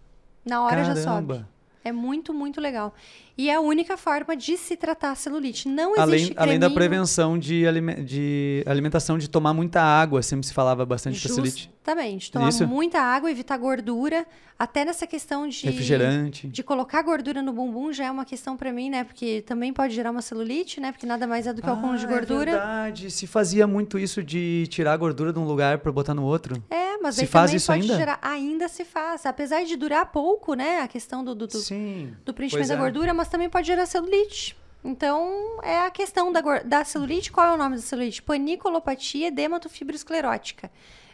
[0.44, 1.44] Na hora já sobe.
[1.84, 2.94] É muito, muito legal.
[3.36, 5.68] E é a única forma de se tratar a celulite.
[5.68, 6.74] Não Além, existe além da creminho.
[6.74, 11.70] prevenção de, alime- de alimentação, de tomar muita água, sempre se falava bastante de celulite.
[11.74, 12.32] Justamente.
[12.32, 12.66] Tomar Isso?
[12.66, 14.24] muita água, evitar gordura.
[14.56, 15.66] Até nessa questão de...
[15.66, 16.46] Refrigerante.
[16.48, 19.02] De colocar gordura no bumbum já é uma questão pra mim, né?
[19.02, 20.92] Porque também pode gerar uma celulite, né?
[20.92, 22.50] Porque nada mais é do que o acúmulo de Ah, gordura.
[22.50, 23.10] É verdade.
[23.10, 26.62] Se fazia muito isso de tirar a gordura de um lugar para botar no outro.
[26.70, 27.96] É, mas Se aí faz também isso pode ainda?
[27.96, 28.18] gerar.
[28.22, 29.26] Ainda se faz.
[29.26, 30.80] Apesar de durar pouco, né?
[30.80, 32.14] A questão do, do, do, Sim.
[32.24, 32.78] do preenchimento da é.
[32.78, 34.56] gordura, mas também pode gerar celulite.
[34.82, 37.30] Então, é a questão da, da celulite.
[37.30, 38.22] Qual é o nome da celulite?
[38.22, 40.70] Paniculopatia edematofibrosclerótica.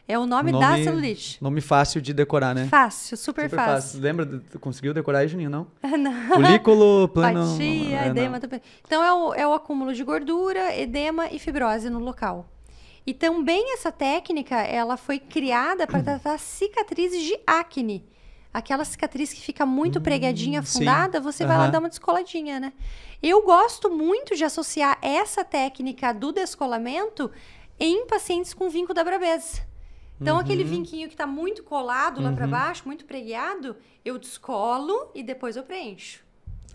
[0.09, 1.38] É o nome, da Nome- celulite.
[1.41, 2.66] Nome fácil de decorar, né?
[2.66, 4.01] Fácil, super, Super fácil.
[4.01, 4.26] Lembra?
[4.26, 5.68] de- Tu conseguiu decorar aí, Juninho, não?
[5.97, 6.26] Não.
[6.28, 7.53] Folículo, plano...
[7.53, 8.11] Patia, é, não.
[8.11, 8.41] edema.
[8.41, 8.61] bem.
[8.84, 12.49] Então, é o, é o acúmulo de gordura, edema e fibrose no local.
[13.07, 18.05] E também essa técnica, ela foi criada para tratar cicatrizes de acne.
[18.53, 20.78] Aquela cicatriz que fica muito pregadinha, Hum, sim.
[20.78, 22.72] afundada, você vai lá dar uma descoladinha, né?
[23.22, 27.30] Eu gosto muito de associar essa técnica do descolamento
[27.78, 29.62] em pacientes com vinco da brabeza.
[30.20, 30.42] Então, Uhum.
[30.42, 35.57] aquele vinquinho que está muito colado lá para baixo, muito preguiado, eu descolo e depois
[35.57, 36.22] eu preencho.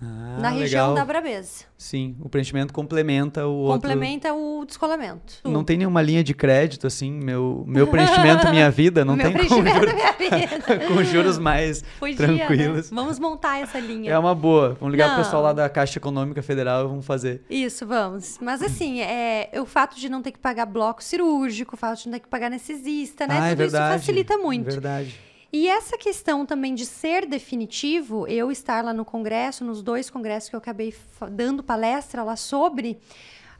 [0.01, 0.95] Ah, na região legal.
[0.95, 1.63] da brabeza.
[1.77, 3.81] Sim, o preenchimento complementa o outro.
[3.89, 5.35] Complementa o descolamento.
[5.43, 9.47] Não tem nenhuma linha de crédito, assim, meu, meu preenchimento, minha vida, não Meu tem
[9.47, 10.13] com juros, da minha
[10.47, 10.87] vida.
[10.87, 12.45] com juros mais Podia, né?
[12.45, 12.89] tranquilos.
[12.89, 14.11] Vamos montar essa linha.
[14.11, 14.75] É uma boa.
[14.79, 15.23] Vamos ligar pro Não.
[15.23, 17.43] pessoal lá da Caixa Econômica Federal e vamos fazer.
[17.49, 18.37] Isso, vamos.
[18.41, 22.07] Mas assim, é, o fato de não ter que pagar bloco cirúrgico, o fato de
[22.07, 23.37] não ter que pagar anestesista, né?
[23.39, 23.95] ah, é Tudo verdade.
[23.95, 24.67] isso facilita muito.
[24.67, 25.19] É verdade.
[25.55, 30.49] E essa questão também de ser definitivo, eu estar lá no congresso, nos dois congressos
[30.49, 30.93] que eu acabei
[31.31, 32.99] dando palestra lá sobre,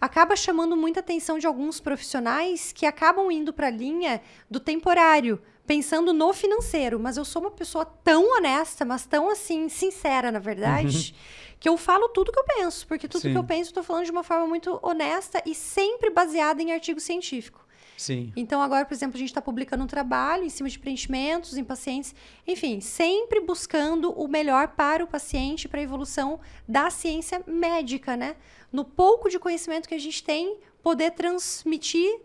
[0.02, 4.22] acaba chamando muita atenção de alguns profissionais que acabam indo para a linha
[4.52, 7.00] do temporário, pensando no financeiro.
[7.00, 11.16] Mas eu sou uma pessoa tão honesta, mas tão assim, sincera, na verdade.
[11.62, 13.32] Que eu falo tudo que eu penso, porque tudo Sim.
[13.32, 16.74] que eu penso eu tô falando de uma forma muito honesta e sempre baseada em
[16.74, 17.64] artigo científico.
[17.98, 18.32] Sim.
[18.36, 21.64] Então, agora, por exemplo, a gente está publicando um trabalho em cima de preenchimentos em
[21.64, 22.14] pacientes,
[22.46, 28.36] enfim, sempre buscando o melhor para o paciente, para a evolução da ciência médica, né?
[28.72, 32.20] No pouco de conhecimento que a gente tem, poder transmitir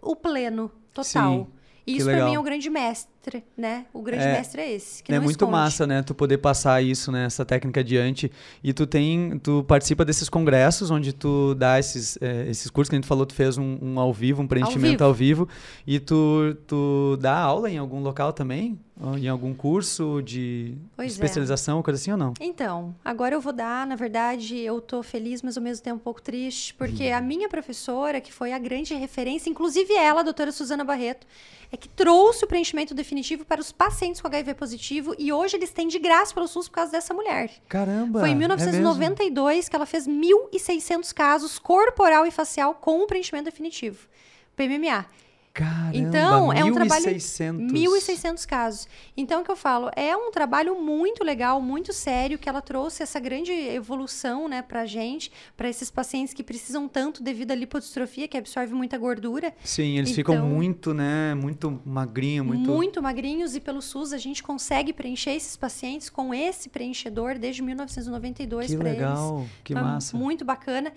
[0.00, 1.04] o pleno total.
[1.32, 1.46] Sim,
[1.86, 3.86] E que isso para mim é o grande mestre, né?
[3.92, 5.02] O grande É, mestre é esse.
[5.02, 5.50] Que é muito esconde.
[5.50, 6.02] massa, né?
[6.02, 7.24] Tu poder passar isso, né?
[7.26, 8.30] Essa técnica adiante.
[8.62, 12.94] E tu tem, tu participa desses congressos onde tu dá esses, eh, esses cursos que
[12.94, 15.48] a gente falou, tu fez um, um ao vivo, um preenchimento ao vivo.
[15.86, 18.78] e tu, tu dá aula em algum local também?
[19.18, 21.12] Em algum curso de Pois é.
[21.12, 22.34] especialização, coisa assim ou não?
[22.40, 25.98] Então, agora eu vou dar, na verdade, eu tô feliz, mas ao mesmo tempo um
[25.98, 27.16] pouco triste, porque Uhum.
[27.16, 31.26] a minha professora, que foi a grande referência, inclusive ela, a doutora Suzana Barreto,
[31.72, 35.70] é que trouxe o preenchimento definitivo para os pacientes com HIV positivo e hoje eles
[35.72, 37.50] têm de graça pelo SUS por causa dessa mulher.
[37.68, 38.20] Caramba!
[38.20, 43.46] Foi em é 1992 que ela fez 1.600 casos corporal e facial com o preenchimento
[43.46, 44.06] definitivo.
[44.54, 45.06] PMMA.
[45.52, 47.70] Caramba, Então, é um trabalho- 1.600.
[47.72, 48.88] 1.600 casos.
[49.14, 53.02] Então, o que eu falo, é um trabalho muito legal, muito sério, que ela trouxe
[53.02, 58.26] essa grande evolução, né, pra gente, para esses pacientes que precisam tanto devido à lipodistrofia,
[58.26, 61.34] que absorve muita gordura, Sim, eles ficam Então- muito, né?
[61.34, 62.70] Muito magrinho, muito.
[62.70, 63.02] muito...
[63.02, 68.70] magrinhos, e pelo SUS a gente consegue preencher esses pacientes com esse preenchedor desde 1992
[68.70, 68.98] que para eles.
[69.00, 70.16] legal, que Então, massa.
[70.16, 70.92] Muito bacana.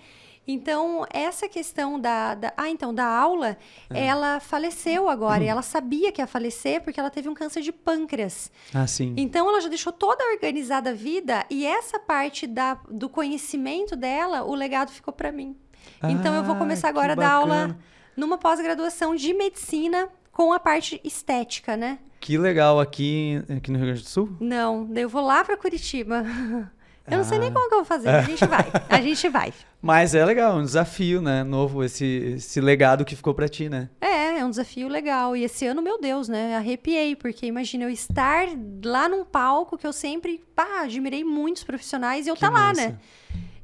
[0.47, 3.57] Então, essa questão da, da- Ah, então, da aula,
[3.89, 4.05] É.
[4.05, 5.43] ela faleceu agora.
[5.43, 8.51] e ela sabia que ia falecer porque ela teve um câncer de pâncreas.
[8.73, 9.13] Ah, sim.
[9.17, 14.43] Então, ela já deixou toda organizada a vida e essa parte da, do conhecimento dela,
[14.43, 15.55] o legado ficou para mim.
[16.03, 17.77] Então eu vou Ah, começar agora a dar aula
[18.17, 21.99] numa pós-graduação de medicina com a parte estética, né?
[22.19, 24.35] Que legal aqui, aqui no Rio Grande do Sul.
[24.39, 26.23] Não, eu vou lá pra Curitiba.
[27.07, 27.51] Eu não sei nem Ah.
[27.51, 28.09] como que eu vou fazer.
[28.09, 28.65] A gente vai.
[28.89, 29.53] A gente vai.
[29.81, 31.43] Mas é legal, um desafio, né?
[31.43, 33.89] Novo, esse, esse legado que ficou pra ti, né?
[34.01, 35.35] É, é um desafio legal.
[35.35, 36.55] E esse ano, meu Deus, né?
[36.57, 38.47] Arrepiei, porque imagina eu estar
[38.83, 42.59] lá num palco que eu sempre, pá, admirei muitos profissionais e eu Que tá lá,
[42.69, 42.87] massa.
[42.89, 42.97] né?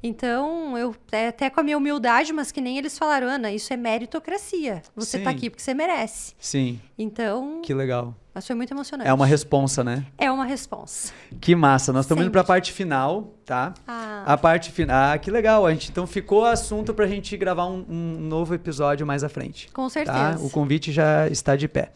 [0.04, 0.96] Então, eu
[1.30, 4.82] até com a minha humildade, mas que nem eles falaram, Ana, isso é meritocracia.
[4.96, 5.36] Você tá Sim.
[5.38, 6.34] aqui porque você merece.
[6.40, 8.16] Sim, Então, que legal.
[8.34, 9.10] Mas foi muito emocionante.
[9.10, 10.06] É uma responsa, né?
[10.18, 11.12] É uma responsa.
[11.40, 11.92] Que massa.
[11.92, 12.40] Nós estamos indo Sempre.
[12.42, 13.74] pra parte final, tá?
[13.88, 15.14] Ah, A parte final.
[15.14, 15.66] Ah, que legal.
[15.66, 19.70] A gente, então ficou assunto pra gente gravar um, um novo episódio mais à frente.
[19.74, 19.90] com Tá?
[19.90, 20.40] certeza.
[20.46, 21.92] O convite já está de pé.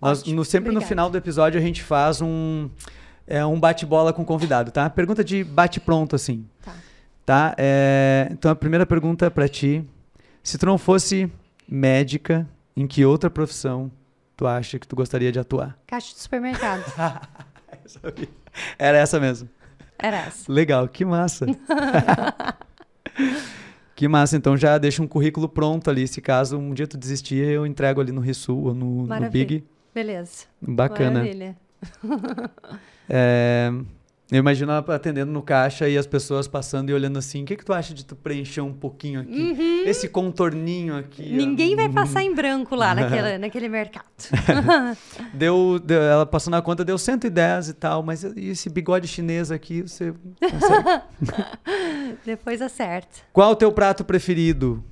[0.00, 0.86] Nós, no, sempre no Obrigada.
[0.88, 2.68] final do episódio a gente faz um,
[3.26, 4.90] é, um bate-bola com o convidado, tá?
[4.90, 6.44] Pergunta de bate-pronto, assim.
[6.62, 6.74] Tá.
[7.24, 7.54] Tá?
[7.56, 9.84] É, então a primeira pergunta pra ti.
[10.42, 11.30] Se tu não fosse
[11.68, 12.46] médica,
[12.76, 13.90] em que outra profissão
[14.36, 15.78] tu acha que tu gostaria de atuar?
[15.86, 16.84] Caixa de supermercado.
[18.78, 19.48] Era essa mesmo.
[19.98, 20.52] Era essa.
[20.52, 21.46] Legal, que massa.
[23.94, 26.08] que massa, então já deixa um currículo pronto ali.
[26.08, 29.30] Se caso um dia tu desistir, eu entrego ali no Rissul ou no, no.
[29.30, 29.64] Big.
[29.94, 30.46] Beleza.
[30.60, 31.20] Bacana.
[31.20, 31.56] Maravilha.
[33.08, 33.72] É,
[34.32, 37.42] eu imagino ela atendendo no caixa e as pessoas passando e olhando assim.
[37.42, 39.82] O que, que tu acha de tu preencher um pouquinho aqui?
[39.86, 41.22] Esse contorninho aqui.
[41.24, 41.30] ó.
[41.30, 41.36] Uhum.
[41.36, 41.92] Ninguém vai Hum.
[41.92, 44.06] passar em branco lá naquele, naquele mercado.
[45.34, 49.50] Deu, deu- ela passou na conta, deu 110 e tal, mas e esse bigode chinês
[49.50, 51.02] aqui, você consegue.
[52.24, 53.18] Depois acerta.
[53.32, 54.82] Qual o teu prato preferido?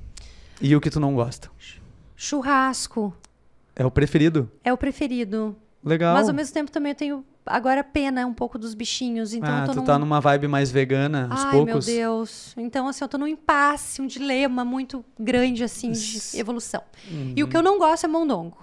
[0.60, 1.50] E o que tu não gosta?
[2.16, 3.14] Churrasco
[3.74, 4.50] É o preferido?
[4.62, 5.56] é o preferido.
[5.82, 6.14] Legal.
[6.14, 9.32] Mas ao mesmo tempo também eu tenho agora pena um pouco dos bichinhos.
[9.32, 9.84] Então ah, eu tô tu num...
[9.84, 11.86] tá numa vibe mais vegana, aos Ai, poucos?
[11.86, 12.54] meu Deus.
[12.56, 16.82] Então, assim, eu tô num impasse, um dilema muito grande, assim, de evolução.
[17.36, 18.56] E o que eu não gosto é mondongo.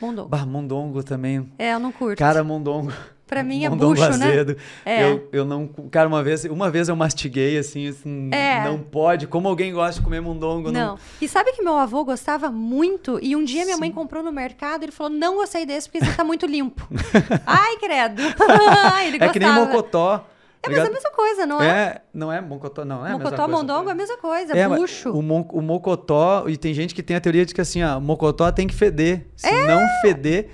[0.00, 0.28] Mondongo.
[0.28, 1.52] Bah, mondongo também.
[1.58, 2.18] É, eu não curto.
[2.18, 2.92] Cara, mondongo.
[3.26, 4.26] Pra mim é mondongo bucho, né?
[4.26, 4.56] azedo.
[4.84, 5.10] É.
[5.10, 5.66] Eu, eu não.
[5.90, 8.64] Cara, uma vez, uma vez eu mastiguei assim, assim, É.
[8.64, 9.26] não pode.
[9.26, 10.70] Como alguém gosta de comer mondongo?
[10.70, 10.98] Não.
[11.20, 13.18] E sabe que meu avô gostava muito?
[13.22, 16.04] E um dia minha mãe comprou no mercado e ele falou: não gostei desse porque
[16.04, 16.86] esse tá muito limpo.
[17.46, 18.22] Ai, credo.
[19.06, 19.66] Ele É que nem gostava.
[19.66, 20.26] mocotó.
[20.64, 21.66] É, mas é a mesma coisa, não é?
[21.68, 23.04] É, não é mocotó, não.
[23.04, 25.10] É Mocotó, mondongo é a mesma coisa, É, bucho.
[25.10, 27.98] O, mon- o mocotó, e tem gente que tem a teoria de que assim, ó,
[27.98, 29.26] mocotó tem que feder.
[29.34, 29.66] Se É.
[29.66, 30.50] não feder,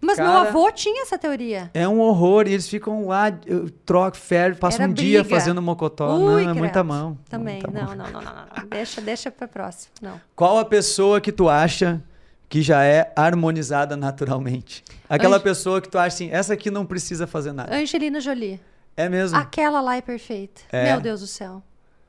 [0.00, 1.70] Mas meu cara- avô tinha essa teoria.
[1.72, 2.46] é um horror.
[2.46, 5.34] E eles ficam lá, eu troco, ferve, passam Era um dia briga.
[5.36, 6.16] fazendo mocotó.
[6.16, 7.18] Ui, não, é muita mão.
[7.28, 7.54] Também.
[7.62, 7.96] muita mão.
[7.96, 8.68] Não, não, não, não, não, não.
[8.68, 9.92] Deixa, deixa pra próximo.
[10.00, 10.20] Não.
[10.34, 12.00] Qual a pessoa que tu acha
[12.48, 14.84] que já é harmonizada naturalmente?
[15.08, 17.74] Aquela Ange- pessoa que tu acha assim, essa aqui não precisa fazer nada.
[17.74, 18.60] Angelina Jolie.
[18.96, 19.36] É mesmo?
[19.38, 20.60] Aquela lá é perfeita.
[20.70, 20.92] É.
[20.92, 21.62] Meu Deus do céu.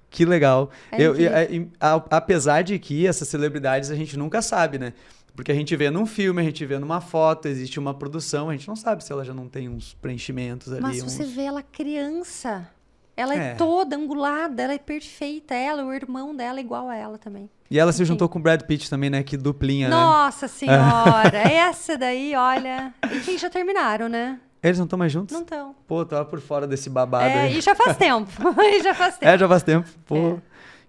[0.09, 0.69] Que legal.
[0.91, 1.37] É Eu- incrível.
[1.49, 4.93] e- e- a- apesar de que essas celebridades a gente nunca sabe, né?
[5.37, 8.53] Porque a gente vê num filme, a gente vê numa foto, existe uma produção, a
[8.53, 10.81] gente não sabe se ela já não tem uns preenchimentos ali.
[10.81, 11.13] Mas uns...
[11.13, 12.67] você vê ela criança.
[13.15, 13.37] Ela é.
[13.49, 13.53] É.
[13.53, 15.53] toda angulada, ela é perfeita.
[15.53, 17.47] Ela, o irmão dela é igual a ela também.
[17.69, 18.13] E ela se Enfim.
[18.13, 19.21] juntou com o Brad Pitt também, né?
[19.21, 19.95] Que duplinha, né?
[19.95, 22.91] Nossa senhora, essa daí, olha.
[23.11, 24.39] E que já terminaram, né?
[24.63, 25.35] Eles não estão mais juntos?
[25.35, 25.75] Não estão.
[25.87, 27.57] Pô, tava por fora desse babado É, aí.
[27.59, 28.31] e já faz tempo.
[28.59, 29.29] e já faz tempo.
[29.31, 29.87] É, já faz tempo.
[30.03, 30.37] Pô, É.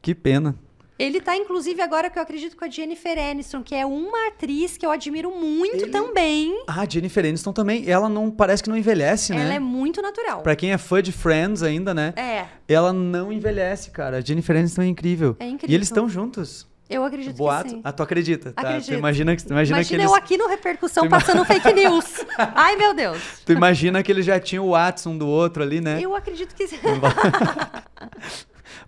[0.00, 0.54] que pena.
[0.98, 4.76] Ele tá, inclusive, agora que eu acredito com a Jennifer Aniston, que é uma atriz
[4.76, 6.64] que eu admiro muito Ele- também.
[6.66, 9.42] Ah, Jennifer Aniston também, ela não parece que não envelhece, né?
[9.44, 10.42] Ela é muito natural.
[10.42, 12.12] Pra quem é fã de Friends ainda, né?
[12.16, 14.16] É, Ela não envelhece, cara.
[14.16, 15.36] A Jennifer Aniston é incrível.
[15.38, 15.70] É incrível.
[15.72, 16.66] E eles estão juntos.
[16.90, 17.64] eu acredito Boato.
[17.64, 17.80] que sim.
[17.84, 18.62] Ah, tu acredita, tá?
[18.62, 18.94] Tu Acredito.
[18.98, 22.24] imagina que, tu imagina Imagina que eles, eu aqui no Repercussão Tu passando fake news.
[22.36, 23.22] Ai, meu Deus.
[23.46, 25.98] tu imagina que eles já tinham o Watson do outro ali, né?
[26.02, 26.78] Eu acredito que sim.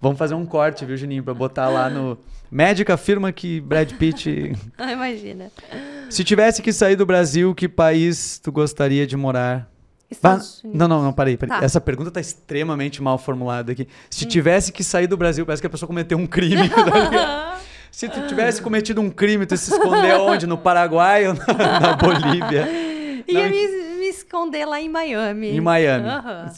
[0.00, 2.16] Vamos fazer um corte, viu, Juninho, pra botar lá no
[2.50, 5.52] Médica afirma que Brad Pitt Ah, Imagina.
[6.08, 9.70] Se tivesse que sair do Brasil, que país tu gostaria de morar?
[10.10, 10.78] Estados Unidos.
[10.80, 11.56] não, não, não, parei, parei.
[11.56, 11.64] Tá.
[11.64, 13.86] Essa pergunta tá extremamente mal formulada aqui.
[14.08, 16.68] Se tivesse que sair do Brasil, parece que a pessoa cometeu um crime.
[16.68, 17.58] tá?
[17.92, 20.46] Se tu tivesse cometido um crime, tu se esconder onde?
[20.46, 22.68] No Paraguai ou na, na Bolívia?
[23.26, 25.48] Ia Não, me, me esconder lá em Miami.
[25.48, 26.06] Em Miami.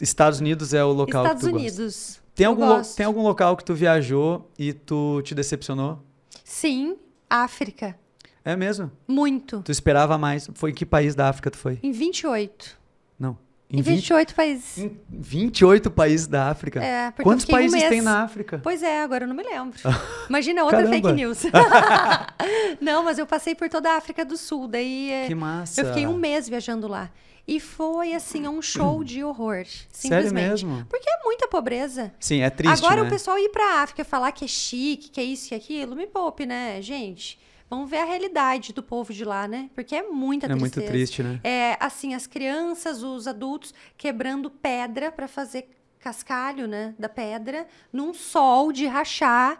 [0.01, 2.22] Estados Unidos é o local Estados que tu gosta.
[2.35, 6.03] Tem algum, lo- tem algum local que tu viajou e tu te decepcionou?
[6.45, 6.97] Sim,
[7.29, 7.97] África.
[8.45, 8.91] É mesmo?
[9.07, 9.61] Muito.
[9.63, 10.49] Tu esperava mais.
[10.55, 11.79] Foi em que país da África tu foi?
[11.83, 12.77] Em 28.
[13.19, 13.39] Não.
[13.71, 14.79] Em 28 países.
[14.79, 16.83] Em 28 países da África.
[16.83, 17.89] É, porque Quantos fiquei um países mês.
[17.89, 18.61] tem na África?
[18.63, 19.79] Pois é, agora eu não me lembro.
[20.29, 20.95] Imagina outra Caramba.
[21.09, 21.45] fake news.
[22.81, 24.67] não, mas eu passei por toda a África do Sul.
[24.69, 25.81] Daí Que massa.
[25.81, 27.11] eu fiquei um mês viajando lá.
[27.47, 29.65] E foi, assim, um show de horror.
[29.65, 30.65] Sério Simplesmente.
[30.65, 30.87] mesmo?
[30.89, 32.13] Porque é muita pobreza.
[32.21, 33.09] Sim, é triste, Agora né?
[33.09, 35.97] o pessoal ir pra África falar que é chique, que é isso, que é aquilo,
[35.97, 37.39] me poupe, né, gente?
[37.69, 39.71] Vamos ver a realidade do povo de lá, né?
[39.75, 40.81] Porque é muita É tristeza.
[40.81, 41.41] muito triste, né?
[41.43, 48.13] É, assim, as crianças, os adultos quebrando pedra para fazer cascalho, né, da pedra, num
[48.13, 49.59] sol de rachar,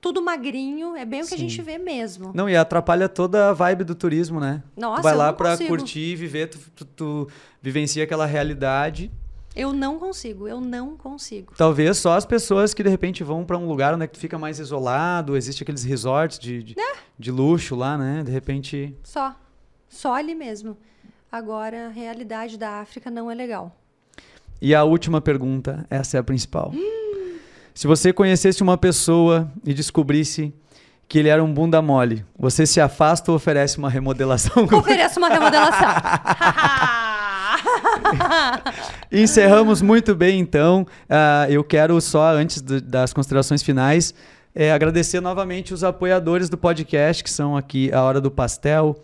[0.00, 1.48] tudo magrinho, é bem o que a Sim.
[1.48, 2.30] gente vê mesmo.
[2.34, 4.62] Não, e atrapalha toda a vibe do turismo, né?
[4.76, 5.68] Nossa, tu vai lá consigo.
[5.68, 7.28] curtir, viver, tu, tu, tu
[7.60, 9.10] vivencia aquela realidade.
[9.56, 11.52] Eu não consigo, eu não consigo.
[11.56, 14.20] Talvez só as pessoas que de repente vão pra um lugar onde é que tu
[14.20, 16.92] fica mais isolado, existe aqueles resorts de, de, É.
[17.18, 18.22] de luxo lá, né?
[18.24, 18.94] De repente.
[19.02, 19.34] Só.
[19.88, 20.76] Só ali mesmo.
[21.32, 23.76] Agora, a realidade da África não é legal.
[24.62, 26.72] E a última pergunta, essa é a principal.
[27.78, 30.52] Se você conhecesse uma pessoa e descobrisse
[31.06, 34.64] que ele era um bunda mole, você se afasta ou oferece uma remodelação?
[34.74, 35.86] Ofereço uma remodelação.
[39.12, 40.84] Encerramos muito bem, então.
[41.08, 44.12] Ah, eu quero só, antes do- das considerações finais,
[44.56, 49.00] eh, agradecer novamente os apoiadores do podcast, que são aqui a Hora do Pastel,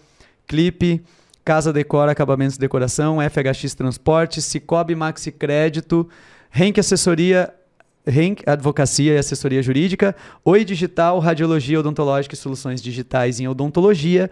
[0.49, 1.01] Clipe,
[1.45, 6.09] Casa Decora Acabamentos e Decoração, FHX Transporte, Cicobi Maxi Crédito,
[6.51, 7.55] Renk Assessoria,
[8.07, 10.15] Renk Advocacia e Assessoria Jurídica,
[10.45, 14.31] Oi Digital, Radiologia Odontológica e Soluções Digitais em Odontologia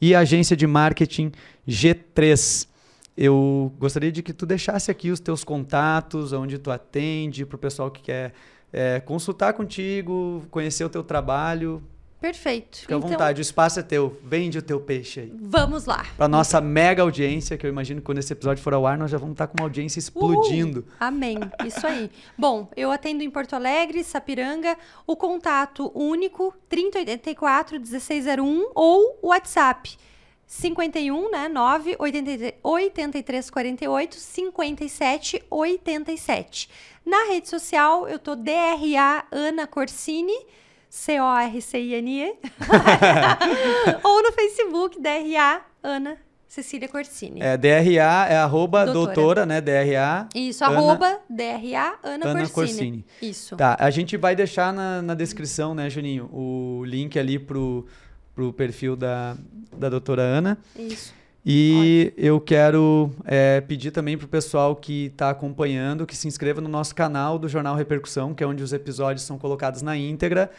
[0.00, 1.32] e Agência de Marketing
[1.66, 2.68] G3.
[3.16, 7.58] Eu gostaria de que tu deixasse aqui os teus contatos, onde tu atende, para o
[7.58, 8.32] pessoal que quer
[8.72, 11.82] eh, consultar contigo, conhecer o teu trabalho.
[12.24, 12.78] Perfeito.
[12.78, 14.18] Fica à Então, vontade, o espaço é teu.
[14.24, 15.32] Vende o teu peixe aí.
[15.42, 16.06] Vamos lá.
[16.16, 19.10] Para nossa mega audiência, que eu imagino que quando esse episódio for ao ar, nós
[19.10, 20.80] já vamos estar com uma audiência explodindo.
[20.80, 20.88] Uhul.
[20.98, 21.38] Amém.
[21.66, 22.10] Isso aí.
[22.38, 24.74] Bom, eu atendo em Porto Alegre, Sapiranga,
[25.06, 29.94] o contato único 3084 1601 ou o WhatsApp
[30.46, 31.96] 51, né, 9
[32.62, 36.70] 83 48 57 87.
[37.04, 40.46] Na rede social eu tô DRA Ana Corsini,
[40.94, 42.34] C-O-R-C-I-N-E.
[44.04, 46.16] ou no Facebook DRA Ana
[46.46, 47.42] Cecília Corsini.
[47.42, 49.46] É, DRA é arroba doutora, Doutora.
[49.46, 49.60] né?
[49.60, 50.28] DRA.
[50.32, 52.52] Isso, Ana- arroba DRA Ana, Ana Corsini.
[52.52, 53.04] Corsini.
[53.20, 53.56] Isso.
[53.56, 57.84] Tá, a gente vai deixar na, na descrição, né, Juninho, o link ali pro,
[58.32, 59.36] pro perfil da,
[59.76, 60.56] da doutora Ana.
[60.78, 61.12] Isso.
[61.44, 66.68] E eu quero é, pedir também pro pessoal que está acompanhando que se inscreva no
[66.68, 70.52] nosso canal do Jornal Repercussão, que é onde os episódios são colocados na íntegra.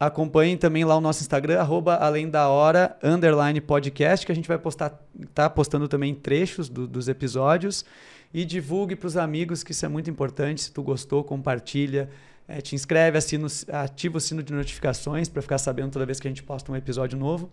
[0.00, 4.48] Acompanhem também lá o nosso Instagram, arroba além da hora, underline podcast, que a gente
[4.48, 4.98] vai postar,
[5.34, 7.84] tá postando também trechos do- dos episódios.
[8.32, 10.62] E divulgue para os amigos, que isso é muito importante.
[10.62, 12.08] Se tu gostou, compartilha.
[12.52, 16.18] é, te inscreve, assina, o- ativa o sino de notificações para ficar sabendo toda vez
[16.18, 17.48] que a gente posta um episódio novo.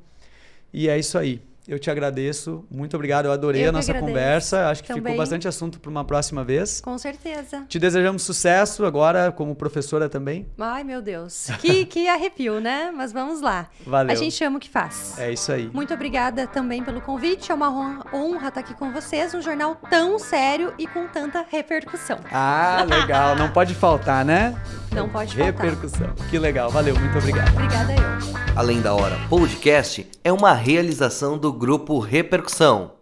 [0.73, 1.39] E é isso aí.
[1.67, 2.63] Eu te agradeço.
[2.71, 3.25] Muito obrigado.
[3.25, 4.07] Eu adorei Eu a nossa agradeço.
[4.13, 4.69] conversa.
[4.69, 5.17] Acho que ficou Também.
[5.17, 6.79] bastante assunto para uma próxima vez.
[6.79, 7.63] Com certeza.
[7.67, 10.47] Te desejamos sucesso agora como professora também.
[10.57, 11.47] Ai, meu Deus.
[11.59, 12.91] Que, que arrepio, né?
[12.95, 13.67] Mas vamos lá.
[13.85, 14.11] Valeu.
[14.13, 15.19] A gente ama o que faz.
[15.19, 15.69] É isso aí.
[15.73, 17.51] Muito obrigada também pelo convite.
[17.51, 19.33] É uma hon- honra estar aqui com vocês.
[19.33, 22.19] Um jornal tão sério e com tanta repercussão.
[22.31, 23.35] Ah, legal.
[23.35, 24.55] Não pode faltar, né?
[24.93, 25.53] Não pode faltar.
[25.53, 26.13] Repercussão.
[26.29, 26.69] Que legal.
[26.69, 26.97] Valeu.
[26.97, 27.51] Muito obrigado.
[27.51, 28.07] Obrigada eu.
[28.55, 32.96] Além da Hora Podcast é uma realização do Grupo Repercussão.